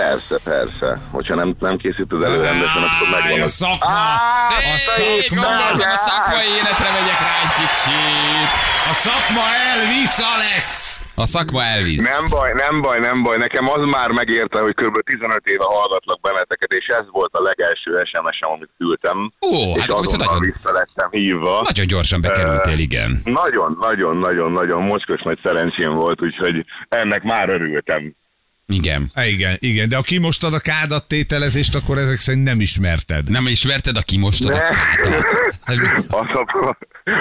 Persze, 0.00 0.36
persze. 0.44 0.88
Hogyha 1.10 1.34
nem, 1.34 1.54
nem 1.58 1.76
készíted 1.76 2.22
elő 2.22 2.40
rendesen, 2.48 2.82
akkor 2.88 3.08
megvan 3.20 3.40
a 3.40 3.46
szakma! 3.62 3.90
Á, 3.90 4.56
A 4.74 4.78
szakma! 4.78 5.42
gondoltam, 5.42 5.90
a 5.98 6.00
szakmai 6.08 6.48
életre 6.58 6.88
megyek 6.96 7.18
rá 7.26 7.34
egy 7.44 7.54
kicsit. 7.60 8.48
A 8.92 8.94
szakma 9.06 9.44
elvisz, 9.70 10.18
Alex! 10.34 10.68
A 11.16 11.26
szakma 11.26 11.62
elvisz. 11.62 12.04
Nem 12.16 12.24
baj, 12.30 12.52
nem 12.64 12.80
baj, 12.80 12.98
nem 12.98 13.22
baj. 13.22 13.36
Nekem 13.36 13.68
az 13.68 13.82
már 13.96 14.08
megérte, 14.10 14.58
hogy 14.60 14.74
kb. 14.74 14.96
15 15.04 15.40
éve 15.46 15.64
hallgatlak 15.64 16.20
benneteket, 16.20 16.70
és 16.70 16.86
ez 16.86 17.04
volt 17.10 17.32
a 17.34 17.42
legelső 17.42 17.90
SMS-em, 18.10 18.50
amit 18.50 18.70
küldtem. 18.78 19.32
Ó, 19.40 19.48
és 19.50 19.80
hát 19.80 19.90
akkor 19.90 20.00
viszont 20.00 20.22
azonnal 20.22 20.34
nagyon- 20.38 20.52
vissza 20.56 20.72
lettem 20.72 21.08
hívva. 21.10 21.60
Nagyon 21.70 21.86
gyorsan 21.86 22.20
bekerültél, 22.20 22.78
igen. 22.78 23.10
Nagyon, 23.24 23.76
nagyon, 23.80 24.16
nagyon, 24.16 24.52
nagyon 24.52 24.82
mocskos 24.82 25.20
nagy 25.22 25.38
szerencsém 25.42 25.92
volt, 25.94 26.22
úgyhogy 26.22 26.64
ennek 26.88 27.22
már 27.22 27.48
örültem. 27.48 28.02
Igen. 28.66 29.10
Há, 29.14 29.26
Igen, 29.26 29.56
igen, 29.58 29.88
de 29.88 29.96
ha 29.96 30.02
kimostad 30.02 30.54
a 30.54 30.58
kádat 30.58 31.08
tételezést, 31.08 31.74
akkor 31.74 31.98
ezek 31.98 32.18
szerint 32.18 32.44
nem 32.44 32.60
ismerted. 32.60 33.30
Nem 33.30 33.46
ismerted 33.46 33.96
a 33.96 34.02
kimostad 34.02 34.50
a 34.50 34.54
Ne. 34.54 34.60
kádat? 34.60 35.24
Az 36.08 36.26
a, 36.32 36.76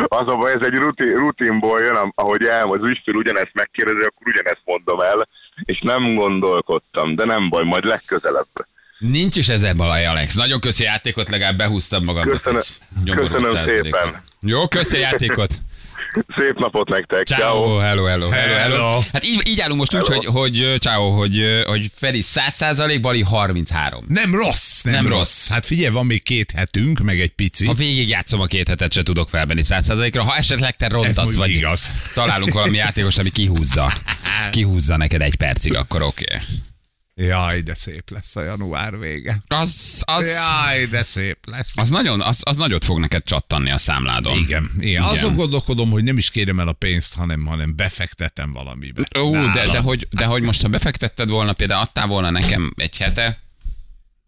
az 0.07 0.31
a 0.31 0.35
baj, 0.35 0.51
ez 0.51 0.67
egy 0.67 0.73
rutin, 0.75 1.15
rutinból 1.15 1.79
jön, 1.83 2.11
ahogy 2.15 2.43
el, 2.45 2.61
az 2.71 2.79
ügyfél 2.83 3.15
ugyanezt 3.15 3.51
megkérdezi, 3.53 4.07
akkor 4.07 4.27
ugyanezt 4.27 4.61
mondom 4.65 4.99
el, 4.99 5.27
és 5.63 5.79
nem 5.83 6.15
gondolkodtam, 6.15 7.15
de 7.15 7.25
nem 7.25 7.49
baj, 7.49 7.63
majd 7.65 7.85
legközelebb. 7.85 8.47
Nincs 8.99 9.35
is 9.37 9.47
ezzel 9.49 9.73
baj, 9.73 10.05
Alex. 10.05 10.33
Nagyon 10.35 10.59
köszi 10.59 10.83
a 10.83 10.87
játékot, 10.87 11.29
legalább 11.29 11.57
behúztam 11.57 12.03
magamnak. 12.03 12.41
Köszönöm- 12.41 13.15
köszönöm 13.27 13.67
szépen. 13.67 14.21
Jó, 14.41 14.67
köszi 14.67 14.95
a 14.97 14.99
játékot. 14.99 15.55
Szép 16.37 16.59
napot 16.59 16.89
nektek! 16.89 17.25
Ciao, 17.25 17.77
hello, 17.77 18.03
hello, 18.05 18.05
hello, 18.05 18.29
hello. 18.29 18.75
Hello. 18.75 18.99
Hát 19.13 19.25
így, 19.25 19.41
így 19.47 19.59
állunk 19.59 19.79
most 19.79 19.95
úgy, 19.95 20.07
hogy, 20.07 20.25
hogy, 20.25 20.75
ciao, 20.79 21.09
hogy, 21.09 21.63
hogy 21.65 21.91
Feri 21.95 22.21
100 22.21 22.53
százalék, 22.53 23.01
Bali 23.01 23.21
33. 23.21 24.05
Nem 24.07 24.35
rossz, 24.35 24.81
nem, 24.81 24.93
Nem 24.93 25.07
rossz. 25.07 25.17
rossz. 25.17 25.47
Hát 25.47 25.65
figyelj, 25.65 25.93
van 25.93 26.05
még 26.05 26.23
két 26.23 26.51
hetünk, 26.55 26.99
meg 26.99 27.19
egy 27.19 27.31
pici. 27.35 27.65
Ha 27.65 27.73
végig 27.73 28.09
játszom 28.09 28.39
a 28.39 28.45
két 28.45 28.67
hetet, 28.67 28.91
se 28.91 29.03
tudok 29.03 29.29
felvenni 29.29 29.63
100 29.63 29.85
százalékra. 29.85 30.23
Ha 30.23 30.35
esetleg 30.35 30.75
te 30.75 30.87
rontasz, 30.87 31.35
vagy 31.35 31.49
igaz. 31.49 31.91
találunk 32.13 32.53
valami 32.53 32.77
játékos, 32.77 33.17
ami 33.17 33.29
kihúzza. 33.29 33.93
Kihúzza 34.51 34.97
neked 34.97 35.21
egy 35.21 35.35
percig, 35.35 35.75
akkor 35.75 36.01
oké. 36.01 36.23
Okay. 36.23 36.45
Jaj, 37.15 37.61
de 37.61 37.75
szép 37.75 38.09
lesz 38.09 38.35
a 38.35 38.43
január 38.43 38.99
vége. 38.99 39.43
Az, 39.47 40.01
az, 40.05 40.25
Jaj, 40.25 40.85
de 40.85 41.03
szép 41.03 41.37
lesz. 41.47 41.77
az, 41.77 41.89
nagyon, 41.89 42.21
az, 42.21 42.41
az 42.45 42.55
nagyot 42.55 42.83
fog 42.83 42.99
neked 42.99 43.23
csattanni 43.23 43.71
a 43.71 43.77
számládon. 43.77 44.37
Igen, 44.37 44.69
igen. 44.77 44.87
Igen. 44.87 45.03
Azon 45.03 45.35
gondolkodom, 45.35 45.89
hogy 45.89 46.03
nem 46.03 46.17
is 46.17 46.29
kérem 46.29 46.59
el 46.59 46.67
a 46.67 46.73
pénzt, 46.73 47.15
hanem, 47.15 47.45
hanem 47.45 47.75
befektetem 47.75 48.53
valamibe. 48.53 49.03
Ó, 49.19 49.31
de, 49.31 49.65
de, 49.71 49.79
hogy, 49.79 50.07
de 50.11 50.25
hogy 50.25 50.41
most, 50.41 50.61
ha 50.61 50.67
befektetted 50.67 51.29
volna, 51.29 51.53
például 51.53 51.81
adtál 51.81 52.07
volna 52.07 52.29
nekem 52.29 52.73
egy 52.75 52.97
hete, 52.97 53.43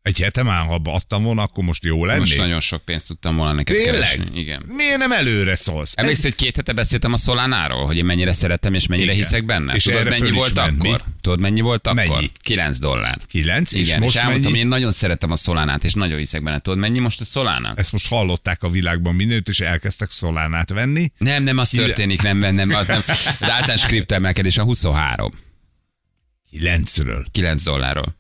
Egy 0.06 0.20
hete 0.20 0.44
már, 0.44 0.66
ha 0.66 0.80
adtam 0.84 1.24
volna, 1.24 1.42
akkor 1.42 1.64
most 1.64 1.84
jó 1.86 2.06
lenni. 2.06 2.20
most 2.20 2.38
nagyon 2.38 2.60
sok 2.60 2.82
pénzt 2.86 3.08
tudtam 3.08 3.36
volna 3.36 3.54
neked 3.54 3.76
Tényleg? 3.76 3.94
keresni. 4.10 4.40
Igen. 4.40 4.64
Miért 4.68 4.98
nem 4.98 5.12
előre 5.12 5.56
szólsz? 5.56 5.94
Emlékszel, 5.96 6.24
hogy 6.24 6.36
két 6.36 6.56
hete 6.56 6.74
beszéltem 6.74 7.14
a 7.14 7.18
Szolánáról, 7.18 7.86
hogy 7.86 7.98
én 7.98 8.06
mennyire 8.06 8.32
szeretem 8.32 8.74
és 8.74 8.88
mennyire 8.88 9.12
Igen. 9.12 9.24
hiszek 9.24 9.46
benne? 9.46 9.74
És 9.74 9.84
Tudod, 9.84 10.10
mennyi 10.10 10.32
volt 10.32 10.56
menni. 10.56 10.88
akkor? 10.88 11.04
Tudod, 11.22 11.40
mennyi 11.40 11.62
volt 11.62 11.88
akkor? 11.88 12.08
Mennyi? 12.08 12.32
9 12.42 12.80
dollár. 12.80 13.20
Kilenc, 13.28 13.72
és 13.74 13.82
Igen, 13.82 13.98
és, 13.98 14.04
most 14.04 14.18
elmondtam, 14.18 14.52
mennyi? 14.52 14.64
én 14.64 14.68
nagyon 14.68 14.92
szeretem 14.92 15.32
a 15.32 15.36
Szolánát, 15.36 15.84
és 15.84 15.94
nagyon 15.94 16.18
hiszek 16.18 16.44
benne. 16.44 16.60
Tudod, 16.60 16.80
mennyi 16.80 17.00
most 17.00 17.22
a 17.22 17.24
Szolána? 17.26 17.74
Ezt 17.76 17.92
most 17.92 18.08
hallották 18.08 18.64
a 18.64 18.70
világban 18.70 19.16
mindent, 19.16 19.48
és 19.50 19.60
elkezdtek 19.60 20.10
szolánát 20.10 20.70
venni. 20.70 21.12
Nem, 21.18 21.44
nem, 21.44 21.58
az 21.58 21.70
Kire- 21.70 21.86
történik, 21.86 22.22
nem, 22.22 22.38
nem, 22.38 22.56
nem, 22.56 22.70
az, 22.70 22.88
nem. 22.88 23.04
Az 23.40 23.50
általános 23.50 23.86
kriptoemelkedés 23.86 24.58
a 24.58 24.64
23. 24.64 25.34
Kilencről. 26.50 27.26
9 27.32 27.64
dollárról. 27.64 28.16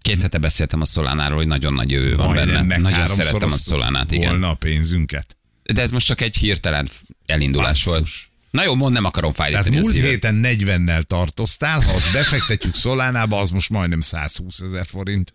Két 0.00 0.20
hete 0.20 0.38
beszéltem 0.38 0.80
a 0.80 0.84
Szolánáról, 0.84 1.36
hogy 1.36 1.46
nagyon 1.46 1.72
nagy 1.72 1.90
jövő 1.90 2.16
van 2.16 2.26
Majdnem 2.26 2.68
benne. 2.68 2.90
Nagyon 2.90 3.06
szeretem 3.06 3.52
a 3.52 3.56
Szolánát, 3.56 4.10
igen. 4.10 4.28
Volna 4.28 4.48
a 4.50 4.54
pénzünket. 4.54 5.36
De 5.72 5.80
ez 5.82 5.90
most 5.90 6.06
csak 6.06 6.20
egy 6.20 6.36
hirtelen 6.36 6.88
elindulás 7.26 7.84
Basszus. 7.84 7.92
volt. 7.92 8.08
Na 8.50 8.62
jó, 8.62 8.74
mondd, 8.74 8.92
nem 8.94 9.04
akarom 9.04 9.32
Tehát 9.32 9.52
fájítani 9.52 9.76
a 9.76 9.80
múlt 9.80 9.94
héten 9.96 10.40
40-nel 10.44 11.02
tartoztál, 11.02 11.80
ha 11.80 11.90
azt 11.92 12.12
befektetjük 12.12 12.74
Szolánába, 12.74 13.40
az 13.40 13.50
most 13.50 13.70
majdnem 13.70 14.00
120 14.00 14.60
ezer 14.60 14.86
forint. 14.86 15.34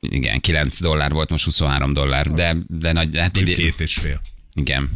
Igen, 0.00 0.40
9 0.40 0.80
dollár 0.80 1.12
volt, 1.12 1.30
most 1.30 1.44
23 1.44 1.92
dollár, 1.92 2.26
de, 2.26 2.56
de 2.66 2.92
nagy, 2.92 3.16
hát 3.18 3.36
idén, 3.36 3.54
Két 3.54 3.80
és 3.80 3.94
fél. 3.94 4.20
igen. 4.54 4.90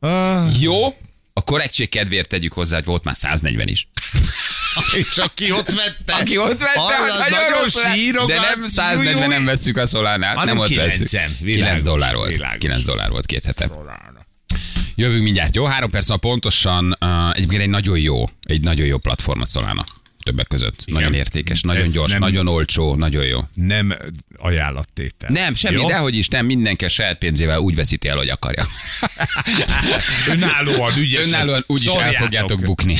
Ah, 0.00 0.60
Jó, 0.60 0.86
a 1.32 1.42
korrektség 1.44 1.88
kedvéért 1.88 2.28
tegyük 2.28 2.52
hozzá, 2.52 2.74
hogy 2.76 2.84
volt 2.84 3.04
már 3.04 3.16
140 3.16 3.68
is. 3.68 3.88
és 5.00 5.16
aki 5.16 5.52
ott 5.52 5.72
vette, 5.72 6.14
Aki 6.20 6.38
ott 6.38 6.58
vette, 6.58 6.80
az 6.80 7.20
az 7.20 7.30
nagyon, 7.30 7.94
sírogat. 7.94 8.28
De 8.28 8.40
nem 8.40 8.66
140 8.66 9.28
nem 9.28 9.44
vesszük 9.44 9.76
a 9.76 9.86
szolánát, 9.86 10.44
nem 10.44 10.58
ott 10.58 10.68
9-en, 10.68 10.76
vesszük. 10.76 11.08
9 11.08 11.38
világos, 11.40 11.82
dollár 11.82 12.14
volt. 12.14 12.30
világos. 12.30 12.58
9 12.58 12.84
dollár 12.84 13.10
volt 13.10 13.26
két 13.26 13.44
hete. 13.44 13.70
Jövünk 14.94 15.22
mindjárt, 15.22 15.54
jó? 15.54 15.64
Három 15.64 15.90
perc 15.90 16.08
van 16.08 16.20
pontosan. 16.20 16.96
Uh, 17.00 17.36
egyébként 17.36 17.62
egy 17.62 17.68
nagyon 17.68 17.98
jó, 17.98 18.28
egy 18.42 18.60
nagyon 18.60 18.86
jó 18.86 18.98
platform 18.98 19.40
a 19.40 19.46
Solana. 19.46 19.84
Többek 20.22 20.46
között. 20.46 20.82
Igen. 20.84 21.00
Nagyon 21.02 21.14
értékes, 21.18 21.60
nagyon 21.60 21.82
Ez 21.82 21.92
gyors, 21.92 22.10
nem- 22.10 22.20
nagyon 22.20 22.48
olcsó, 22.48 22.94
nagyon 22.94 23.24
jó. 23.24 23.40
Nem 23.54 23.94
ajánlattétel. 24.36 25.30
Nem, 25.32 25.54
semmi, 25.54 25.80
Jó? 25.80 25.88
dehogy 25.88 26.16
is 26.16 26.28
nem, 26.28 26.46
mindenki 26.46 26.84
a 26.84 26.88
saját 26.88 27.18
pénzével 27.18 27.58
úgy 27.58 27.74
veszíti 27.74 28.08
el, 28.08 28.16
hogy 28.16 28.28
akarja. 28.28 28.64
Önállóan 30.28 30.92
ügyesen. 30.98 31.28
Önállóan 31.28 31.64
úgy 31.66 31.84
is 31.84 31.92
el 31.92 32.12
fogjátok 32.12 32.60
bukni. 32.60 32.96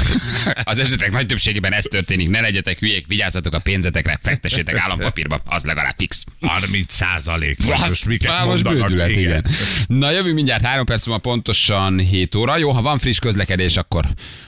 Az 0.64 0.78
esetek 0.78 1.10
nagy 1.10 1.26
többségében 1.26 1.72
ez 1.72 1.84
történik, 1.84 2.28
ne 2.30 2.40
legyetek 2.40 2.78
hülyék, 2.78 3.06
vigyázzatok 3.06 3.54
a 3.54 3.58
pénzetekre, 3.58 4.18
fektessétek 4.22 4.76
állampapírba, 4.76 5.40
az 5.44 5.64
legalább 5.64 5.94
fix. 5.98 6.24
30 6.40 6.92
százalék. 6.92 7.64
Most, 7.64 8.06
miket 8.06 8.44
most 8.44 8.62
bődület, 8.62 9.10
igen. 9.10 9.46
Na 9.86 10.10
jövünk 10.10 10.34
mindjárt 10.34 10.64
három 10.64 10.84
perc 10.84 11.06
múlva 11.06 11.20
pontosan 11.20 11.98
7 11.98 12.34
óra. 12.34 12.56
Jó, 12.56 12.70
ha 12.70 12.82
van 12.82 12.98
friss 12.98 13.18
közlekedés, 13.18 13.76
akkor 13.76 14.04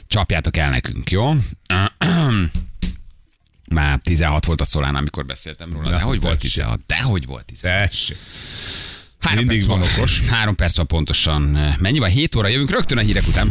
csapjátok 0.07 0.57
el 0.57 0.71
nekünk, 0.71 1.11
jó? 1.11 1.35
Már 3.75 4.01
16 4.03 4.45
volt 4.45 4.61
a 4.61 4.65
szolán, 4.65 4.95
amikor 4.95 5.25
beszéltem 5.25 5.73
róla. 5.73 5.89
De 5.89 6.01
hogy 6.01 6.21
volt 6.21 6.35
tessék. 6.39 6.51
16? 6.53 6.81
De 6.87 7.03
hogy 7.03 7.27
volt 7.27 7.45
16? 7.45 7.89
Tessék. 7.89 8.17
Három 9.21 9.45
Mindig 9.45 9.67
van 9.67 9.83
okos. 9.83 10.21
Három 10.29 10.55
perc 10.55 10.77
van 10.77 10.87
pontosan. 10.87 11.75
Mennyi 11.79 11.99
van? 11.99 12.09
7 12.09 12.35
óra 12.35 12.49
jövünk 12.49 12.71
rögtön 12.71 12.99
a 12.99 13.01
hírek 13.01 13.27
után. 13.27 13.51